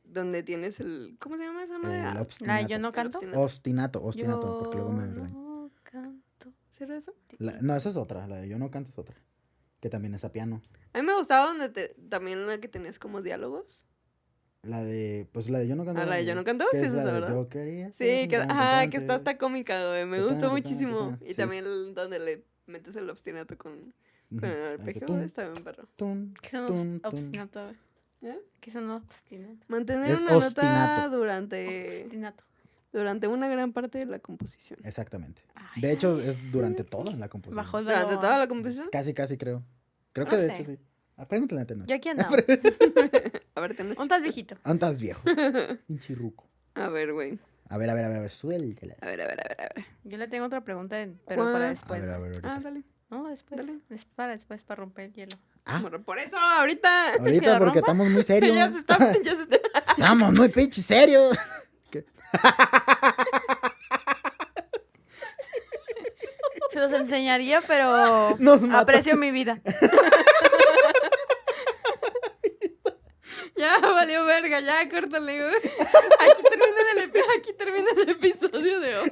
donde 0.03 0.41
tienes 0.43 0.79
el. 0.79 1.17
¿Cómo 1.19 1.37
se 1.37 1.43
llama 1.43 1.63
esa 1.63 1.77
madre? 1.77 1.99
El 1.99 2.05
Ah, 2.17 2.21
obstinato. 2.21 2.67
yo 2.67 2.79
no 2.79 2.91
canto. 2.91 3.17
obstinato. 3.19 3.41
Ostinato, 3.41 4.03
ostinato, 4.03 4.59
porque 4.59 4.77
luego 4.77 4.91
me 4.91 5.07
no 5.07 5.71
canto. 5.83 6.51
¿Será 6.71 6.97
eso? 6.97 7.13
La- 7.39 7.61
no, 7.61 7.75
esa 7.75 7.89
es 7.89 7.95
otra, 7.95 8.27
la 8.27 8.37
de 8.37 8.47
Yo 8.47 8.57
no 8.57 8.71
canto 8.71 8.89
es 8.89 8.97
otra. 8.97 9.15
Que 9.79 9.89
también 9.89 10.13
es 10.15 10.23
a 10.23 10.31
piano. 10.31 10.61
A 10.93 10.99
mí 11.01 11.05
me 11.05 11.13
gustaba 11.15 11.47
donde 11.47 11.69
te, 11.69 11.89
también 12.09 12.47
la 12.47 12.59
que 12.59 12.67
tenías 12.67 12.97
como 12.99 13.21
diálogos. 13.21 13.85
La 14.67 14.83
de, 14.83 15.27
pues 15.31 15.49
la 15.49 15.59
de 15.59 15.67
Yo 15.67 15.75
no 15.75 15.85
canto. 15.85 16.01
Ah, 16.01 16.05
la 16.05 16.15
de 16.17 16.25
Yo 16.25 16.35
no 16.35 16.43
canto, 16.43 16.65
que 16.71 16.77
sí, 16.79 16.85
es 16.85 16.91
esa 16.91 17.03
verdad. 17.05 17.29
Yo 17.29 17.47
quería 17.47 17.91
Sí, 17.93 18.27
que, 18.27 18.35
ajá, 18.35 18.89
que 18.89 18.97
está 18.97 19.15
hasta 19.15 19.37
cómica, 19.37 19.87
güey. 19.87 20.05
Me 20.05 20.21
gustó 20.23 20.51
muchísimo. 20.51 21.17
Y 21.25 21.33
también 21.33 21.63
donde 21.93 22.19
le 22.19 22.43
metes 22.65 22.95
el 22.97 23.09
obstinato 23.09 23.57
con, 23.57 23.93
con 24.29 24.43
el 24.43 24.55
Ah, 24.65 24.73
arpegio, 24.73 25.19
está 25.21 25.49
bien 25.49 25.63
perro. 25.63 25.87
¿Qué 26.41 26.49
son 26.49 27.01
obstinato, 27.03 27.63
güey? 27.63 27.75
¿Eh? 28.33 28.39
¿Qué 28.59 28.71
son 28.71 28.89
obstinato? 28.89 29.63
Mantener 29.67 30.11
Es 30.11 30.21
una 30.21 30.33
nota 30.33 31.07
durante, 31.07 32.01
Obstinato. 32.03 32.43
durante 32.91 33.27
una 33.27 33.47
gran 33.47 33.71
parte 33.73 33.99
de 33.99 34.05
la 34.07 34.19
composición. 34.19 34.79
Exactamente. 34.83 35.43
Ay, 35.55 35.81
De 35.81 35.91
hecho, 35.91 36.19
es 36.19 36.37
durante 36.51 36.83
toda 36.83 37.15
la 37.15 37.29
composición. 37.29 37.63
Bajo 37.63 37.81
¿Durante 37.81 38.15
toda 38.15 38.37
la 38.39 38.47
composición? 38.47 38.89
Casi, 38.91 39.13
casi 39.13 39.37
creo. 39.37 39.63
Creo 40.13 40.25
No 40.25 40.31
que 40.31 40.37
de 40.37 40.47
sé. 40.47 40.53
hecho 40.55 40.71
sí. 40.71 40.79
Apréndete 41.15 41.55
la 41.55 41.65
tena. 41.65 41.85
Yo 41.85 41.95
aquí 41.95 42.09
andaba. 42.09 42.35
A 43.57 43.59
ver, 43.59 43.75
ten- 43.75 43.95
Un 43.97 44.07
tal 44.07 44.21
viejito. 44.21 44.55
Andas 44.63 45.01
viejo. 45.01 45.23
Pinche 45.87 46.13
ruco. 46.13 46.47
A 46.75 46.89
ver, 46.89 47.11
güey. 47.11 47.39
A 47.69 47.77
ver, 47.79 47.89
a 47.89 47.95
ver, 47.95 48.05
a 48.05 48.09
ver, 48.09 48.17
a 48.17 48.21
ver, 48.21 48.29
suéltela. 48.29 48.95
A 49.01 49.07
ver, 49.07 49.21
a 49.21 49.27
ver, 49.27 49.39
a 49.41 49.47
ver, 49.49 49.61
a 49.61 49.73
ver. 49.73 49.85
Yo 50.03 50.17
le 50.19 50.27
tengo 50.27 50.45
otra 50.45 50.61
pregunta, 50.61 50.95
pero 51.27 51.41
¿Cuál? 51.41 51.53
para 51.53 51.65
A 51.65 51.69
después. 51.69 51.99
a 52.03 52.05
ver, 52.05 52.13
a 52.13 52.19
ver, 52.19 52.39
Ah, 52.43 52.49
ahorita. 52.51 52.69
dale. 52.69 52.83
No, 53.09 53.27
después. 53.29 53.65
Dale. 53.65 53.79
Es 53.89 54.05
para 54.05 54.33
después, 54.33 54.61
para 54.61 54.79
romper 54.81 55.05
el 55.05 55.13
hielo. 55.13 55.35
Ah, 55.65 55.79
Por- 55.81 56.03
Por 56.03 56.19
eso, 56.19 56.37
ahorita. 56.37 57.13
¿Quieres 57.17 57.39
que 57.39 57.47
ahorita 57.47 57.57
porque 57.57 57.79
rompa? 57.79 57.91
estamos 57.91 58.09
muy 58.11 58.23
serios. 58.31 58.55
ya 58.55 58.71
se 58.71 58.77
está, 58.77 58.97
ya 59.23 59.35
se 59.35 59.41
está. 59.41 59.57
Estamos 59.97 60.33
muy 60.33 60.49
pinche 60.49 60.83
serios. 60.83 61.35
Se 66.71 66.79
los 66.79 66.91
enseñaría, 66.91 67.61
pero 67.61 68.35
Nos 68.39 68.63
aprecio 68.71 69.15
mi 69.15 69.31
vida. 69.31 69.61
Ya 73.55 73.79
valió 74.07 74.25
verga, 74.25 74.59
ya 74.61 74.89
córtale, 74.89 75.43
güey. 75.43 75.55
Aquí 76.19 76.43
termina 76.43 76.91
el, 76.93 77.11
aquí 77.37 77.53
termina 77.53 77.87
el 77.91 78.09
episodio 78.09 78.79
de 78.79 78.97
hoy. 78.97 79.11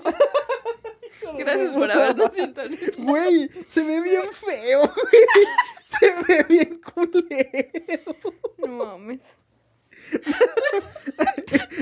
Gracias 1.37 1.73
por 1.73 1.91
habernos 1.91 2.33
sintonizado. 2.33 2.91
Güey, 2.99 3.49
se 3.69 3.83
ve 3.83 4.01
bien 4.01 4.31
feo, 4.33 4.79
güey. 4.81 5.47
Se 5.83 6.15
ve 6.27 6.43
bien 6.47 6.81
culero. 6.81 8.15
No 8.59 8.67
mames. 8.67 9.19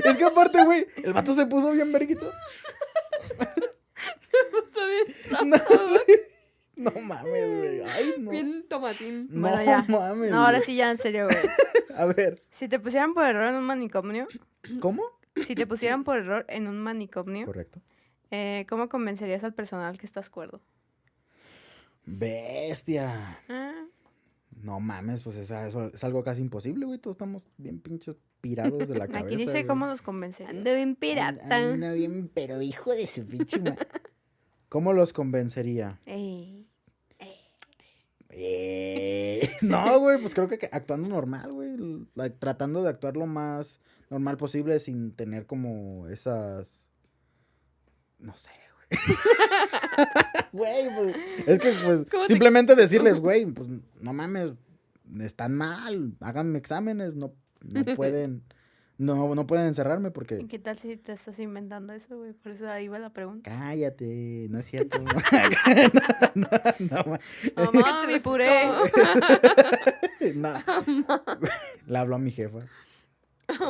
Es 0.04 0.16
que 0.16 0.24
aparte, 0.24 0.64
güey, 0.64 0.86
el 0.96 1.12
vato 1.12 1.34
se 1.34 1.46
puso 1.46 1.70
bien 1.72 1.92
verguito. 1.92 2.32
Está 4.66 4.86
bien, 4.86 5.50
No, 5.50 5.56
sí. 5.58 6.33
No 6.76 6.90
mames, 7.02 7.58
güey. 7.58 7.80
Ay, 7.82 8.14
no. 8.18 8.30
bien 8.30 8.64
tomatín. 8.68 9.28
No 9.30 9.40
Bueno, 9.48 9.62
ya. 9.64 9.84
mames. 9.88 10.30
No, 10.30 10.40
ahora 10.44 10.58
güey. 10.58 10.66
sí 10.66 10.76
ya 10.76 10.90
en 10.90 10.98
serio, 10.98 11.26
güey. 11.26 11.38
A 11.96 12.06
ver, 12.06 12.40
Si 12.50 12.68
te 12.68 12.78
pusieran 12.80 13.14
por 13.14 13.24
error 13.24 13.44
en 13.46 13.54
un 13.54 13.64
manicomio, 13.64 14.26
¿cómo? 14.80 15.04
si 15.46 15.54
te 15.54 15.66
pusieran 15.66 16.02
por 16.04 16.18
error 16.18 16.44
en 16.48 16.66
un 16.68 16.78
manicomio, 16.82 17.46
Correcto. 17.46 17.80
eh, 18.30 18.66
¿cómo 18.68 18.88
convencerías 18.88 19.44
al 19.44 19.54
personal 19.54 19.96
que 19.98 20.06
estás 20.06 20.28
cuerdo? 20.30 20.60
Bestia. 22.04 23.38
Ah, 23.48 23.72
No 24.62 24.80
mames, 24.80 25.22
pues 25.22 25.36
es, 25.36 25.50
eso 25.50 25.90
es 25.94 26.04
algo 26.04 26.22
casi 26.24 26.40
imposible, 26.42 26.86
güey. 26.86 26.98
Todos 26.98 27.14
estamos 27.16 27.48
bien 27.56 27.80
pinchos 27.80 28.16
pirados 28.40 28.88
de 28.88 28.94
la 28.98 29.06
cabeza. 29.08 29.26
aquí 29.26 29.36
dice 29.36 29.50
güey. 29.52 29.66
cómo 29.66 29.86
los 29.86 30.02
convencerías. 30.02 30.50
Ando 30.54 30.74
bien 30.74 30.96
pirata. 30.96 31.56
Anda 31.56 31.92
bien, 31.92 32.30
pero 32.32 32.60
hijo 32.62 32.92
de 32.92 33.06
su 33.06 33.26
pinche 33.26 33.58
¿Cómo 34.74 34.92
los 34.92 35.12
convencería? 35.12 36.00
Ey. 36.04 36.66
Eh, 38.30 39.48
no, 39.62 40.00
güey, 40.00 40.20
pues 40.20 40.34
creo 40.34 40.48
que 40.48 40.68
actuando 40.72 41.08
normal, 41.08 41.52
güey. 41.52 41.76
like, 42.16 42.38
tratando 42.40 42.82
de 42.82 42.88
actuar 42.88 43.16
lo 43.16 43.26
más 43.26 43.78
normal 44.10 44.36
posible 44.36 44.80
sin 44.80 45.12
tener 45.12 45.46
como 45.46 46.08
esas. 46.08 46.88
No 48.18 48.36
sé, 48.36 48.50
güey. 48.90 49.16
Güey, 50.52 50.88
pues. 50.96 51.16
Es 51.46 51.58
que, 51.60 51.72
pues, 51.84 52.04
¿Cómo 52.10 52.22
te- 52.24 52.26
simplemente 52.26 52.74
decirles, 52.74 53.20
güey, 53.20 53.46
pues 53.46 53.68
no 54.00 54.12
mames, 54.12 54.54
están 55.20 55.54
mal, 55.54 56.14
háganme 56.18 56.58
exámenes, 56.58 57.14
no, 57.14 57.32
no 57.62 57.84
pueden. 57.96 58.42
No, 58.96 59.34
no 59.34 59.46
pueden 59.46 59.66
encerrarme 59.66 60.08
¿Y 60.08 60.12
porque. 60.12 60.46
qué 60.46 60.58
tal 60.60 60.78
si 60.78 60.96
te 60.96 61.12
estás 61.12 61.38
inventando 61.40 61.92
eso, 61.92 62.16
güey? 62.16 62.32
Por 62.32 62.52
eso 62.52 62.68
ahí 62.68 62.86
va 62.86 62.98
la 63.00 63.10
pregunta. 63.10 63.50
Cállate, 63.50 64.46
no 64.50 64.58
es 64.60 64.66
cierto. 64.66 64.98
no, 66.34 66.46
no, 66.78 67.18
no, 67.56 67.72
Mamá, 67.72 68.06
mi 68.06 68.18
puré. 68.20 68.66
no. 70.34 70.54
Le 71.86 71.98
habló 71.98 72.16
a 72.16 72.18
mi 72.18 72.30
jefa. 72.30 72.60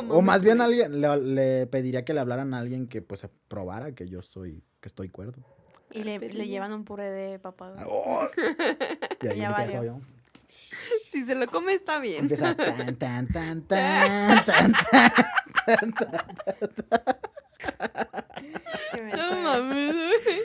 O 0.09 0.21
más 0.21 0.41
bien 0.41 0.61
alguien, 0.61 1.01
le, 1.01 1.17
le 1.17 1.67
pediría 1.67 2.05
que 2.05 2.13
le 2.13 2.19
hablaran 2.21 2.53
a 2.53 2.59
alguien 2.59 2.87
que 2.87 3.01
pues 3.01 3.27
probara 3.47 3.93
que 3.93 4.07
yo 4.07 4.21
soy, 4.21 4.63
que 4.79 4.87
estoy 4.87 5.09
cuerdo. 5.09 5.41
Y 5.91 6.03
le, 6.03 6.19
llevan 6.47 6.71
un 6.73 6.85
puré 6.85 7.09
de 7.09 7.39
papá. 7.39 7.73
Oh. 7.87 8.27
Y 9.21 9.27
ahí 9.27 9.39
Ya 9.39 9.49
empiezo 9.49 9.77
valió. 9.77 9.83
yo. 9.83 9.99
Si 11.11 11.23
se 11.25 11.35
lo 11.35 11.47
come, 11.47 11.73
está 11.73 11.99
bien. 11.99 12.19
Empieza 12.21 12.55
tan, 12.55 12.95
tan, 12.97 13.27
tan, 13.27 13.61
tan, 13.67 14.45
tan, 14.45 14.45
tan. 14.45 14.73
Qué 18.93 19.01
menso, 19.01 19.17
No 19.17 19.41
mames, 19.41 19.93
güey. 19.93 20.41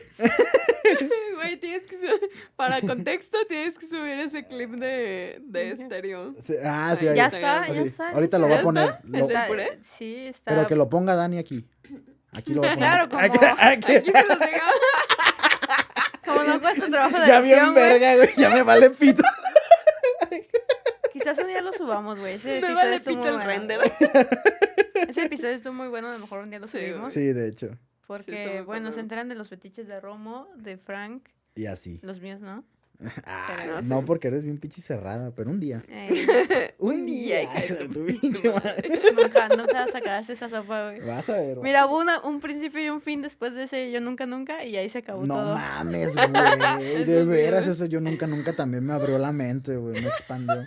Güey, 1.37 1.57
tienes 1.59 1.87
que 1.87 1.97
subir. 1.97 2.31
Para 2.57 2.81
contexto, 2.81 3.39
tienes 3.49 3.79
que 3.79 3.87
subir 3.87 4.19
ese 4.21 4.47
clip 4.47 4.71
de, 4.73 5.39
de 5.43 5.71
estéreo. 5.73 6.35
Sí, 6.47 6.55
Ah, 6.65 6.97
sí, 6.99 7.05
Ya 7.07 7.11
ahí 7.11 7.17
Ya 7.17 7.27
está. 7.27 7.69
ya 7.73 7.83
está. 7.83 8.11
Ahorita 8.11 8.39
lo 8.39 8.49
voy 8.49 8.57
a 8.59 8.63
poner. 8.63 8.89
está? 8.89 9.01
lo- 9.05 9.19
¿Es 9.19 9.31
el 9.35 9.47
puré? 9.49 9.79
Sí, 9.83 10.27
está. 10.27 10.55
pero 10.55 10.67
que 10.67 10.77
lo 10.77 10.89
ponga 10.89 11.15
Dani 11.15 11.39
aquí. 11.39 11.67
Aquí 12.33 12.55
lo 12.55 12.61
voy 12.63 12.71
a 12.71 12.75
poner. 12.75 12.89
Claro, 12.89 13.09
como- 13.09 13.23
Aquí- 13.23 13.39
aquí. 13.59 13.95
Aquí 13.97 14.11
se 14.13 14.27
los 14.27 14.39
dejaba. 14.39 14.73
Como 16.25 16.43
no 16.45 16.61
cuesta 16.61 16.87
trabajo 16.89 17.21
de 17.21 17.27
Ya 17.27 17.39
edición, 17.39 17.61
bien 17.61 17.73
güey. 17.75 17.85
verga, 18.01 18.17
güey. 18.17 18.29
Ya 18.37 18.51
me 18.51 18.63
vale 18.63 18.91
pito. 18.91 19.23
Quizás 21.21 21.39
un 21.39 21.47
día 21.49 21.61
lo 21.63 21.73
subamos, 21.73 22.19
güey. 22.19 22.35
Ese 22.35 22.49
Me 22.49 22.55
episodio 22.59 22.77
vale 22.77 22.97
estuvo 22.97 23.15
pito 23.15 23.21
muy 23.21 23.29
el 23.29 23.35
bueno. 23.47 23.49
render. 23.79 23.81
Ese 25.09 25.23
episodio 25.25 25.55
estuvo 25.55 25.73
muy 25.73 25.89
bueno. 25.89 26.09
A 26.09 26.13
lo 26.15 26.19
mejor 26.19 26.41
un 26.41 26.51
día 26.51 26.59
lo 26.59 26.67
Sí, 26.67 26.79
subimos. 26.79 27.13
Sí, 27.13 27.33
de 27.33 27.49
hecho. 27.49 27.77
Porque, 28.07 28.47
bueno, 28.47 28.65
bueno. 28.65 28.93
se 28.93 29.01
enteran 29.01 29.29
de 29.29 29.35
los 29.37 29.49
fetiches 29.49 29.87
de 29.87 30.01
Romo, 30.01 30.49
de 30.57 30.77
Frank, 30.77 31.29
Y 31.55 31.67
así. 31.67 32.01
los 32.03 32.21
míos, 32.21 32.41
¿no? 32.41 32.65
Ah, 33.25 33.55
Pero- 33.57 33.83
no, 33.83 34.05
porque 34.05 34.29
eres 34.29 34.43
bien 34.43 34.59
pinche 34.59 34.83
cerrada, 34.83 35.31
pero 35.35 35.49
un 35.51 35.59
día. 35.61 35.83
Eh, 35.89 36.75
Un 36.79 37.07
día, 37.07 37.49
nunca, 39.17 39.49
nunca 39.49 39.87
sacarás 39.93 40.29
esa 40.29 40.49
sopa, 40.51 40.91
güey. 40.91 41.01
Vas 41.07 41.29
a 41.31 41.37
ver. 41.39 41.59
Mira, 41.59 41.87
hubo 41.87 41.99
una, 41.99 42.21
un 42.21 42.41
principio 42.41 42.83
y 42.85 42.91
un 42.91 43.01
fin 43.01 43.23
después 43.23 43.55
de 43.55 43.63
ese 43.65 43.91
Yo 43.91 44.01
Nunca 44.01 44.27
Nunca 44.27 44.65
y 44.65 44.77
ahí 44.77 44.89
se 44.89 44.99
acabó 44.99 45.25
No 45.27 45.35
todo. 45.35 45.55
mames, 45.55 46.13
güey. 46.15 47.05
De 47.05 47.25
veras, 47.25 47.67
eso 47.67 47.85
yo 47.87 48.01
nunca, 48.01 48.27
nunca 48.27 48.55
también 48.55 48.85
me 48.85 48.93
abrió 48.93 49.19
la 49.19 49.33
mente, 49.33 49.77
güey. 49.77 49.95
Me 50.03 50.09
expandió. 50.09 50.67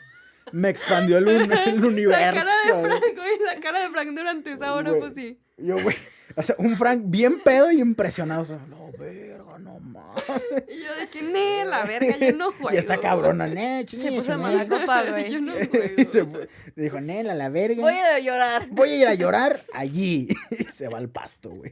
Me 0.51 0.69
expandió 0.69 1.17
el, 1.17 1.27
un- 1.27 1.51
el 1.51 1.81
La 1.81 1.87
universo. 1.87 2.19
cara 2.21 2.43
de. 2.65 2.81
Frank, 2.87 3.15
güey. 3.15 3.39
La 3.45 3.59
cara 3.61 3.81
de 3.81 3.89
Frank 3.89 4.07
durante 4.09 4.51
esa 4.51 4.73
hora, 4.73 4.89
Güey. 4.89 5.01
pues 5.01 5.13
sí. 5.15 5.39
Yo, 5.57 5.81
güey. 5.81 5.95
O 6.35 6.41
sea, 6.43 6.55
un 6.57 6.75
Frank 6.77 7.01
bien 7.05 7.39
pedo 7.41 7.71
y 7.71 7.79
impresionado. 7.79 8.41
O 8.41 8.45
sea, 8.45 8.57
no, 8.67 8.89
verga, 8.97 9.57
no 9.59 9.79
mames. 9.79 10.63
Y 10.67 10.83
yo 10.83 10.95
de 10.99 11.07
que, 11.09 11.21
ne, 11.21 11.63
la 11.65 11.85
verga, 11.85 12.17
yo 12.17 12.33
no 12.35 12.51
juego. 12.53 12.73
Y 12.73 12.77
esta 12.77 12.97
cabrona, 12.97 13.45
ne, 13.47 13.79
Se 13.81 13.85
chingue 13.97 14.17
puso 14.17 14.37
mala 14.37 14.67
copa, 14.67 15.03
güey. 15.03 15.31
Yo 15.31 15.41
no 15.41 15.53
Y 15.59 15.65
juego. 15.67 16.11
se. 16.11 16.81
Dijo, 16.81 16.99
Nela, 17.01 17.35
la 17.35 17.49
verga. 17.49 17.81
Voy 17.81 17.93
a 17.93 18.19
llorar. 18.19 18.67
Voy 18.71 18.89
a 18.89 18.95
ir 18.97 19.07
a 19.07 19.13
llorar 19.13 19.61
allí. 19.73 20.27
Y 20.51 20.63
se 20.63 20.87
va 20.87 20.97
al 20.97 21.09
pasto, 21.09 21.49
güey. 21.51 21.71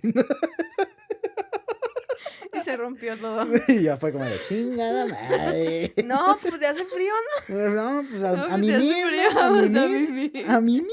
Se 2.72 2.78
rompió 2.78 3.18
todo. 3.18 3.46
Y 3.68 3.84
ya 3.84 3.98
fue 3.98 4.12
como 4.12 4.26
de 4.26 4.42
chingada 4.42 5.06
madre. 5.06 5.94
No, 6.06 6.38
pues 6.42 6.60
ya 6.60 6.72
hace 6.72 6.86
frío, 6.86 7.14
No, 7.70 8.04
pues 8.10 8.24
a, 8.24 8.32
No, 8.36 8.44
a 8.44 8.48
pues 8.48 8.60
mí 8.60 8.68
ya 8.68 8.78
mismo, 8.80 9.08
frío, 9.10 9.30
a 9.30 9.34
vamos 9.34 9.70
mí 9.70 9.78
a 9.80 9.88
mismo, 9.88 10.52
a 10.52 10.62
mí 10.62 10.74
mismo. 10.82 10.88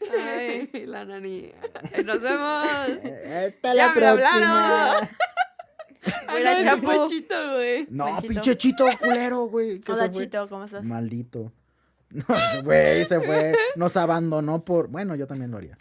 ¿no? 0.00 0.06
Ay. 0.18 0.70
La 0.86 1.04
nani. 1.04 1.50
Nos 2.04 2.20
vemos. 2.20 2.66
Hasta 2.68 3.68
Ya 3.68 3.74
la 3.74 3.88
me 3.94 4.00
próxima. 4.00 4.90
hablaron. 4.92 5.08
Ah, 6.28 6.38
no, 6.38 6.62
Chapo. 6.62 6.86
Panchito, 6.86 7.34
güey. 7.54 7.86
No, 7.88 8.04
Panchito. 8.04 8.28
pinche 8.28 8.58
chito 8.58 8.86
culero, 9.00 9.44
güey. 9.46 9.80
Hola. 9.88 10.10
Chito, 10.10 10.46
¿cómo 10.48 10.64
estás? 10.64 10.84
Maldito. 10.84 11.52
No, 12.10 12.24
güey, 12.62 13.04
se 13.06 13.18
fue. 13.20 13.54
Nos 13.76 13.96
abandonó 13.96 14.62
por. 14.64 14.88
Bueno, 14.88 15.14
yo 15.16 15.26
también 15.26 15.50
lo 15.50 15.56
haría. 15.56 15.78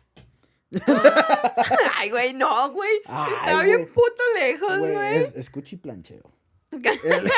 Ay, 1.98 2.10
güey, 2.10 2.34
no, 2.34 2.72
güey. 2.72 3.02
Ay, 3.06 3.34
Estaba 3.34 3.64
bien 3.64 3.88
puto 3.94 4.24
lejos, 4.36 4.78
Güey, 4.80 4.94
güey. 4.94 5.18
es, 5.24 5.36
escucha 5.36 5.76
y 5.76 5.78
plancheo. 5.78 6.32
El- 6.72 6.82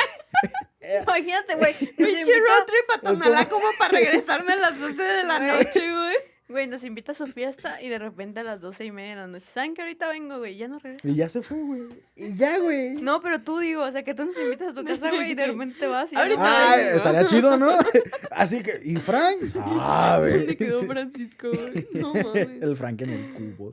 Imagínate, 1.02 1.56
güey. 1.56 1.74
Pinche 1.74 2.38
road 2.38 2.66
trip 2.66 2.90
a 2.94 3.00
como- 3.00 3.12
Tonalá 3.18 3.48
como 3.48 3.66
para 3.78 3.92
regresarme 3.92 4.52
a 4.54 4.56
las 4.56 4.78
12 4.78 5.02
de 5.02 5.24
la 5.24 5.38
noche, 5.38 5.92
güey. 5.92 6.16
Güey, 6.48 6.68
nos 6.68 6.84
invita 6.84 7.10
a 7.10 7.14
su 7.16 7.26
fiesta 7.26 7.82
y 7.82 7.88
de 7.88 7.98
repente 7.98 8.38
a 8.38 8.44
las 8.44 8.60
doce 8.60 8.84
y 8.84 8.92
media 8.92 9.10
de 9.10 9.16
la 9.22 9.26
noche. 9.26 9.46
¿Saben 9.46 9.74
que 9.74 9.82
ahorita 9.82 10.08
vengo, 10.08 10.38
güey? 10.38 10.56
Ya 10.56 10.68
no 10.68 10.78
regresa. 10.78 11.08
y 11.08 11.16
ya 11.16 11.28
se 11.28 11.42
fue, 11.42 11.58
güey. 11.60 11.80
Y 12.14 12.36
ya, 12.36 12.58
güey. 12.60 12.92
No, 13.02 13.20
pero 13.20 13.40
tú 13.42 13.58
digo, 13.58 13.82
o 13.82 13.90
sea, 13.90 14.04
que 14.04 14.14
tú 14.14 14.24
nos 14.26 14.36
invitas 14.38 14.68
a 14.68 14.72
tu 14.72 14.84
casa, 14.84 15.10
güey, 15.10 15.32
y 15.32 15.34
de 15.34 15.46
repente 15.48 15.76
te 15.80 15.88
vas 15.88 16.12
y 16.12 16.16
Ahorita 16.16 16.42
Ah, 16.72 16.76
vengo. 16.76 16.96
estaría 16.98 17.26
chido, 17.26 17.56
¿no? 17.56 17.76
Así 18.30 18.62
que, 18.62 18.80
¿y 18.84 18.94
Frank? 18.96 19.38
Ah, 19.58 20.18
¿Dónde 20.20 20.44
güey. 20.44 20.56
quedó 20.56 20.82
Francisco, 20.86 21.48
güey? 21.50 21.88
No 21.94 22.14
mames. 22.14 22.48
El 22.62 22.76
Frank 22.76 23.00
en 23.02 23.10
el 23.10 23.32
cubo. 23.34 23.72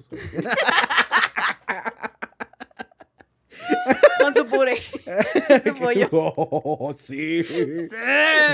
con 4.19 4.33
su 4.33 4.45
puré. 4.47 4.77
su 5.63 5.75
pollo. 5.75 6.07
Oh, 6.11 6.93
sí. 6.97 7.43
Sí. 7.43 7.87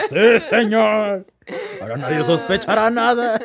Sí, 0.10 0.40
señor. 0.50 1.26
Ahora 1.82 1.98
nadie 1.98 2.24
sospechará 2.24 2.90
nada. 2.92 3.40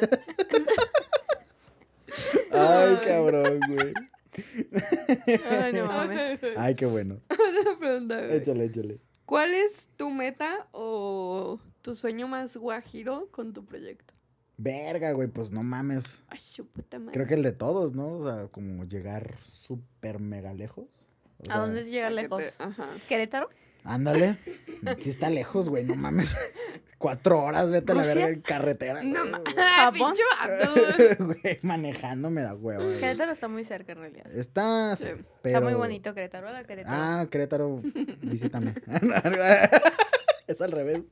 Ay, 2.54 2.96
cabrón, 3.04 3.60
güey. 3.68 3.92
Ay, 5.48 5.72
no 5.72 5.86
mames. 5.86 6.40
Ay, 6.56 6.74
qué 6.74 6.86
bueno. 6.86 7.20
Otra 7.30 7.78
pregunta, 7.78 8.20
güey. 8.26 8.36
Échale, 8.36 8.64
échale. 8.64 8.98
¿Cuál 9.26 9.54
es 9.54 9.88
tu 9.96 10.10
meta 10.10 10.66
o 10.72 11.58
tu 11.82 11.94
sueño 11.94 12.28
más 12.28 12.56
guajiro 12.56 13.28
con 13.30 13.52
tu 13.52 13.64
proyecto? 13.64 14.12
Verga, 14.56 15.12
güey, 15.12 15.28
pues 15.28 15.50
no 15.50 15.62
mames. 15.62 16.22
Ay, 16.28 16.38
su 16.38 16.66
puta 16.66 16.98
madre. 16.98 17.12
Creo 17.14 17.26
que 17.26 17.34
el 17.34 17.42
de 17.42 17.52
todos, 17.52 17.94
¿no? 17.94 18.18
O 18.18 18.26
sea, 18.26 18.46
como 18.48 18.84
llegar 18.84 19.36
súper 19.50 20.20
mega 20.20 20.52
lejos. 20.52 21.06
O 21.38 21.42
¿A 21.44 21.46
sea, 21.46 21.56
dónde 21.58 21.80
es 21.80 21.88
llegar 21.88 22.12
lejos? 22.12 22.42
te- 22.42 22.52
Ajá. 22.62 22.88
¿Querétaro? 23.08 23.48
Ándale. 23.84 24.36
Sí 24.98 25.10
está 25.10 25.30
lejos, 25.30 25.68
güey, 25.68 25.84
no 25.84 25.94
mames. 25.94 26.34
Cuatro 26.98 27.38
horas, 27.42 27.70
vete 27.70 27.92
a 27.92 27.94
la 27.96 28.02
verga 28.02 28.28
en 28.28 28.40
carretera. 28.40 29.02
No 29.02 29.24
mames. 29.26 29.54
Güey. 29.98 31.16
Güey, 31.18 31.58
manejando 31.62 32.30
me 32.30 32.40
da 32.40 32.54
huevo. 32.54 32.82
güey. 32.84 32.98
Querétaro 33.00 33.32
está 33.32 33.46
muy 33.48 33.64
cerca, 33.64 33.92
en 33.92 33.98
realidad. 33.98 34.26
Está, 34.34 34.96
Sí. 34.96 35.08
pero... 35.42 35.58
Está 35.58 35.60
muy 35.60 35.74
bonito 35.74 36.14
Querétaro, 36.14 36.46
¿verdad? 36.46 36.64
Querétaro. 36.64 36.96
Ah, 36.98 37.26
Querétaro, 37.30 37.80
visítame. 38.22 38.74
es 40.46 40.60
al 40.62 40.72
revés. 40.72 41.02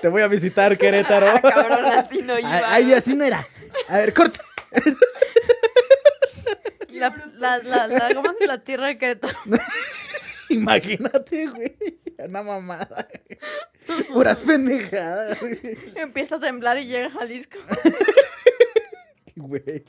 Te 0.00 0.08
voy 0.08 0.22
a 0.22 0.28
visitar, 0.28 0.78
Querétaro. 0.78 1.26
Ah, 1.28 1.40
cabrón, 1.42 1.84
así 1.86 2.22
no 2.22 2.38
iba. 2.38 2.48
Ay, 2.50 2.84
ay, 2.86 2.92
así 2.94 3.14
no 3.14 3.24
era. 3.24 3.46
A 3.88 3.98
ver, 3.98 4.14
corta. 4.14 4.40
la, 6.90 7.14
la, 7.38 7.58
la, 7.58 7.86
la, 7.88 8.14
¿cómo 8.14 8.30
es 8.40 8.46
la 8.46 8.58
tierra 8.58 8.86
de 8.86 8.96
Querétaro? 8.98 9.38
Imagínate, 10.48 11.46
güey. 11.48 11.76
Una 12.28 12.42
mamada. 12.42 13.08
Puras 14.12 14.40
pendejadas. 14.40 15.38
Empieza 15.94 16.36
a 16.36 16.40
temblar 16.40 16.78
y 16.78 16.86
llega 16.86 17.06
a 17.06 17.10
Jalisco. 17.10 17.58
Güey. 19.34 19.84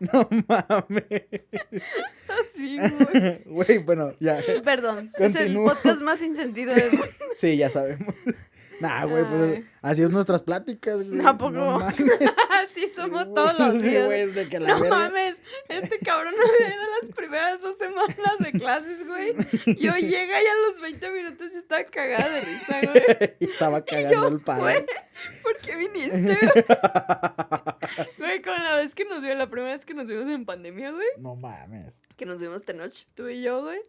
No 0.00 0.28
mames. 0.48 1.24
Así, 2.28 2.78
güey. 2.78 3.42
Güey, 3.44 3.78
bueno, 3.78 4.14
ya. 4.18 4.40
Perdón, 4.64 5.12
es 5.18 5.34
el 5.36 5.54
podcast 5.54 6.00
más 6.00 6.18
sin 6.20 6.34
sentido 6.34 6.74
del 6.74 6.90
mundo. 6.90 7.06
Sí, 7.36 7.56
ya 7.56 7.70
sabemos. 7.70 8.14
Nah, 8.82 9.04
güey, 9.06 9.24
pues 9.24 9.64
así 9.80 10.02
es 10.02 10.10
nuestras 10.10 10.42
pláticas, 10.42 11.02
güey. 11.08 11.24
¿A 11.24 11.32
poco? 11.38 11.52
No 11.52 11.78
mames. 11.78 11.96
Así 12.50 12.90
somos 12.94 13.32
todos 13.32 13.58
los 13.58 13.82
días. 13.82 14.06
güey, 14.06 14.20
es 14.22 14.34
de 14.34 14.48
que 14.48 14.60
la 14.60 14.68
No 14.68 14.80
verga- 14.80 14.90
mames, 14.98 15.36
este 15.68 15.98
cabrón 16.00 16.34
no 16.36 16.42
había 16.42 16.74
ido 16.74 16.84
las 17.00 17.10
primeras 17.10 17.60
dos 17.60 17.78
semanas 17.78 18.16
de 18.40 18.52
clases, 18.52 19.06
güey. 19.06 19.34
Yo 19.78 19.94
llega 19.96 20.42
y 20.42 20.46
a 20.46 20.68
los 20.68 20.80
20 20.80 21.10
minutos 21.10 21.52
yo 21.52 21.58
estaba 21.58 21.84
cagada 21.84 22.28
de 22.30 22.40
risa, 22.42 22.80
güey. 22.82 23.34
Estaba 23.52 23.84
cagando 23.84 24.28
el 24.28 24.40
palo. 24.40 24.62
Güey, 24.62 24.84
¿por 25.42 25.58
qué 25.58 25.76
viniste? 25.76 26.38
Güey, 28.18 28.40
con 28.42 28.54
la 28.62 28.76
vez 28.76 28.94
que 28.94 29.04
nos 29.04 29.20
vio, 29.22 29.34
la 29.34 29.48
primera 29.50 29.72
vez 29.72 29.84
que 29.84 29.94
nos 29.94 30.06
vimos 30.06 30.26
en 30.28 30.44
pandemia, 30.44 30.90
güey. 30.92 31.06
No 31.18 31.34
mames. 31.36 31.92
Que 32.16 32.24
nos 32.26 32.40
vimos 32.40 32.56
esta 32.56 32.72
noche, 32.72 33.06
tú 33.14 33.28
y 33.28 33.42
yo, 33.42 33.62
güey. 33.62 33.80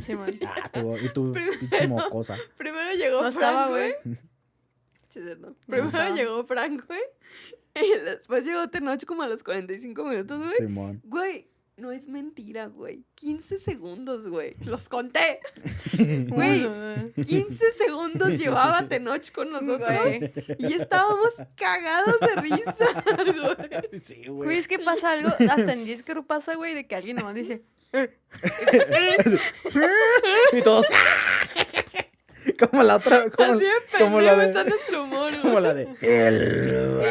Simón. 0.00 0.38
Ah, 0.46 0.70
tú, 0.70 1.34
y 1.34 1.56
pinche 1.58 1.86
mocosa. 1.88 2.36
Primero 2.56 2.92
llegó 2.94 3.22
No 3.22 3.32
Frank, 3.32 3.34
estaba, 3.34 3.68
güey. 3.68 3.94
güey. 4.04 4.18
Sí. 5.08 5.20
Primero 5.66 5.88
estaba. 5.88 6.10
llegó 6.10 6.44
Frank, 6.44 6.86
güey. 6.86 7.00
Y 7.74 8.04
después 8.04 8.44
llegó 8.44 8.68
Tenoch 8.68 9.04
como 9.04 9.22
a 9.22 9.28
los 9.28 9.42
45 9.44 10.02
minutos, 10.04 10.38
güey. 10.40 10.56
Simón. 10.56 11.00
Güey, 11.04 11.48
no 11.76 11.92
es 11.92 12.08
mentira, 12.08 12.66
güey. 12.66 13.04
15 13.14 13.58
segundos, 13.58 14.26
güey. 14.28 14.56
Los 14.64 14.88
conté. 14.88 15.38
Güey. 15.96 16.66
Güey. 16.66 17.12
15 17.24 17.72
segundos 17.74 18.36
llevaba 18.36 18.88
Tenoch 18.88 19.30
con 19.30 19.52
nosotros. 19.52 19.88
Güey. 20.02 20.32
Y 20.58 20.72
estábamos 20.72 21.34
cagados 21.54 22.16
de 22.18 22.40
risa, 22.40 23.04
güey. 23.24 24.00
Sí, 24.00 24.26
Güey, 24.26 24.58
es 24.58 24.66
que 24.66 24.80
pasa 24.80 25.12
algo, 25.12 25.28
hasta 25.28 25.72
en 25.72 25.84
Discord 25.84 26.24
pasa, 26.24 26.56
güey, 26.56 26.74
de 26.74 26.86
que 26.88 26.96
alguien 26.96 27.16
nomás 27.16 27.36
dice, 27.36 27.62
Y 30.52 30.62
todos. 30.62 30.86
como 32.58 32.82
la 32.82 32.96
otra. 32.96 33.30
Como, 33.30 33.54
Así 33.54 33.64
de 33.64 33.98
como 33.98 34.20
la 34.20 34.36
de. 34.36 34.46
está 34.46 34.64
nuestro 34.64 35.04
humor, 35.04 35.30
güey. 35.30 35.42
Como 35.48 35.60
la 35.60 35.74
de. 35.74 35.88
El. 36.00 37.02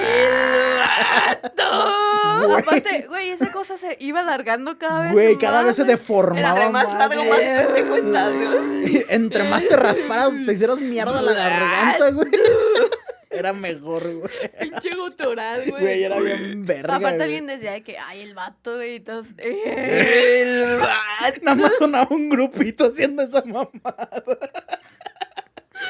Aparte, 2.57 3.05
güey, 3.07 3.30
esa 3.30 3.51
cosa 3.51 3.78
se 3.78 3.97
iba 3.99 4.21
alargando 4.21 4.78
cada 4.78 5.03
vez 5.03 5.13
Güey, 5.13 5.38
cada 5.38 5.57
más, 5.57 5.65
vez 5.67 5.75
se 5.75 5.84
deformaba. 5.84 6.49
Entre 6.49 6.69
más 6.69 6.93
largo, 6.93 7.23
más 7.25 7.39
pendejo 7.39 7.95
estás, 7.95 8.34
güey. 8.34 9.05
Entre 9.09 9.43
más 9.43 9.67
te 9.67 9.75
rasparas, 9.75 10.34
te 10.45 10.53
hicieras 10.53 10.80
mierda 10.80 11.21
la 11.21 11.34
garganta, 11.34 12.11
güey. 12.11 12.30
Era 13.30 13.53
mejor, 13.53 14.13
güey. 14.13 14.32
Pinche 14.59 14.95
gutural, 14.95 15.69
güey. 15.69 15.82
Güey, 15.82 16.03
era 16.03 16.19
bien 16.19 16.65
verga. 16.65 16.95
Aparte 16.95 17.23
alguien 17.23 17.47
decía 17.47 17.73
de 17.73 17.84
que, 17.84 17.97
ay, 17.97 18.21
el 18.21 18.34
vato, 18.34 18.75
güey, 18.75 18.95
y 18.95 18.99
todos, 18.99 19.28
El 19.38 20.80
vato. 20.80 21.39
Nada 21.41 21.55
más 21.55 21.71
sonaba 21.78 22.07
un 22.09 22.30
grupito 22.30 22.86
haciendo 22.86 23.23
esa 23.23 23.43
mamada. 23.43 24.23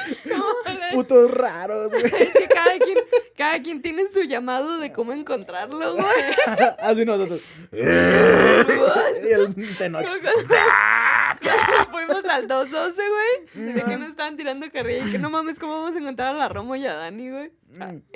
Putos 0.93 1.31
raros, 1.31 1.91
güey. 1.91 2.05
Es 2.05 2.33
que 2.33 2.47
cada 2.47 2.77
quien, 2.79 2.97
cada 3.38 3.61
quien 3.61 3.81
tiene 3.81 4.07
su 4.07 4.21
llamado 4.23 4.77
de 4.79 4.91
cómo 4.91 5.13
encontrarlo, 5.13 5.95
güey. 5.95 6.05
Así 6.79 7.05
nosotros. 7.05 7.41
y 7.71 7.77
el 7.77 9.77
Tenoch. 9.77 10.05
Fuimos 11.91 12.25
al 12.25 12.47
212, 12.47 13.01
güey. 13.09 13.73
De 13.73 13.83
que 13.83 13.97
nos 13.97 14.09
estaban 14.09 14.38
tirando 14.38 14.69
carrilla 14.71 15.07
y 15.07 15.11
que 15.11 15.19
no 15.19 15.29
mames, 15.29 15.59
¿cómo 15.59 15.73
vamos 15.73 15.95
a 15.95 15.99
encontrar 15.99 16.35
a 16.35 16.38
la 16.38 16.49
Romo 16.49 16.75
y 16.75 16.85
a 16.85 16.93
Dani, 16.93 17.29
güey? 17.31 17.51
Mm. 17.69 18.01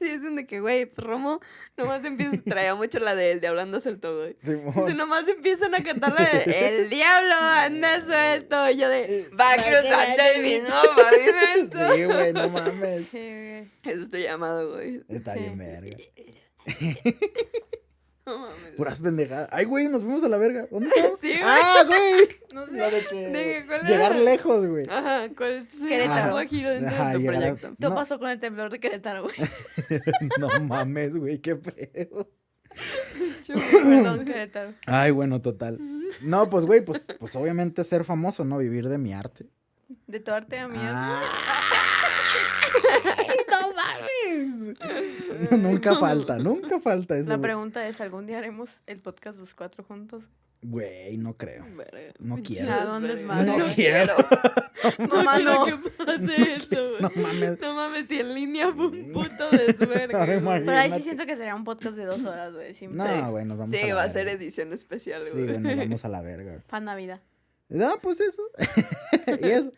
Y 0.00 0.04
dicen 0.04 0.36
de 0.36 0.46
que, 0.46 0.60
güey, 0.60 0.86
pues 0.86 1.06
Romo 1.06 1.40
nomás 1.76 2.04
empieza, 2.04 2.42
traía 2.44 2.74
mucho 2.74 2.98
la 2.98 3.14
de, 3.14 3.32
el 3.32 3.40
de 3.40 3.48
hablando 3.48 3.80
suelto, 3.80 4.16
güey. 4.16 4.36
Simón. 4.42 4.96
nomás 4.96 5.26
empiezan 5.28 5.74
a 5.74 5.82
cantar 5.82 6.12
la 6.12 6.24
de 6.24 6.68
El 6.68 6.88
diablo 6.90 7.34
anda 7.34 8.00
suelto. 8.00 8.70
Y 8.70 8.76
yo 8.78 8.88
de, 8.88 9.28
va 9.38 9.54
cruzando 9.56 10.22
el 10.34 10.42
mismo 10.42 10.74
pavimento. 10.96 11.94
Sí, 11.94 12.04
güey, 12.04 12.32
no 12.32 12.48
mames. 12.48 13.06
Sí, 13.06 13.18
güey. 13.18 13.66
Eso 13.84 14.02
es 14.02 14.10
tu 14.10 14.16
llamado, 14.18 14.72
güey. 14.72 15.02
Está 15.08 15.34
Sí. 15.34 15.40
bien, 15.40 15.58
verga. 15.58 15.96
No 18.28 18.38
mames. 18.40 18.72
Puras 18.76 19.00
pendejadas. 19.00 19.48
Ay, 19.52 19.64
güey, 19.64 19.88
nos 19.88 20.02
fuimos 20.02 20.22
a 20.22 20.28
la 20.28 20.36
verga. 20.36 20.66
¿Dónde 20.70 20.88
estamos? 20.94 21.18
Sí, 21.20 21.28
güey. 21.28 21.40
Ah, 21.42 21.84
güey. 21.86 22.28
No 22.54 22.66
sé. 22.66 22.74
De 22.74 23.06
que. 23.08 23.16
¿De 23.28 23.32
qué? 23.32 23.64
¿Cuál 23.66 23.82
Llegar 23.86 24.12
era? 24.12 24.20
lejos, 24.20 24.66
güey. 24.66 24.84
Ajá, 24.88 25.28
¿cuál 25.36 25.52
es 25.52 25.68
tu 25.68 25.86
Querétaro. 25.86 26.38
giro 26.48 26.70
dentro 26.70 26.88
Ajá, 26.94 27.08
de 27.08 27.14
tu 27.14 27.20
llegar 27.20 27.34
proyecto? 27.36 27.68
¿Qué 27.70 27.88
No. 27.88 27.94
pasó 27.94 28.18
con 28.18 28.28
el 28.28 28.38
temblor 28.40 28.70
de 28.70 28.80
Querétaro, 28.80 29.22
güey? 29.24 29.34
No 30.38 30.48
mames, 30.60 31.14
güey, 31.16 31.40
qué 31.40 31.56
pedo. 31.56 32.30
Perdón, 33.46 34.24
Querétaro. 34.24 34.74
Ay, 34.86 35.10
bueno, 35.10 35.40
total. 35.40 35.78
No, 36.22 36.48
pues, 36.50 36.64
güey, 36.64 36.84
pues, 36.84 37.06
pues 37.18 37.34
obviamente 37.36 37.84
ser 37.84 38.04
famoso, 38.04 38.44
¿no? 38.44 38.58
Vivir 38.58 38.88
de 38.88 38.98
mi 38.98 39.12
arte. 39.12 39.46
De 40.06 40.20
tu 40.20 40.30
arte 40.32 40.58
a 40.58 40.68
mí. 40.68 40.78
Ah. 40.80 41.22
Ay, 41.22 42.07
no 43.50 43.74
mames. 45.50 45.60
nunca 45.60 45.96
falta, 45.98 46.36
nunca 46.38 46.80
falta 46.80 47.16
eso. 47.16 47.28
La 47.28 47.38
pregunta 47.38 47.86
es, 47.88 48.00
¿algún 48.00 48.26
día 48.26 48.38
haremos 48.38 48.80
el 48.86 49.00
podcast 49.00 49.38
los 49.38 49.54
cuatro 49.54 49.84
juntos? 49.84 50.24
Güey, 50.60 51.16
no 51.18 51.34
creo. 51.36 51.64
No 52.18 52.42
quiero. 52.42 52.72
¿A 52.72 52.84
dónde 52.84 53.12
es? 53.14 53.22
No 53.22 53.66
quiero. 53.76 54.16
Mamá, 55.08 55.38
No 55.38 55.54
no. 55.54 55.64
quiero 55.64 55.84
que 55.94 56.04
pase 56.04 56.54
eso, 56.56 56.88
güey. 56.90 57.00
No 57.00 57.10
mames. 57.14 57.60
No 57.60 57.74
mames, 57.74 58.08
si 58.08 58.18
en 58.18 58.34
línea 58.34 58.72
fue 58.72 58.88
un 58.88 59.12
puto 59.12 59.50
desvergue. 59.50 60.08
Pero 60.64 60.72
ahí 60.72 60.90
sí 60.90 61.02
siento 61.02 61.26
que 61.26 61.36
sería 61.36 61.54
un 61.54 61.62
podcast 61.62 61.94
de 61.94 62.06
dos 62.06 62.24
horas, 62.24 62.52
güey. 62.52 62.74
No, 62.90 63.30
güey, 63.30 63.44
nos 63.44 63.56
vamos 63.58 63.72
a 63.72 63.76
Sí, 63.80 63.86
la 63.86 63.94
va 63.94 64.02
a 64.02 64.08
ser 64.08 64.26
edición 64.26 64.72
especial, 64.72 65.22
Sí, 65.26 65.30
güey. 65.30 65.44
güey, 65.46 65.60
nos 65.60 65.76
vamos 65.76 66.04
a 66.04 66.08
la 66.08 66.22
verga. 66.22 66.50
güey. 66.50 66.62
Para 66.66 66.84
Navidad. 66.84 67.20
Ah, 67.80 67.94
pues 68.02 68.18
eso. 68.20 68.42
y 69.40 69.46
eso. 69.48 69.72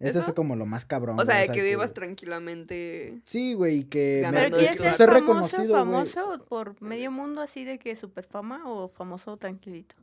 Eso 0.00 0.20
¿Eso? 0.20 0.28
es 0.28 0.34
como 0.34 0.54
lo 0.54 0.64
más 0.64 0.84
cabrón. 0.86 1.18
O 1.18 1.24
sea, 1.24 1.36
güey, 1.36 1.48
de 1.48 1.54
que 1.54 1.62
vivas 1.62 1.92
tranquilamente. 1.92 3.20
Sí, 3.24 3.54
güey, 3.54 3.78
y 3.78 3.84
que... 3.84 4.20
Ganando 4.22 4.56
¿Pero 4.56 4.58
quieres 4.58 4.78
ser 4.78 4.96
ser 4.96 5.08
famoso, 5.08 5.20
reconocido, 5.26 5.62
güey. 5.64 5.72
famoso 5.72 6.44
por 6.48 6.80
medio 6.82 7.10
mundo 7.10 7.40
así 7.40 7.64
de 7.64 7.78
que 7.78 7.96
super 7.96 8.24
fama 8.24 8.62
o 8.66 8.88
famoso 8.88 9.36
tranquilito? 9.36 9.96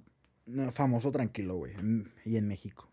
No, 0.46 0.72
famoso 0.74 1.12
tranquilo, 1.12 1.56
güey. 1.56 1.74
en- 1.76 2.12
Y 2.26 2.36
en 2.36 2.48
México. 2.48 2.90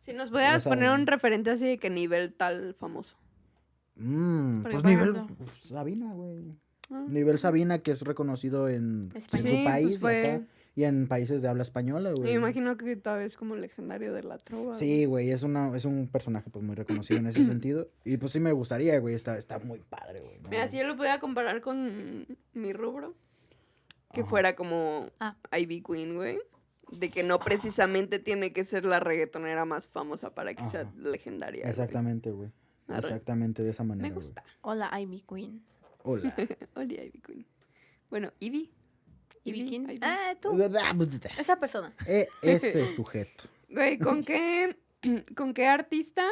Si 0.00 0.14
nos 0.14 0.30
pudieras 0.30 0.58
O 0.58 0.60
sea, 0.62 0.72
poner 0.72 0.90
un 0.90 1.06
referente 1.06 1.50
así 1.50 1.66
de 1.66 1.78
que 1.78 1.90
nivel 1.90 2.32
tal 2.32 2.74
famoso. 2.74 3.16
Mm, 3.96 4.62
pues 4.62 4.82
nivel 4.82 5.12
pues, 5.36 5.50
Sabina, 5.68 6.12
güey. 6.14 6.54
Ah. 6.90 7.04
Nivel 7.06 7.38
Sabina, 7.38 7.78
que 7.80 7.90
es 7.92 8.00
reconocido 8.02 8.68
en, 8.68 9.10
en 9.12 9.16
España. 9.16 9.42
Sí, 9.42 9.48
su 9.50 9.54
pues 9.54 9.64
país 9.66 10.00
fue- 10.00 10.30
acá, 10.36 10.44
y 10.80 10.84
en 10.84 11.06
países 11.08 11.42
de 11.42 11.48
habla 11.48 11.62
española, 11.62 12.10
güey. 12.12 12.22
Me 12.24 12.32
imagino 12.32 12.76
que 12.76 12.96
todavía 12.96 13.26
es 13.26 13.36
como 13.36 13.54
legendario 13.56 14.12
de 14.14 14.22
la 14.22 14.38
trova. 14.38 14.76
Sí, 14.76 15.04
güey, 15.04 15.30
es, 15.30 15.42
una, 15.42 15.76
es 15.76 15.84
un 15.84 16.08
personaje 16.08 16.48
pues 16.50 16.64
muy 16.64 16.74
reconocido 16.74 17.20
en 17.20 17.26
ese 17.26 17.44
sentido. 17.46 17.88
Y 18.04 18.16
pues 18.16 18.32
sí 18.32 18.40
me 18.40 18.52
gustaría, 18.52 18.98
güey, 18.98 19.14
está, 19.14 19.36
está 19.36 19.58
muy 19.58 19.80
padre, 19.80 20.20
güey. 20.20 20.38
¿no? 20.40 20.48
Mira, 20.48 20.66
si 20.68 20.78
yo 20.78 20.86
lo 20.86 20.96
pudiera 20.96 21.20
comparar 21.20 21.60
con 21.60 22.26
mi 22.54 22.72
rubro, 22.72 23.14
que 24.12 24.20
Ajá. 24.22 24.30
fuera 24.30 24.56
como 24.56 25.08
Ah. 25.20 25.36
Ivy 25.56 25.82
Queen, 25.82 26.14
güey. 26.16 26.38
De 26.90 27.08
que 27.10 27.22
no 27.22 27.38
precisamente 27.38 28.18
tiene 28.18 28.52
que 28.52 28.64
ser 28.64 28.84
la 28.84 28.98
reggaetonera 28.98 29.64
más 29.64 29.86
famosa 29.86 30.34
para 30.34 30.54
que 30.54 30.64
sea 30.64 30.90
legendaria. 30.96 31.68
Exactamente, 31.68 32.30
güey. 32.32 32.50
Exactamente 32.88 33.62
de 33.62 33.70
esa 33.70 33.84
manera, 33.84 34.08
Me 34.08 34.14
güey. 34.14 34.24
gusta. 34.26 34.42
Hola, 34.62 34.90
Ivy 35.00 35.22
Queen. 35.28 35.62
Hola. 36.02 36.34
Hola, 36.74 37.04
Ivy 37.04 37.20
Queen. 37.20 37.46
Bueno, 38.10 38.32
Ivy. 38.40 38.72
Queen. 39.44 39.90
Ivy. 39.90 39.98
Ah, 40.02 40.34
tú. 40.40 40.52
Esa 41.38 41.58
persona. 41.58 41.94
E- 42.06 42.28
ese 42.42 42.94
sujeto. 42.94 43.44
Güey, 43.68 43.98
¿con 43.98 44.24
qué, 44.24 44.76
¿con 45.36 45.54
qué 45.54 45.66
artista 45.66 46.26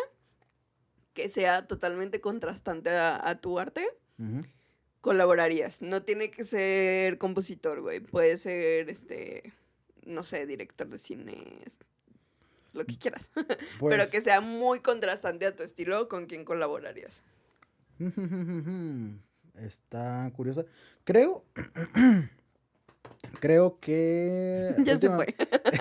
que 1.14 1.28
sea 1.28 1.66
totalmente 1.66 2.20
contrastante 2.20 2.90
a, 2.90 3.28
a 3.28 3.40
tu 3.40 3.58
arte 3.58 3.88
colaborarías? 5.00 5.80
No 5.82 6.02
tiene 6.02 6.30
que 6.30 6.44
ser 6.44 7.18
compositor, 7.18 7.80
güey. 7.80 8.00
Puede 8.00 8.36
ser, 8.36 8.88
este, 8.90 9.52
no 10.04 10.22
sé, 10.22 10.46
director 10.46 10.88
de 10.88 10.98
cine, 10.98 11.62
lo 12.72 12.84
que 12.84 12.98
quieras. 12.98 13.28
Pues, 13.78 13.96
Pero 13.96 14.10
que 14.10 14.20
sea 14.20 14.40
muy 14.40 14.80
contrastante 14.80 15.46
a 15.46 15.54
tu 15.56 15.62
estilo, 15.62 16.08
¿con 16.08 16.26
quién 16.26 16.44
colaborarías? 16.44 17.22
Está 19.54 20.30
curiosa. 20.34 20.64
Creo. 21.04 21.44
Creo 23.40 23.78
que. 23.80 24.74
Ya 24.84 24.98
se 24.98 25.10
fue. 25.10 25.34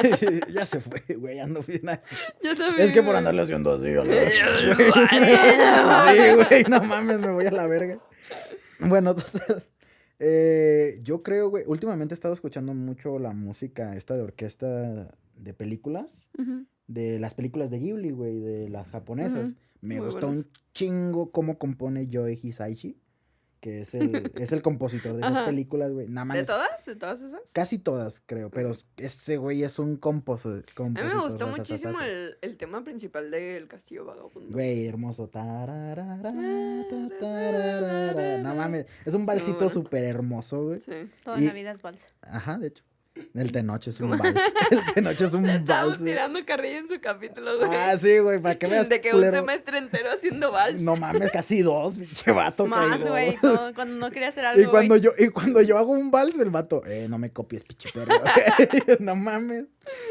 ya 0.53 0.65
se 0.65 0.79
fue, 0.79 1.01
güey. 1.15 1.39
Ando 1.39 1.61
bien 1.63 1.87
así. 1.89 2.15
Yo 2.43 2.55
también. 2.55 2.87
Es 2.87 2.93
que 2.93 3.01
por 3.01 3.07
güey. 3.11 3.17
andarle 3.17 3.41
haciendo 3.41 3.73
así, 3.73 3.87
¿o 3.95 4.03
no? 4.03 4.11
Sí, 6.11 6.19
güey, 6.35 6.63
no 6.69 6.81
mames, 6.83 7.19
me 7.19 7.31
voy 7.31 7.45
a 7.45 7.51
la 7.51 7.67
verga. 7.67 7.99
Bueno, 8.79 9.15
total. 9.15 9.65
Eh, 10.19 10.99
yo 11.03 11.21
creo, 11.21 11.49
güey, 11.49 11.63
últimamente 11.67 12.13
he 12.13 12.15
estado 12.15 12.33
escuchando 12.33 12.73
mucho 12.73 13.19
la 13.19 13.33
música 13.33 13.95
esta 13.95 14.15
de 14.15 14.23
orquesta 14.23 15.15
de 15.35 15.53
películas, 15.53 16.29
de 16.87 17.19
las 17.19 17.35
películas 17.35 17.69
de 17.69 17.79
Ghibli, 17.79 18.11
güey, 18.11 18.39
de 18.39 18.69
las 18.69 18.87
japonesas. 18.87 19.53
Me 19.81 19.97
muy 19.97 20.07
gusta 20.07 20.25
buenas. 20.25 20.45
un 20.45 20.51
chingo 20.73 21.31
cómo 21.31 21.59
compone 21.59 22.09
Joe 22.11 22.33
Hisaishi, 22.41 22.97
que 23.67 23.81
es 23.81 23.93
el, 23.93 24.31
es 24.35 24.51
el 24.53 24.61
compositor 24.61 25.13
de 25.17 25.19
esas 25.19 25.45
películas, 25.45 25.91
güey. 25.91 26.07
Nada 26.07 26.33
¿De 26.33 26.39
más. 26.39 26.47
todas? 26.47 26.85
¿De 26.85 26.95
todas 26.95 27.21
esas? 27.21 27.41
Casi 27.51 27.79
todas, 27.79 28.21
creo, 28.25 28.49
pero 28.49 28.71
ese 28.95 29.35
güey 29.37 29.63
es 29.63 29.77
un 29.77 29.97
composo- 29.99 30.63
compositor. 30.73 31.11
A 31.11 31.13
mí 31.13 31.15
me 31.15 31.21
gustó 31.21 31.47
muchísimo 31.47 31.99
el, 31.99 32.37
el 32.41 32.55
tema 32.55 32.81
principal 32.83 33.29
del 33.29 33.67
Castillo 33.67 34.05
Vagabundo. 34.05 34.53
Güey, 34.53 34.87
hermoso. 34.87 35.27
Tararara, 35.27 36.21
ta, 36.21 36.33
tararara. 37.19 38.37
No 38.39 38.55
mames, 38.55 38.85
es 39.05 39.13
un 39.13 39.25
valsito 39.25 39.55
bueno. 39.55 39.69
súper 39.69 40.03
hermoso, 40.05 40.63
güey. 40.65 40.79
Sí. 40.79 41.09
Toda 41.23 41.39
Y- 41.41 41.45
la 41.47 41.53
vida 41.53 41.71
es 41.71 41.81
vals. 41.81 42.01
Ajá, 42.21 42.57
de 42.57 42.67
hecho. 42.67 42.83
El 43.33 43.51
Tenoch 43.51 43.87
es 43.87 43.99
un 43.99 44.11
vals. 44.17 44.35
El 44.71 44.93
Tenoch 44.93 45.21
es 45.21 45.33
un 45.33 45.45
Le 45.47 45.55
estábamos 45.57 45.93
vals. 45.93 46.03
tirando 46.03 46.39
carrilla 46.45 46.79
en 46.79 46.87
su 46.87 46.99
capítulo, 46.99 47.57
güey. 47.59 47.69
Ah, 47.73 47.97
sí, 47.97 48.19
güey, 48.19 48.39
para 48.41 48.57
que 48.57 48.67
veas. 48.71 48.89
de 48.89 48.99
que 49.01 49.11
culero. 49.11 49.31
un 49.31 49.35
semestre 49.47 49.77
entero 49.77 50.09
haciendo 50.11 50.51
vals. 50.51 50.81
No 50.81 50.95
mames, 50.95 51.31
casi 51.31 51.61
dos, 51.61 51.97
pinche 51.97 52.31
vato. 52.31 52.65
Más, 52.65 53.01
güey, 53.07 53.37
no, 53.43 53.73
cuando 53.75 53.95
no 53.95 54.09
quería 54.11 54.29
hacer 54.29 54.45
algo, 54.45 54.61
Y 54.61 54.65
cuando 54.65 54.95
yo, 54.97 55.11
y 55.17 55.27
cuando 55.29 55.61
yo 55.61 55.77
hago 55.77 55.91
un 55.91 56.09
vals, 56.11 56.37
el 56.39 56.49
vato, 56.49 56.83
eh, 56.85 57.07
no 57.09 57.17
me 57.17 57.31
copies, 57.31 57.63
pinche 57.63 57.89
perro. 57.93 58.11
no 58.99 59.15
mames. 59.15 59.65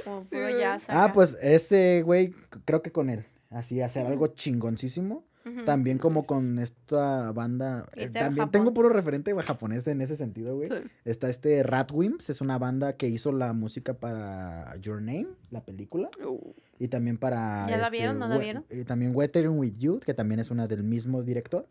Como 0.04 0.24
Sí, 0.24 0.36
jazz 0.58 0.84
Ah, 0.88 1.12
pues 1.12 1.36
ese 1.42 2.02
güey, 2.04 2.32
creo 2.64 2.80
que 2.82 2.92
con 2.92 3.10
él. 3.10 3.24
Así, 3.50 3.80
hacer 3.80 4.06
algo 4.06 4.28
chingoncísimo. 4.28 5.24
También 5.64 5.98
como 5.98 6.26
con 6.26 6.58
esta 6.58 7.30
banda. 7.32 7.88
Eh, 7.94 8.08
también 8.08 8.50
tengo 8.50 8.74
puro 8.74 8.88
referente 8.88 9.32
japonés 9.42 9.86
en 9.86 10.00
ese 10.00 10.16
sentido, 10.16 10.56
güey. 10.56 10.68
Sí. 10.68 10.88
Está 11.04 11.30
este 11.30 11.62
Ratwimps, 11.62 12.30
es 12.30 12.40
una 12.40 12.58
banda 12.58 12.96
que 12.96 13.08
hizo 13.08 13.30
la 13.30 13.52
música 13.52 13.94
para 13.94 14.76
Your 14.80 15.00
Name, 15.00 15.28
la 15.50 15.64
película. 15.64 16.10
Uh, 16.24 16.52
Y 16.78 16.88
también 16.88 17.16
para. 17.18 17.66
¿Ya 17.68 17.76
la 17.76 17.84
este, 17.84 17.96
vieron? 17.96 18.18
¿No 18.18 18.28
la 18.28 18.38
vieron? 18.38 18.64
Y 18.70 18.84
también 18.84 19.14
Weathering 19.14 19.56
with 19.56 19.74
You, 19.78 20.00
que 20.00 20.14
también 20.14 20.40
es 20.40 20.50
una 20.50 20.66
del 20.66 20.82
mismo 20.82 21.22
director. 21.22 21.68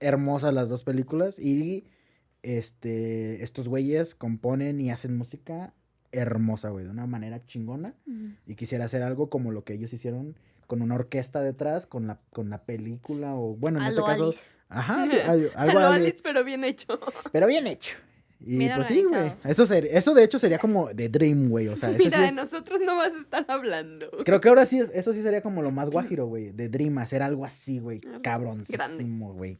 Hermosas 0.00 0.54
las 0.54 0.68
dos 0.68 0.84
películas. 0.84 1.38
Y 1.38 1.86
este 2.42 3.42
estos 3.42 3.68
güeyes 3.68 4.14
componen 4.14 4.80
y 4.80 4.90
hacen 4.90 5.16
música 5.16 5.74
hermosa, 6.12 6.70
güey, 6.70 6.84
de 6.84 6.90
una 6.90 7.06
manera 7.06 7.44
chingona. 7.46 7.94
Y 8.46 8.54
quisiera 8.54 8.84
hacer 8.84 9.02
algo 9.02 9.28
como 9.28 9.50
lo 9.50 9.64
que 9.64 9.74
ellos 9.74 9.92
hicieron 9.92 10.36
con 10.68 10.80
una 10.82 10.94
orquesta 10.94 11.42
detrás, 11.42 11.86
con 11.86 12.06
la, 12.06 12.20
con 12.30 12.48
la 12.50 12.62
película, 12.62 13.34
o 13.34 13.56
bueno, 13.56 13.80
en 13.80 13.86
A 13.86 13.88
este 13.88 14.02
caso. 14.02 14.24
Alice. 14.26 14.40
Ajá, 14.68 15.02
al- 15.02 15.50
algo 15.56 15.80
Lo 15.80 15.86
ali- 15.88 16.02
Alice, 16.04 16.18
pero 16.22 16.44
bien 16.44 16.62
hecho. 16.62 17.00
pero 17.32 17.48
bien 17.48 17.66
hecho. 17.66 17.96
Y 18.40 18.56
Bien 18.58 18.72
pues 18.76 18.86
sí, 18.86 19.02
güey. 19.02 19.32
Eso, 19.42 19.66
ser- 19.66 19.86
eso 19.86 20.14
de 20.14 20.22
hecho 20.22 20.38
sería 20.38 20.58
como 20.60 20.94
de 20.94 21.08
Dream, 21.08 21.48
güey. 21.48 21.66
O 21.66 21.76
sea, 21.76 21.90
sí 21.90 22.04
Mira, 22.04 22.20
de 22.20 22.26
es- 22.26 22.34
nosotros 22.34 22.78
no 22.80 22.94
vas 22.96 23.12
a 23.12 23.18
estar 23.18 23.44
hablando. 23.48 24.08
Creo 24.24 24.40
que 24.40 24.48
ahora 24.48 24.64
sí, 24.64 24.78
es- 24.78 24.90
eso 24.94 25.12
sí 25.12 25.22
sería 25.22 25.42
como 25.42 25.60
lo 25.60 25.72
más 25.72 25.90
guajiro, 25.90 26.26
güey. 26.26 26.52
De 26.52 26.68
Dream, 26.68 26.98
hacer 26.98 27.20
algo 27.22 27.44
así, 27.44 27.80
güey. 27.80 28.00
Algo 28.06 28.22
Cabroncísimo, 28.22 29.32
güey. 29.34 29.58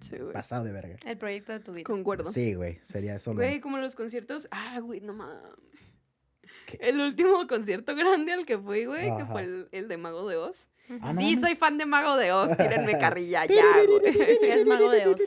Sí. 0.00 0.16
Pasado 0.32 0.64
de 0.64 0.72
verga. 0.72 0.96
El 1.06 1.16
proyecto 1.16 1.52
de 1.52 1.60
tu 1.60 1.72
vida. 1.72 1.84
Concuerdo. 1.84 2.32
Sí, 2.32 2.54
güey. 2.54 2.80
Sería 2.82 3.14
eso. 3.14 3.30
lo- 3.32 3.36
Güey, 3.36 3.60
como 3.60 3.78
los 3.78 3.94
conciertos. 3.94 4.48
Ah, 4.50 4.80
güey, 4.80 5.00
no 5.00 5.12
mames. 5.14 5.36
El 6.80 7.00
último 7.00 7.46
concierto 7.48 7.94
grande 7.94 8.32
al 8.32 8.46
que 8.46 8.58
fui, 8.58 8.84
güey, 8.86 9.16
que 9.16 9.24
fue 9.26 9.42
el, 9.42 9.68
el 9.72 9.88
de 9.88 9.96
Mago 9.96 10.28
de 10.28 10.36
Oz. 10.36 10.68
Ah, 11.00 11.12
no 11.12 11.20
sí, 11.20 11.26
mames. 11.36 11.40
soy 11.40 11.54
fan 11.54 11.78
de 11.78 11.86
Mago 11.86 12.16
de 12.16 12.32
Oz. 12.32 12.56
Tírenme 12.56 12.98
carrilla 13.00 13.44
ya, 13.46 13.62
güey. 13.84 14.00
Es 14.42 14.66
mago 14.66 14.90
de 14.90 15.06
Oz. 15.08 15.20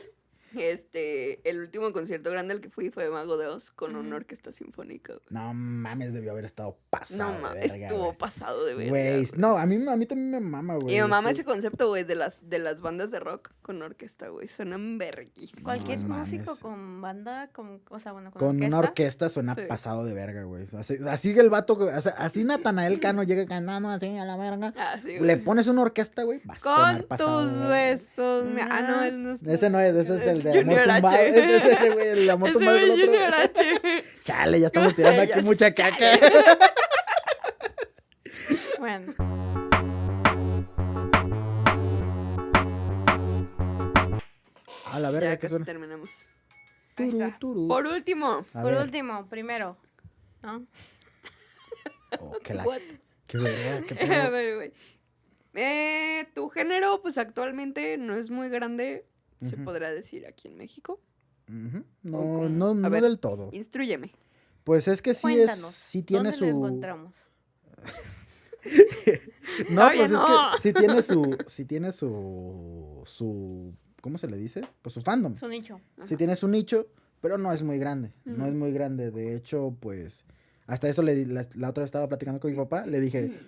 Este, 0.54 1.48
el 1.48 1.60
último 1.60 1.92
concierto 1.92 2.30
grande 2.30 2.54
al 2.54 2.60
que 2.60 2.70
fui 2.70 2.90
fue 2.90 3.04
de 3.04 3.10
Mago 3.10 3.36
de 3.36 3.46
Oz 3.46 3.70
con 3.70 3.96
una 3.96 4.16
orquesta 4.16 4.52
sinfónica. 4.52 5.12
güey. 5.14 5.24
No 5.30 5.52
mames, 5.54 6.12
debió 6.12 6.32
haber 6.32 6.44
estado 6.44 6.76
pasado. 6.90 7.30
No 7.30 7.36
de 7.36 7.42
mames, 7.42 7.70
verga, 7.72 7.86
estuvo 7.86 8.04
güey. 8.06 8.18
pasado 8.18 8.64
de 8.64 8.74
verga. 8.74 8.90
Güey, 8.90 9.28
no, 9.36 9.58
a 9.58 9.66
mí, 9.66 9.76
a 9.88 9.96
mí 9.96 10.06
también 10.06 10.30
me 10.30 10.40
mama, 10.40 10.76
güey. 10.76 10.96
Y 10.96 11.00
me 11.00 11.06
mama 11.08 11.30
ese 11.30 11.44
concepto, 11.44 11.88
güey, 11.88 12.04
de 12.04 12.14
las, 12.14 12.48
de 12.48 12.58
las 12.58 12.80
bandas 12.80 13.10
de 13.10 13.20
rock 13.20 13.50
con 13.62 13.80
orquesta, 13.82 14.28
güey. 14.28 14.48
Suenan 14.48 14.98
verguísimos. 14.98 15.64
Cualquier 15.64 16.00
No 16.00 16.16
músico 16.18 16.44
mames. 16.46 16.60
con 16.60 17.00
banda, 17.00 17.48
con, 17.52 17.80
o 17.88 17.98
sea, 17.98 18.12
bueno, 18.12 18.30
con, 18.30 18.40
Con 18.40 18.48
orquesta. 18.56 18.66
una 18.66 18.78
orquesta 18.78 19.28
suena 19.28 19.54
Sí. 19.54 19.62
pasado 19.68 20.04
de 20.04 20.14
verga, 20.14 20.44
güey. 20.44 20.66
Así, 20.78 20.96
así 21.08 21.34
que 21.34 21.40
el 21.40 21.50
vato, 21.50 21.74
o 21.74 22.00
sea, 22.00 22.12
así 22.18 22.44
Natanael 22.44 23.00
Cano 23.00 23.22
llega 23.22 23.46
cantando 23.46 23.88
así 23.90 24.06
a 24.16 24.24
la 24.24 24.36
verga. 24.36 24.72
Ah, 24.76 24.98
sí, 25.02 25.18
Le 25.20 25.36
pones 25.36 25.66
una 25.66 25.82
orquesta, 25.82 26.22
güey, 26.22 26.40
va 26.48 26.54
a 26.54 26.58
sonar 26.58 26.98
Con 27.00 27.08
pasado 27.08 27.42
tus 27.48 27.68
besos. 27.68 28.44
Ah, 28.70 28.82
no, 28.82 29.02
él 29.02 29.22
no 29.22 29.32
es. 29.32 29.42
Ese 29.42 29.70
no 29.70 29.80
es, 29.80 29.94
ese 29.94 30.16
es 30.16 30.41
el 30.44 30.52
de 30.52 30.60
amor 30.60 30.64
Junior 30.78 30.84
tumbado. 30.84 31.16
H. 31.16 31.28
Ese 31.28 31.56
es 31.56 31.64
ese, 31.72 31.90
güey, 31.90 32.08
el 32.08 32.30
amor 32.30 32.48
Ese 32.50 32.58
tumbado 32.58 32.78
güey 32.78 32.90
es 32.90 32.98
el 32.98 33.02
otro. 33.08 33.12
Junior 33.12 33.34
H. 33.34 34.04
Chale, 34.24 34.60
ya 34.60 34.66
estamos 34.66 34.94
tirando 34.96 35.22
aquí 35.22 35.40
mucha 35.42 35.72
caca. 35.74 36.18
Bueno, 38.78 39.14
A 44.90 44.98
la 45.00 45.10
verga, 45.10 45.30
Ya 45.30 45.36
¿qué 45.36 45.40
casi 45.42 45.50
suena? 45.50 45.64
terminamos. 45.64 46.10
ahí 46.96 47.06
está. 47.08 47.38
Por 47.40 47.86
último. 47.86 48.44
A 48.52 48.62
Por 48.62 48.72
ver. 48.72 48.82
último, 48.82 49.26
primero, 49.28 49.76
¿no? 50.42 50.66
Oh, 52.20 52.36
qué 52.44 52.54
la- 52.54 52.64
What? 52.64 52.80
qué 53.26 53.38
verga, 53.38 53.86
qué 53.86 54.14
A 54.14 54.28
ver, 54.28 54.54
güey. 54.56 54.72
Eh, 55.54 56.26
tu 56.34 56.48
género, 56.50 57.00
pues 57.02 57.16
actualmente 57.18 57.96
no 57.98 58.14
es 58.16 58.30
muy 58.30 58.48
grande, 58.48 59.04
se 59.42 59.56
podrá 59.56 59.90
decir 59.90 60.26
aquí 60.26 60.48
en 60.48 60.56
México. 60.56 61.00
No, 62.02 62.48
no, 62.48 62.74
no 62.74 62.90
ver. 62.90 63.02
del 63.02 63.18
todo. 63.18 63.50
Instruyeme. 63.52 64.12
Pues 64.64 64.86
es 64.88 65.02
que 65.02 65.12
sí 65.14 65.22
Cuéntanos, 65.22 65.70
es, 65.70 65.74
sí 65.74 66.02
tiene 66.02 66.30
¿Dónde 66.30 66.38
su... 66.38 66.44
lo 66.44 66.50
encontramos? 66.50 67.14
No, 69.70 69.88
Oye, 69.88 69.98
pues 69.98 70.10
no. 70.12 70.54
es 70.54 70.60
que 70.62 70.68
sí 70.68 70.72
tiene 70.72 71.02
su, 71.02 71.36
sí 71.48 71.64
tiene 71.64 71.92
su, 71.92 73.02
su, 73.06 73.74
¿cómo 74.00 74.18
se 74.18 74.28
le 74.28 74.36
dice? 74.36 74.62
Pues 74.80 74.94
su 74.94 75.02
fandom. 75.02 75.36
Su 75.36 75.48
nicho. 75.48 75.80
Sí 76.04 76.16
tiene 76.16 76.36
su 76.36 76.48
nicho, 76.48 76.86
pero 77.20 77.36
no 77.38 77.52
es 77.52 77.62
muy 77.62 77.78
grande. 77.78 78.12
No 78.24 78.46
es 78.46 78.54
muy 78.54 78.72
grande. 78.72 79.10
De 79.10 79.34
hecho, 79.36 79.76
pues, 79.80 80.24
hasta 80.66 80.88
eso 80.88 81.02
le 81.02 81.14
di- 81.14 81.24
la, 81.26 81.46
la 81.54 81.70
otra 81.70 81.82
vez 81.82 81.88
estaba 81.88 82.08
platicando 82.08 82.40
con 82.40 82.50
mi 82.50 82.56
papá. 82.56 82.86
Le 82.86 83.00
dije, 83.00 83.40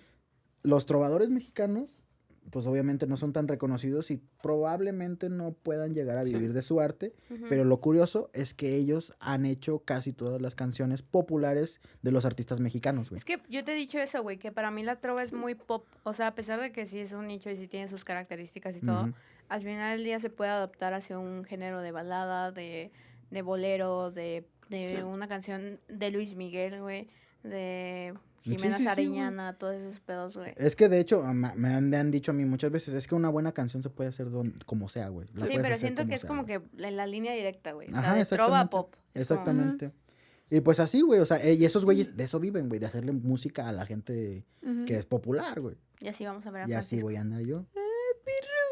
los 0.62 0.84
trovadores 0.84 1.30
mexicanos, 1.30 2.03
pues 2.50 2.66
obviamente 2.66 3.06
no 3.06 3.16
son 3.16 3.32
tan 3.32 3.48
reconocidos 3.48 4.10
y 4.10 4.20
probablemente 4.42 5.28
no 5.30 5.52
puedan 5.52 5.94
llegar 5.94 6.16
a 6.18 6.24
Sí. 6.24 6.32
vivir 6.32 6.52
de 6.52 6.62
su 6.62 6.80
arte. 6.80 7.12
Pero 7.48 7.64
lo 7.64 7.80
curioso 7.80 8.30
es 8.32 8.54
que 8.54 8.76
ellos 8.76 9.14
han 9.18 9.44
hecho 9.46 9.80
casi 9.80 10.12
todas 10.12 10.40
las 10.40 10.54
canciones 10.54 11.02
populares 11.02 11.80
de 12.02 12.12
los 12.12 12.24
artistas 12.24 12.60
mexicanos, 12.60 13.10
güey. 13.10 13.16
Es 13.18 13.24
que 13.24 13.40
yo 13.48 13.64
te 13.64 13.72
he 13.72 13.74
dicho 13.74 13.98
eso, 13.98 14.22
güey, 14.22 14.38
que 14.38 14.52
para 14.52 14.70
mí 14.70 14.82
la 14.82 14.96
trova 15.00 15.22
es 15.22 15.32
muy 15.32 15.54
pop. 15.54 15.86
O 16.04 16.12
sea, 16.14 16.28
a 16.28 16.34
pesar 16.34 16.60
de 16.60 16.70
que 16.72 16.86
sí 16.86 16.98
es 17.00 17.12
un 17.12 17.26
nicho 17.26 17.50
y 17.50 17.56
sí 17.56 17.66
tiene 17.66 17.88
sus 17.88 18.04
características 18.04 18.76
y 18.76 18.80
todo, 18.80 19.10
al 19.48 19.62
final 19.62 19.96
del 19.96 20.04
día 20.04 20.20
se 20.20 20.30
puede 20.30 20.50
adaptar 20.50 20.94
hacia 20.94 21.18
un 21.18 21.44
género 21.44 21.80
de 21.80 21.90
balada, 21.90 22.52
de, 22.52 22.92
de 23.30 23.42
bolero, 23.42 24.10
de, 24.10 24.46
de 24.68 24.96
Sí. 24.96 25.02
una 25.02 25.28
canción 25.28 25.80
de 25.88 26.10
Luis 26.10 26.34
Miguel, 26.36 26.80
güey, 26.80 27.08
de 27.42 28.14
Jimena 28.44 28.76
sí, 28.76 28.82
sí. 28.82 28.88
Sariñana, 28.88 29.54
todos 29.54 29.74
esos 29.74 30.00
pedos, 30.00 30.36
güey. 30.36 30.52
Es 30.56 30.76
que 30.76 30.88
de 30.88 31.00
hecho, 31.00 31.22
me 31.22 31.68
han, 31.68 31.88
me 31.88 31.96
han 31.96 32.10
dicho 32.10 32.30
a 32.30 32.34
mí 32.34 32.44
muchas 32.44 32.70
veces, 32.70 32.92
es 32.94 33.06
que 33.08 33.14
una 33.14 33.30
buena 33.30 33.52
canción 33.52 33.82
se 33.82 33.88
puede 33.90 34.10
hacer 34.10 34.30
don- 34.30 34.58
como 34.66 34.88
sea, 34.88 35.08
güey. 35.08 35.26
Sí, 35.28 35.56
pero 35.60 35.76
siento 35.76 36.06
que 36.06 36.14
es 36.14 36.20
sea, 36.20 36.28
como 36.28 36.44
güey. 36.44 36.60
que 36.60 36.86
en 36.86 36.96
la 36.96 37.06
línea 37.06 37.32
directa, 37.32 37.72
güey. 37.72 37.88
O 37.88 37.90
sea, 37.92 38.00
Ajá, 38.00 38.14
de 38.14 38.24
trova 38.26 38.60
exactamente. 38.62 38.70
pop. 38.70 38.94
Es 39.14 39.28
como- 39.28 39.40
Exactamente. 39.40 39.92
Y 40.50 40.60
pues 40.60 40.78
así, 40.78 41.00
güey, 41.00 41.20
o 41.20 41.26
sea, 41.26 41.42
eh, 41.42 41.54
y 41.54 41.64
esos 41.64 41.84
güeyes 41.84 42.16
de 42.16 42.24
eso 42.24 42.38
viven, 42.38 42.68
güey, 42.68 42.78
de 42.78 42.86
hacerle 42.86 43.12
música 43.12 43.66
a 43.68 43.72
la 43.72 43.86
gente 43.86 44.44
Ujú. 44.62 44.84
que 44.84 44.98
es 44.98 45.06
popular, 45.06 45.58
güey. 45.60 45.76
Y 46.00 46.08
así 46.08 46.24
vamos 46.26 46.44
a 46.46 46.50
ver 46.50 46.62
a 46.64 46.68
Y 46.68 46.74
así 46.74 46.96
Francisco. 47.00 47.06
voy 47.06 47.16
a 47.16 47.20
andar 47.22 47.40
yo. 47.40 47.64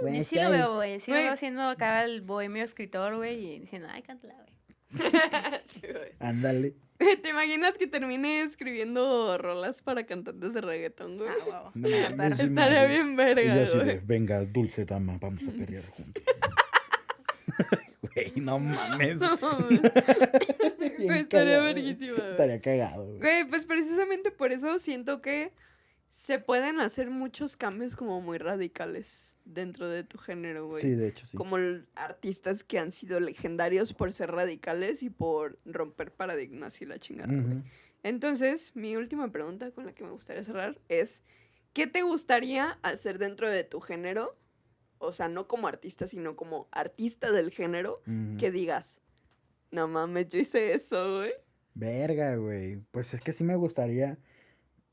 Y 0.00 0.04
Buenas 0.04 0.26
sí 0.26 0.36
lo 0.36 0.50
veo, 0.50 0.74
güey. 0.74 1.00
Sí 1.00 1.10
lo 1.12 1.16
veo 1.16 1.32
haciendo 1.32 1.62
acá 1.62 2.04
el 2.04 2.20
bohemio 2.20 2.62
escritor, 2.62 3.16
güey, 3.16 3.42
y 3.54 3.58
diciendo, 3.60 3.88
ay, 3.90 4.02
cántala, 4.02 4.34
güey. 4.34 4.51
Sí, 5.66 5.80
güey. 5.82 6.12
Ándale. 6.20 6.74
¿Te 6.98 7.30
imaginas 7.30 7.78
que 7.78 7.86
termine 7.88 8.42
escribiendo 8.42 9.36
rolas 9.38 9.82
para 9.82 10.06
cantantes 10.06 10.54
de 10.54 10.60
reggaetón, 10.60 11.18
güey? 11.18 11.28
Ah, 11.30 11.44
huevo. 11.44 11.72
No 11.74 11.88
Estaría 12.24 12.86
bien 12.86 13.16
verga, 13.16 13.54
así 13.62 13.78
de, 13.78 13.84
güey. 13.84 14.00
venga, 14.04 14.44
dulce 14.44 14.84
dama, 14.84 15.18
vamos 15.20 15.42
a 15.48 15.50
pelear 15.50 15.84
juntos. 15.90 16.22
Güey, 18.14 18.32
no 18.36 18.58
mames. 18.58 19.20
No 19.20 19.36
Güey, 19.38 21.20
estaría 21.20 21.28
cagado. 21.28 21.64
verguísima, 21.64 22.16
güey. 22.16 22.30
Estaría 22.32 22.60
cagado, 22.60 23.04
güey. 23.06 23.18
Güey, 23.20 23.44
pues 23.48 23.64
precisamente 23.64 24.30
por 24.30 24.52
eso 24.52 24.78
siento 24.78 25.22
que 25.22 25.52
se 26.10 26.38
pueden 26.38 26.80
hacer 26.80 27.10
muchos 27.10 27.56
cambios 27.56 27.96
como 27.96 28.20
muy 28.20 28.38
radicales 28.38 29.31
dentro 29.44 29.88
de 29.88 30.04
tu 30.04 30.18
género, 30.18 30.66
güey. 30.66 30.82
Sí, 30.82 30.90
de 30.90 31.08
hecho, 31.08 31.26
sí. 31.26 31.36
Como 31.36 31.56
artistas 31.94 32.64
que 32.64 32.78
han 32.78 32.92
sido 32.92 33.20
legendarios 33.20 33.92
por 33.94 34.12
ser 34.12 34.30
radicales 34.30 35.02
y 35.02 35.10
por 35.10 35.58
romper 35.64 36.12
paradigmas 36.12 36.80
y 36.80 36.86
la 36.86 36.98
chingada. 36.98 37.32
güey. 37.32 37.62
Entonces, 38.02 38.72
mi 38.74 38.96
última 38.96 39.30
pregunta 39.30 39.70
con 39.70 39.86
la 39.86 39.92
que 39.94 40.04
me 40.04 40.10
gustaría 40.10 40.42
cerrar 40.44 40.80
es, 40.88 41.22
¿qué 41.72 41.86
te 41.86 42.02
gustaría 42.02 42.78
hacer 42.82 43.18
dentro 43.18 43.48
de 43.50 43.64
tu 43.64 43.80
género? 43.80 44.36
O 44.98 45.12
sea, 45.12 45.28
no 45.28 45.46
como 45.48 45.68
artista, 45.68 46.06
sino 46.06 46.36
como 46.36 46.68
artista 46.72 47.30
del 47.32 47.50
género, 47.50 48.02
que 48.38 48.50
digas, 48.50 48.98
no 49.70 49.88
mames, 49.88 50.28
yo 50.28 50.38
hice 50.38 50.74
eso, 50.74 51.18
güey. 51.18 51.32
Verga, 51.74 52.36
güey. 52.36 52.76
Pues 52.90 53.14
es 53.14 53.20
que 53.20 53.32
sí 53.32 53.42
me 53.44 53.56
gustaría. 53.56 54.18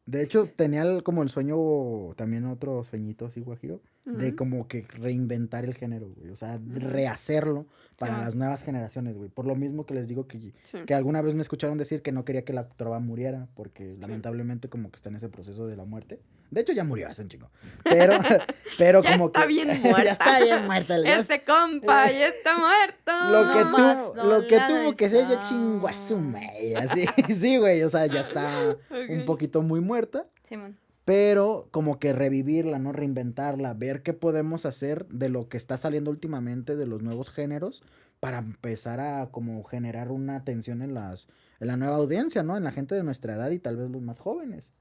De 0.05 0.23
hecho, 0.23 0.47
tenía 0.55 0.81
el- 0.83 1.03
como 1.03 1.21
el 1.21 1.29
sueño, 1.29 2.15
también 2.15 2.45
otro 2.45 2.83
sueñito 2.83 3.25
así, 3.27 3.41
guajiro, 3.41 3.81
de 4.05 4.35
como 4.35 4.67
que 4.67 4.85
reinventar 4.89 5.65
el 5.65 5.75
género, 5.75 6.09
güey. 6.09 6.29
O 6.31 6.35
sea, 6.35 6.59
rehacerlo 6.73 7.65
para 7.97 8.17
las 8.17 8.33
nuevas 8.35 8.63
generaciones, 8.63 9.15
güey. 9.17 9.29
Por 9.29 9.45
lo 9.45 9.55
mismo 9.55 9.85
que 9.85 9.93
les 9.93 10.07
digo 10.07 10.25
que, 10.27 10.39
Sí. 10.63 10.77
que 10.87 10.93
alguna 10.93 11.21
vez 11.21 11.35
me 11.35 11.41
escucharon 11.41 11.77
decir 11.77 12.01
que 12.01 12.11
no 12.11 12.23
quería 12.25 12.43
que 12.45 12.53
la 12.53 12.67
trova 12.69 12.99
muriera, 12.99 13.47
porque 13.55 13.97
lamentablemente 13.99 14.69
como 14.69 14.89
que 14.89 14.95
está 14.95 15.09
en 15.09 15.15
ese 15.17 15.29
proceso 15.29 15.67
de 15.67 15.75
la 15.75 15.83
muerte. 15.85 16.19
De 16.49 16.61
hecho, 16.61 16.71
ya 16.73 16.83
murió 16.83 17.07
hace 17.09 17.21
un 17.21 17.27
chingo. 17.29 17.51
Pero, 17.83 18.13
pero 18.79 19.03
Ya 19.03 19.11
como 19.11 19.27
está 19.27 19.41
que... 19.41 19.47
bien 19.49 19.67
ya 19.83 19.89
muerta. 19.91 20.11
está 20.11 20.39
bien 20.39 20.65
muerta. 20.65 21.03
ya 21.03 21.19
Ese 21.19 21.43
compa 21.43 22.09
ya 22.11 22.27
está 22.29 22.57
muerto. 22.57 23.11
lo 23.31 23.53
que 23.53 23.63
No 23.65 23.69
más 23.71 24.13
tuvo, 24.13 24.23
lo 24.23 24.47
que 24.47 24.59
tuvo 24.67 24.95
que 24.95 25.09
ser 25.09 25.23
ya 25.27 25.29
deseo. 25.37 25.43
chingo 25.49 25.87
a 25.87 25.93
su 25.93 26.17
madre, 26.17 26.75
así, 26.77 27.05
sí, 27.35 27.57
güey, 27.57 27.83
o 27.83 27.89
sea, 27.89 28.07
ya 28.07 28.21
está 28.21 28.75
un 29.09 29.25
poquito 29.25 29.61
muy 29.61 29.81
muerta, 29.81 30.25
Simón. 30.47 30.77
Pero 31.09 31.69
como 31.71 31.97
que 31.97 32.13
revivirla, 32.13 32.77
¿no? 32.77 32.91
Reinventarla, 32.91 33.73
ver 33.73 34.03
qué 34.03 34.13
podemos 34.13 34.67
hacer 34.67 35.07
de 35.07 35.27
lo 35.29 35.49
que 35.49 35.57
está 35.57 35.75
saliendo 35.75 36.11
últimamente 36.11 36.75
de 36.75 36.85
los 36.85 37.01
nuevos 37.01 37.31
géneros 37.31 37.81
para 38.19 38.37
empezar 38.37 38.99
a 38.99 39.31
como 39.31 39.63
generar 39.63 40.11
una 40.11 40.35
atención 40.35 40.83
en 40.83 40.93
las 40.93 41.27
en 41.59 41.65
la 41.65 41.77
nueva 41.77 41.95
audiencia, 41.95 42.43
¿no? 42.43 42.57
En 42.57 42.63
la 42.63 42.71
gente 42.71 42.93
de 42.93 43.03
nuestra 43.03 43.33
edad 43.33 43.49
y 43.49 43.57
tal 43.57 43.77
vez 43.77 43.89
los 43.89 44.03
más 44.03 44.19
jóvenes. 44.19 44.71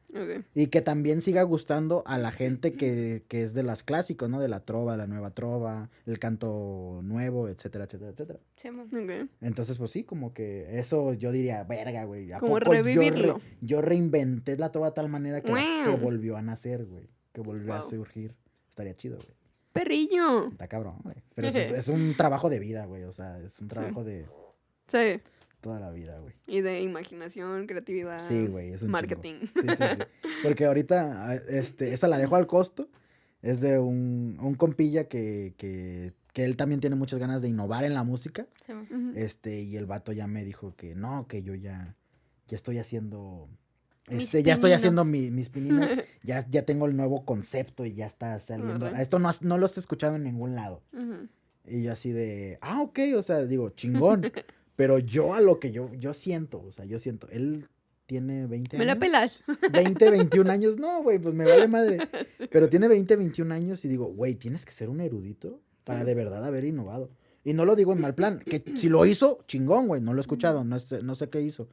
Y 0.55 0.69
que 0.69 0.81
también 0.81 1.21
siga 1.23 1.43
gustando 1.43 2.03
a 2.07 2.17
la 2.19 2.31
gente 2.33 2.73
que, 2.73 3.25
que 3.29 3.43
es 3.43 3.53
de 3.53 3.63
las 3.63 3.83
clásicos, 3.83 4.29
¿no? 4.31 4.41
De 4.41 4.49
la 4.49 4.61
trova, 4.61 4.97
la 4.97 5.07
nueva 5.07 5.31
trova, 5.33 5.91
el 6.07 6.19
canto 6.19 7.01
nuevo, 7.03 7.49
etcétera, 7.49 7.85
etcétera, 7.85 8.11
etcétera. 8.13 8.39
Simón. 8.57 8.89
Ok. 8.93 9.29
Entonces, 9.43 9.77
pues 9.77 9.91
sí, 9.91 10.05
como 10.05 10.33
que 10.33 10.79
eso 10.79 11.13
yo 11.13 11.31
diría, 11.31 11.63
verga, 11.65 12.05
güey. 12.05 12.33
¿a 12.33 12.39
Como 12.39 12.55
poco 12.55 12.65
yo 12.67 12.71
re- 12.73 12.83
revivirlo. 12.83 13.41
Yo, 13.61 13.83
reinventé 13.83 14.57
la 14.57 14.73
trova 14.73 14.89
de 14.89 14.95
tal 14.95 15.09
manera 15.11 15.43
que, 15.43 15.53
que 15.53 15.97
volvió 16.01 16.37
a 16.37 16.43
nacer, 16.43 16.87
güey. 16.87 17.09
Que 17.33 17.41
volvió 17.43 17.75
a 17.75 17.83
surgir. 17.83 18.35
Estaría 18.71 18.95
chido, 18.97 19.17
güey. 19.17 19.37
Perrillo. 19.73 20.49
Está 20.49 20.67
cabrón, 20.69 20.97
güey. 21.05 21.17
Pero 21.35 21.49
eso 21.49 21.59
es, 21.59 21.71
es 21.73 21.89
un 21.89 22.17
trabajo 22.17 22.49
de 22.49 22.59
vida, 22.59 22.87
güey. 22.87 23.05
O 23.05 23.13
sea, 23.13 23.39
es 23.41 23.59
un 23.61 23.69
trabajo 23.69 24.03
de 24.05 24.27
Sí. 24.89 25.21
Toda 25.61 25.81
la 25.81 25.91
vida, 25.91 26.19
güey. 26.19 26.35
Y 26.47 26.61
de 26.61 26.83
imaginación, 26.83 27.67
creatividad. 27.67 28.27
Sí, 28.29 28.47
güey, 28.47 28.69
es 28.69 28.83
un 28.83 28.89
chingo. 28.89 28.93
Marketing. 28.93 29.35
Sí, 29.41 29.61
sí, 29.69 29.85
sí. 29.97 30.03
Porque 30.43 30.65
ahorita, 30.67 31.31
ah, 31.31 31.35
este, 31.49 31.93
esa 31.93 32.09
la 32.09 32.19
dejo 32.19 32.37
al 32.37 32.47
costo. 32.47 32.89
Es 33.43 33.61
de 33.61 33.79
un, 33.79 34.37
un 34.41 34.55
compilla 34.57 35.05
que, 35.09 35.55
que, 35.57 36.13
que 36.33 36.45
él 36.45 36.57
también 36.57 36.81
tiene 36.81 36.97
muchas 36.97 37.19
ganas 37.21 37.41
de 37.43 37.49
innovar 37.49 37.85
en 37.85 37.95
la 37.95 38.03
música. 38.03 38.47
Ujú. 38.69 39.13
Este, 39.15 39.61
y 39.63 39.77
el 39.77 39.87
vato 39.87 40.13
ya 40.13 40.27
me 40.27 40.45
dijo 40.45 40.75
que 40.77 40.95
no, 40.97 41.27
que 41.29 41.43
yo 41.43 41.55
ya, 41.55 41.95
ya 42.49 42.57
estoy 42.57 42.79
haciendo. 42.79 43.49
Este, 44.09 44.43
ya 44.43 44.55
estoy 44.55 44.73
haciendo 44.73 45.05
mi- 45.05 45.31
mis 45.31 45.51
pininos. 45.51 45.87
ya, 46.25 46.45
ya 46.51 46.63
tengo 46.65 46.87
el 46.87 46.97
nuevo 46.97 47.25
concepto 47.25 47.85
y 47.85 47.95
ya 47.95 48.07
está 48.07 48.41
saliendo. 48.41 48.89
Esto 48.89 49.19
no, 49.19 49.29
has- 49.29 49.43
no 49.43 49.57
lo 49.59 49.67
has 49.67 49.77
escuchado 49.79 50.17
en 50.17 50.25
ningún 50.25 50.55
lado. 50.55 50.83
Y 51.67 51.83
yo 51.83 51.93
así 51.93 52.11
de, 52.13 52.59
ah, 52.63 52.81
ok, 52.83 52.99
o 53.17 53.23
sea, 53.23 53.45
digo, 53.45 53.71
chingón. 53.71 54.33
pero 54.79 55.01
yo 55.01 55.35
a 55.35 55.41
lo 55.41 55.59
que 55.59 55.73
yo, 55.73 55.93
yo 55.95 56.13
siento, 56.13 56.63
o 56.63 56.71
sea, 56.71 56.85
yo 56.85 57.01
siento, 57.01 57.29
él 57.33 57.67
tiene 58.07 58.47
20 58.47 58.79
Me 58.79 58.85
la 58.85 58.93
años. 58.93 59.01
pelas. 59.01 59.45
20, 59.73 60.11
21 60.11 60.49
años, 60.53 60.79
no, 60.79 61.03
güey, 61.03 61.19
pues 61.19 61.35
me 61.35 61.45
vale 61.45 61.67
madre. 61.67 61.99
Pero 62.53 62.69
tiene 62.69 62.87
20, 62.87 63.17
21 63.17 63.53
años 63.53 63.85
y 63.85 63.89
digo, 63.89 64.05
güey, 64.05 64.37
tienes 64.37 64.65
que 64.65 64.71
ser 64.71 64.89
un 64.89 65.01
erudito 65.01 65.61
para 65.83 66.05
de 66.05 66.15
verdad 66.15 66.45
haber 66.45 66.65
innovado. 66.65 67.11
Y 67.43 67.55
no 67.55 67.65
lo 67.65 67.75
digo 67.75 67.93
en 67.93 68.01
mal 68.01 68.15
plan, 68.15 68.39
que 68.39 68.63
si 68.77 68.89
lo 68.89 69.05
hizo, 69.05 69.41
chingón, 69.49 69.89
güey, 69.89 70.01
no 70.01 70.13
lo 70.15 70.21
he 70.21 70.23
escuchado, 70.23 70.63
no 70.63 70.79
sé, 70.79 71.03
no 71.03 71.17
sé 71.17 71.29
qué 71.29 71.41
hizo. 71.43 71.69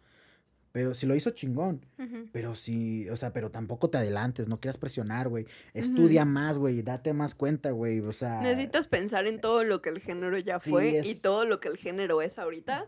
Pero 0.75 0.93
si 0.93 1.05
lo 1.05 1.15
hizo, 1.15 1.29
chingón. 1.29 1.85
Pero 2.33 2.53
si, 2.53 3.07
o 3.09 3.15
sea, 3.15 3.31
pero 3.31 3.49
tampoco 3.49 3.89
te 3.89 3.97
adelantes, 3.97 4.49
no 4.49 4.59
quieras 4.59 4.77
presionar, 4.77 5.29
güey. 5.29 5.45
Estudia 5.73 6.25
más, 6.25 6.57
güey, 6.57 6.81
date 6.81 7.13
más 7.13 7.33
cuenta, 7.33 7.71
güey, 7.71 8.01
o 8.01 8.11
sea. 8.11 8.41
Necesitas 8.41 8.85
pensar 8.87 9.25
en 9.25 9.39
todo 9.39 9.63
lo 9.63 9.81
que 9.81 9.87
el 9.87 10.01
género 10.01 10.37
ya 10.37 10.59
Sí, 10.59 10.71
fue 10.71 10.97
es- 10.97 11.07
y 11.07 11.15
todo 11.15 11.45
lo 11.45 11.61
que 11.61 11.69
el 11.69 11.77
género 11.77 12.21
es 12.21 12.37
ahorita. 12.37 12.87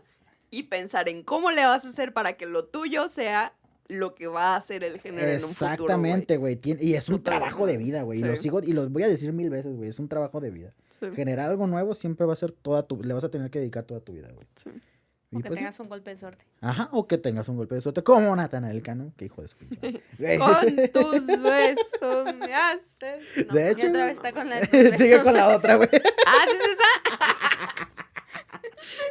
Y 0.50 0.64
pensar 0.64 1.08
en 1.08 1.22
cómo 1.22 1.50
le 1.50 1.64
vas 1.64 1.86
a 1.86 1.88
hacer 1.88 2.12
para 2.12 2.34
que 2.34 2.44
lo 2.44 2.66
tuyo 2.66 3.08
sea 3.08 3.54
lo 3.86 4.14
que 4.14 4.26
va 4.26 4.54
a 4.54 4.60
ser 4.60 4.84
el 4.84 5.00
género 5.00 5.26
en 5.26 5.36
un 5.36 5.40
futuro. 5.48 5.72
Exactamente, 5.72 6.36
güey. 6.36 6.60
Y 6.62 6.92
es 6.92 7.08
un 7.08 7.22
trabajo 7.22 7.64
de 7.66 7.78
vida, 7.78 8.02
güey. 8.02 8.18
Y 8.18 8.22
lo 8.22 8.36
sigo, 8.36 8.62
y 8.62 8.74
lo 8.74 8.86
voy 8.90 9.04
a 9.04 9.08
decir 9.08 9.32
mil 9.32 9.48
veces, 9.48 9.74
güey. 9.74 9.88
Es 9.88 9.98
un 9.98 10.08
trabajo 10.08 10.40
de 10.42 10.50
vida. 10.50 10.74
Sí, 11.00 11.06
Generar 11.16 11.48
algo 11.48 11.66
nuevo 11.66 11.94
siempre 11.94 12.26
va 12.26 12.34
a 12.34 12.36
ser 12.36 12.52
toda 12.52 12.82
tu, 12.86 13.02
le 13.02 13.14
vas 13.14 13.24
a 13.24 13.30
tener 13.30 13.50
que 13.50 13.60
dedicar 13.60 13.84
toda 13.84 14.00
tu 14.00 14.12
vida, 14.12 14.30
güey. 14.34 14.46
sí. 14.62 14.68
Y 15.30 15.36
O 15.36 15.40
que 15.40 15.48
pues 15.48 15.58
tengas 15.58 15.78
un 15.78 15.88
golpe 15.90 16.10
de 16.10 16.16
suerte. 16.16 16.44
Ajja, 16.62 16.88
o 16.90 17.06
que 17.06 17.18
tengas 17.18 17.48
un 17.50 17.56
golpe 17.58 17.74
de 17.74 17.82
suerte, 17.82 18.02
como 18.02 18.34
Natanael 18.34 18.82
Cano, 18.82 19.12
que 19.16 19.26
hijo 19.26 19.42
de 19.42 19.48
su 19.48 19.58
pinche. 19.58 20.02
Con 20.38 20.76
tus 20.90 21.26
besos 21.26 22.34
me 22.36 22.54
haces. 22.54 23.46
No. 23.46 23.54
De 23.54 23.70
hecho, 23.70 23.88
otra 23.88 24.06
vez 24.06 24.16
está 24.16 24.32
con 24.32 24.48
la... 24.48 24.60
sigue 24.96 25.22
con 25.22 25.34
la 25.34 25.54
otra, 25.54 25.76
güey. 25.76 25.90
Ah, 25.92 26.44
¿sí 26.46 26.56
es 26.56 26.70
esa? 26.70 27.88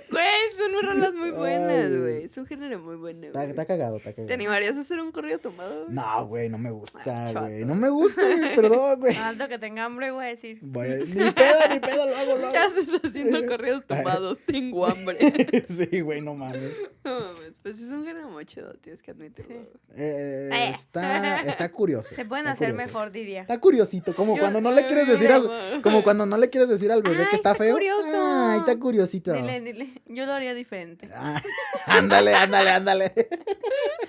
Güey, 0.10 0.26
son 0.58 0.88
rolas 0.88 1.14
muy 1.14 1.32
buenas, 1.32 1.96
Su 2.38 2.46
género 2.46 2.78
muy 2.80 2.98
bueno, 2.98 3.26
Está, 3.26 3.40
güey. 3.40 3.50
está 3.50 3.66
cagado, 3.66 3.98
está 3.98 4.12
¿Te 4.12 4.16
cagado. 4.18 4.34
animarías 4.36 4.78
a 4.78 4.82
hacer 4.82 5.00
un 5.00 5.12
corrido 5.12 5.40
tomado? 5.40 5.86
güey? 5.86 5.96
No, 5.96 6.28
güey, 6.28 6.50
no 6.50 6.60
me 6.60 6.70
gusta, 6.70 7.00
Ay, 7.04 7.34
chato. 7.34 7.48
güey. 7.48 7.66
No 7.66 7.74
me 7.74 7.90
gusta, 7.90 8.22
güey, 8.22 8.56
perdón, 8.56 9.00
güey. 9.00 9.16
Alto 9.18 9.48
que 9.48 9.58
tenga 9.58 9.86
hambre, 9.86 10.12
voy 10.12 10.26
a 10.26 10.28
decir. 10.28 10.60
Voy 10.62 10.88
a- 10.88 10.98
Ni 10.98 11.32
pedo, 11.32 11.58
ni 11.74 11.80
pedo, 11.80 12.06
lo 12.08 12.16
hago, 12.16 12.36
lo 12.38 12.52
¿Qué 12.52 12.58
hago. 12.60 12.68
haces 12.80 12.90
haciendo 13.04 13.44
corridos 13.48 13.86
tomados? 13.88 14.38
Tengo 14.46 14.86
hambre. 14.86 15.66
Sí, 15.68 16.02
güey, 16.02 16.22
no 16.22 16.36
mames. 16.36 16.74
No 17.04 17.20
mames, 17.22 17.54
pues 17.64 17.80
es 17.82 17.90
un 17.90 18.06
género 18.06 18.30
muy 18.30 18.46
chido, 18.46 18.72
tienes 18.84 19.02
que 19.02 19.10
admitirlo. 19.10 19.56
Sí. 19.64 19.96
Eh, 19.96 20.50
Eh. 20.54 20.74
está, 20.78 21.42
está 21.42 21.70
curioso. 21.72 22.14
Se 22.14 22.24
pueden 22.24 22.46
está 22.46 22.52
hacer 22.54 22.70
curioso. 22.70 22.88
mejor, 22.94 23.12
diría. 23.12 23.42
Está 23.42 23.58
curiosito, 23.60 24.16
como 24.16 24.36
Yo- 24.36 24.42
cuando 24.42 24.62
no 24.62 24.72
le 24.72 24.86
quieres 24.86 25.08
decir 25.08 25.32
Ay, 25.32 25.40
a, 25.40 25.44
mamá. 25.44 25.82
como 25.82 26.04
cuando 26.04 26.28
no 26.28 26.38
le 26.38 26.52
quieres 26.52 26.70
decir 26.70 26.92
al 26.92 27.02
bebé 27.02 27.22
Ay, 27.24 27.30
que 27.32 27.36
está, 27.36 27.54
está 27.54 27.64
feo. 27.64 27.74
curioso. 27.74 28.12
Ay, 28.14 28.60
está 28.60 28.78
curiosito. 28.78 29.34
Dile, 29.34 29.60
dile. 29.60 29.90
Yo 30.06 30.28
lo 30.28 30.34
haría 30.34 30.54
diferente. 30.54 31.10
Ah, 31.16 31.42
ándale, 31.88 32.27
ándale, 32.36 32.70
ándale. 32.70 33.14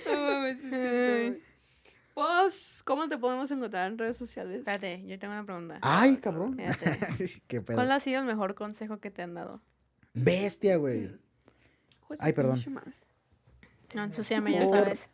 No 0.06 0.20
mames, 0.20 0.58
es. 0.72 1.48
Pues, 2.14 2.82
¿cómo 2.84 3.08
te 3.08 3.16
podemos 3.16 3.48
encontrar 3.52 3.90
en 3.90 3.96
redes 3.96 4.16
sociales? 4.16 4.58
Espérate, 4.58 5.04
yo 5.06 5.18
tengo 5.20 5.34
una 5.34 5.44
pregunta. 5.44 5.78
Ay, 5.82 6.16
cabrón. 6.16 6.58
Espérate. 6.58 7.42
Qué 7.46 7.60
pedo. 7.60 7.76
¿Cuál 7.76 7.92
ha 7.92 8.00
sido 8.00 8.20
el 8.20 8.26
mejor 8.26 8.56
consejo 8.56 8.98
que 8.98 9.12
te 9.12 9.22
han 9.22 9.34
dado? 9.34 9.60
Bestia, 10.14 10.76
güey. 10.76 11.10
Pues, 12.08 12.20
Ay, 12.20 12.32
perdón. 12.32 12.58
No, 13.94 14.02
entusiasme, 14.02 14.52
ya 14.52 14.66
sabes. 14.66 15.08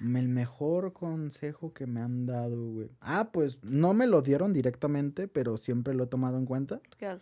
El 0.00 0.28
mejor 0.28 0.92
consejo 0.92 1.72
que 1.72 1.86
me 1.86 2.00
han 2.00 2.26
dado, 2.26 2.72
güey. 2.72 2.90
Ah, 3.00 3.30
pues 3.32 3.58
no 3.62 3.94
me 3.94 4.06
lo 4.06 4.20
dieron 4.20 4.52
directamente, 4.52 5.28
pero 5.28 5.56
siempre 5.56 5.94
lo 5.94 6.04
he 6.04 6.08
tomado 6.08 6.36
en 6.36 6.44
cuenta. 6.44 6.80
¿Qué? 6.98 7.18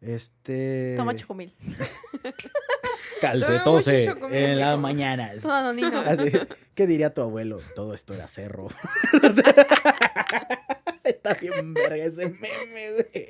Este. 0.00 0.94
Toma 0.96 1.16
chocomil. 1.16 1.54
Mucho 3.22 4.04
chocomil, 4.04 4.36
en 4.36 4.60
las 4.60 4.78
mañanas. 4.78 5.36
Todo. 5.40 5.50
Así, 6.06 6.32
¿Qué 6.74 6.86
diría 6.86 7.12
tu 7.14 7.22
abuelo? 7.22 7.58
Todo 7.74 7.94
esto 7.94 8.14
era 8.14 8.26
cerro. 8.28 8.68
Está 11.04 11.34
bien 11.34 11.74
verga 11.74 11.96
ese 11.96 12.28
meme, 12.28 12.92
güey. 12.92 13.28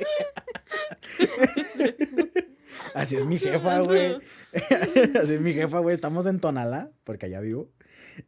Así 2.95 3.17
es 3.17 3.25
mi 3.25 3.39
jefa, 3.39 3.81
güey. 3.81 4.17
Así 4.53 5.35
es 5.35 5.41
mi 5.41 5.53
jefa, 5.55 5.79
güey. 5.79 5.95
Estamos 5.95 6.27
en 6.27 6.41
Tonalá, 6.41 6.91
porque 7.05 7.27
allá 7.27 7.41
vivo. 7.41 7.71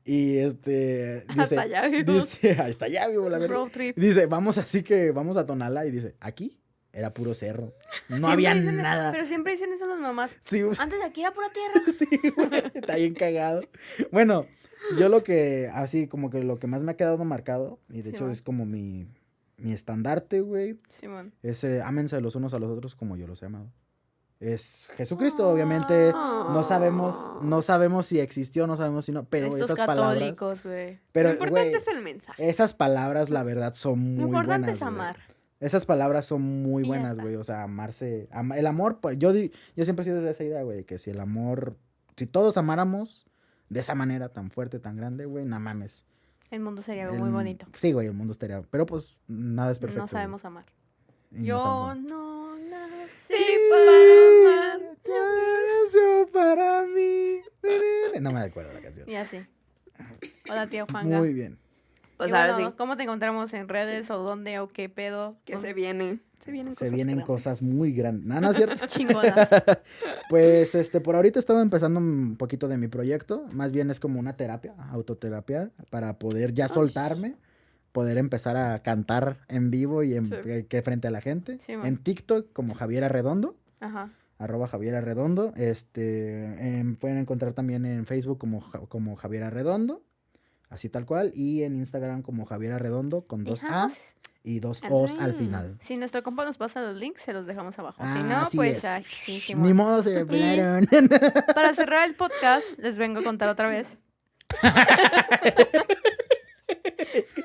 Y 0.05 0.39
este. 0.39 1.25
Dice, 1.29 1.41
Hasta 1.41 1.63
allá 1.63 1.89
vivo. 1.89 2.13
Dice, 2.13 2.53
hasta 2.53 2.87
allá 2.87 3.09
vivo, 3.09 3.29
la 3.29 3.39
verdad. 3.39 3.57
Road 3.57 3.71
trip. 3.71 3.97
Dice, 3.97 4.27
vamos 4.27 4.59
así 4.59 4.83
que 4.83 5.11
vamos 5.11 5.37
a 5.37 5.47
Tonalá. 5.47 5.87
Y 5.87 5.91
dice, 5.91 6.15
aquí 6.21 6.61
era 6.93 7.15
puro 7.15 7.35
cerro. 7.35 7.75
No 8.09 8.17
Siempre 8.17 8.33
había 8.33 8.55
dicen- 8.55 8.77
nada. 8.83 9.13
Pero 9.13 9.25
siempre 9.25 9.53
dicen 9.53 9.73
eso 9.73 9.87
las 9.87 9.99
mamás. 10.01 10.37
Sí, 10.45 10.63
Antes 10.79 10.99
de 10.99 11.05
aquí 11.05 11.21
era 11.21 11.33
pura 11.33 11.49
tierra. 11.51 11.81
Sí, 11.99 12.07
güey, 12.37 12.63
está 12.75 12.97
bien 12.97 13.15
cagado. 13.15 13.63
Bueno, 14.11 14.47
yo 14.99 15.09
lo 15.09 15.23
que, 15.23 15.71
así 15.73 16.07
como 16.09 16.31
que 16.31 16.43
lo 16.43 16.59
que 16.59 16.67
más 16.67 16.83
me 16.83 16.93
ha 16.93 16.97
quedado 16.97 17.25
marcado, 17.25 17.79
y 17.89 17.99
de 18.03 18.11
Sí, 18.11 18.17
hecho 18.17 18.27
va. 18.27 18.33
es 18.33 18.43
como 18.43 18.65
mi, 18.67 19.07
mi 19.57 19.73
estandarte, 19.73 20.41
güey, 20.41 20.79
Simón. 20.89 21.33
es 21.43 21.63
eh, 21.65 21.83
ámense 21.83 22.21
los 22.21 22.35
unos 22.35 22.55
a 22.55 22.59
los 22.59 22.71
otros 22.71 22.95
como 22.95 23.17
yo 23.17 23.27
los 23.27 23.43
he 23.43 23.47
amado. 23.47 23.71
Es 24.41 24.89
Jesucristo, 24.97 25.51
obviamente. 25.51 26.13
No 26.13 26.65
sabemos, 26.65 27.15
no 27.43 27.61
sabemos 27.61 28.07
si 28.07 28.21
existió, 28.21 28.67
no 28.67 28.75
sabemos 28.79 29.05
si 29.05 29.13
no, 29.13 29.25
pero 29.25 29.49
Estos 29.49 29.71
esas 29.71 29.87
palabras. 29.87 30.15
católicos, 30.15 30.65
güey. 30.65 30.99
Pero, 31.13 31.29
Lo 31.29 31.35
importante 31.35 31.69
güey, 31.69 31.75
es 31.75 31.87
el 31.89 32.03
mensaje. 32.03 32.49
esas 32.49 32.73
palabras, 32.73 33.29
la 33.29 33.43
verdad, 33.43 33.75
son 33.75 33.99
muy 33.99 34.17
Lo 34.23 34.25
importante 34.29 34.61
buenas. 34.73 34.77
es 34.79 34.83
amar. 34.83 35.17
Esas 35.61 35.85
palabras 35.87 36.27
son 36.27 36.41
muy 36.43 36.83
ya 36.85 36.89
buenas, 36.89 37.19
güey. 37.19 37.37
O 37.37 37.45
sea, 37.45 37.63
amarse. 37.63 38.29
ama- 38.33 38.59
el 38.59 38.67
amor, 38.67 38.99
pues, 39.01 39.19
yo, 39.19 39.33
yo 39.35 39.85
siempre 39.85 40.03
he 40.03 40.05
sido 40.05 40.21
de 40.23 40.31
esa 40.31 40.43
idea, 40.45 40.63
güey, 40.63 40.85
que 40.85 40.99
si 40.99 41.11
el 41.11 41.21
amor. 41.21 41.77
Si 42.17 42.27
todos 42.27 42.57
amáramos 42.57 43.27
de 43.69 43.81
esa 43.81 43.95
manera 43.95 44.31
tan 44.31 44.51
fuerte, 44.51 44.79
tan 44.79 44.97
grande, 44.97 45.27
güey, 45.27 45.45
no 45.45 45.61
mames. 45.61 46.05
El 46.51 46.61
mundo 46.61 46.83
sería 46.83 47.09
El- 47.09 47.19
muy 47.21 47.31
bonito. 47.31 47.67
Sí, 47.77 47.93
güey, 47.93 48.07
el 48.09 48.15
mundo 48.15 48.33
estaría. 48.33 48.63
Pero 48.71 48.87
pues 48.87 49.17
nada 49.29 49.71
es 49.71 49.79
perfecto. 49.79 50.03
no 50.03 50.09
sabemos 50.09 50.45
amar. 50.45 50.65
no 51.31 51.45
Yo 51.45 51.61
sabemos. 51.61 52.11
no 52.11 52.57
nací 52.59 53.35
Sí, 53.37 53.45
para 53.71 54.73
amar. 54.73 54.97
Nació 55.85 56.27
para 56.33 56.87
mí. 56.87 57.41
No 58.21 58.33
me 58.33 58.41
acuerdo 58.41 58.73
la 58.73 58.81
canción. 58.81 59.09
Y 59.09 59.15
así. 59.15 59.39
Hola, 60.51 60.67
tío 60.69 60.87
Juanga. 60.91 61.19
Muy 61.19 61.33
bien. 61.35 61.59
Pues 62.21 62.31
Y 62.31 62.35
ahora 62.35 62.53
bueno, 62.55 62.69
sí, 62.71 62.75
¿Cómo 62.77 62.97
te 62.99 63.03
encontramos 63.05 63.53
en 63.55 63.67
redes 63.67 64.11
o 64.11 64.19
dónde 64.19 64.59
o 64.59 64.69
qué 64.69 64.89
pedo? 64.91 65.37
que 65.47 65.55
¿Dónde- 65.55 65.69
se 65.69 65.75
viene. 65.75 66.19
Se 66.41 66.51
vienen 66.53 66.75
Se 66.75 66.81
cosas 66.81 66.93
vienen 66.95 67.17
grandes. 67.17 67.27
cosas 67.27 67.63
muy 67.63 67.93
grandes. 67.93 68.27
No, 68.27 68.41
no 68.41 68.51
es 68.51 68.57
cierto. 68.57 68.87
Chingonas. 68.89 69.49
Pues 70.29 70.75
este, 70.75 71.01
por 71.01 71.17
ahorita 71.17 71.39
he 71.39 71.41
estado 71.41 71.61
empezando 71.63 71.99
un 72.01 72.37
poquito 72.37 72.69
de 72.69 72.77
mi 72.79 72.89
proyecto. 72.89 73.45
Más 73.53 73.73
bien 73.73 73.91
es 73.91 74.01
como 74.01 74.21
una 74.21 74.37
terapia, 74.37 74.75
autoterapia, 74.91 75.71
para 75.91 76.19
poder 76.19 76.53
ya 76.55 76.69
soltarme, 76.69 77.37
poder 77.93 78.19
empezar 78.19 78.57
a 78.57 78.79
cantar 78.81 79.39
en 79.49 79.71
vivo 79.71 80.03
y 80.03 80.15
en 80.15 80.27
Sí. 80.27 80.35
que, 80.43 80.67
que 80.67 80.83
frente 80.83 81.09
a 81.09 81.11
la 81.11 81.21
gente. 81.21 81.59
Sí, 81.65 81.73
en 81.73 81.97
TikTok 81.99 82.53
como 82.53 82.75
Javier 82.75 83.05
Arredondo, 83.05 83.57
Ajá. 83.81 84.11
arroba 84.39 84.69
Javier 84.69 84.95
Arredondo. 84.95 85.53
Este, 85.57 86.79
em, 86.79 86.97
pueden 86.97 87.19
encontrar 87.19 87.53
también 87.53 87.85
en 87.87 88.07
Facebook 88.07 88.39
como, 88.39 88.63
como 88.89 89.17
Javier 89.17 89.43
Arredondo, 89.45 90.03
así 90.71 90.89
tal 90.89 91.05
cual. 91.05 91.33
Y 91.35 91.63
en 91.63 91.77
Instagram 91.77 92.23
como 92.23 92.47
Javier 92.47 92.73
Arredondo 92.73 93.23
con 93.27 93.45
dos 93.45 93.63
A 93.65 93.91
y 94.43 94.61
dos 94.61 94.81
O's 94.89 95.15
al 95.21 95.35
final. 95.35 95.77
Si 95.81 95.99
nuestro 95.99 96.23
compa 96.23 96.45
nos 96.45 96.57
pasa 96.57 96.81
los 96.81 96.97
links, 96.97 97.21
se 97.23 97.35
los 97.35 97.47
dejamos 97.47 97.79
abajo. 97.79 98.03
si 98.03 98.09
Ah, 98.09 98.25
no, 98.27 98.37
así 98.39 98.57
pues 98.57 98.79
es. 98.79 98.85
ay, 98.87 99.05
sí, 99.05 99.43
Ni 99.55 99.75
modo, 99.75 100.03
se 100.03 100.25
me. 100.25 100.87
Para 101.55 101.75
cerrar 101.75 102.09
el 102.09 102.15
podcast, 102.15 102.67
les 102.79 102.97
vengo 102.97 103.21
a 103.21 103.25
contar 103.25 103.51
otra 103.51 103.69
vez. 103.69 103.99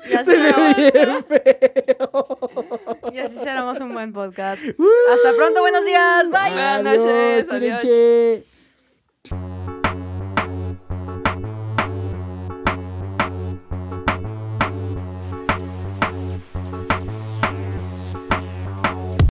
Ya 0.08 0.24
Se 0.24 0.36
bien 0.36 1.24
feo. 1.24 2.38
Y 3.12 3.18
así 3.18 3.36
cerramos 3.38 3.80
un 3.80 3.92
buen 3.92 4.12
podcast. 4.12 4.62
Hasta 4.64 5.36
pronto, 5.36 5.60
buenos 5.60 5.84
días. 5.84 6.30
Bye. 6.30 6.52
Buenas 6.52 6.86
Adiós, 6.86 7.46
noches, 7.50 8.44
adiós. 9.32 9.75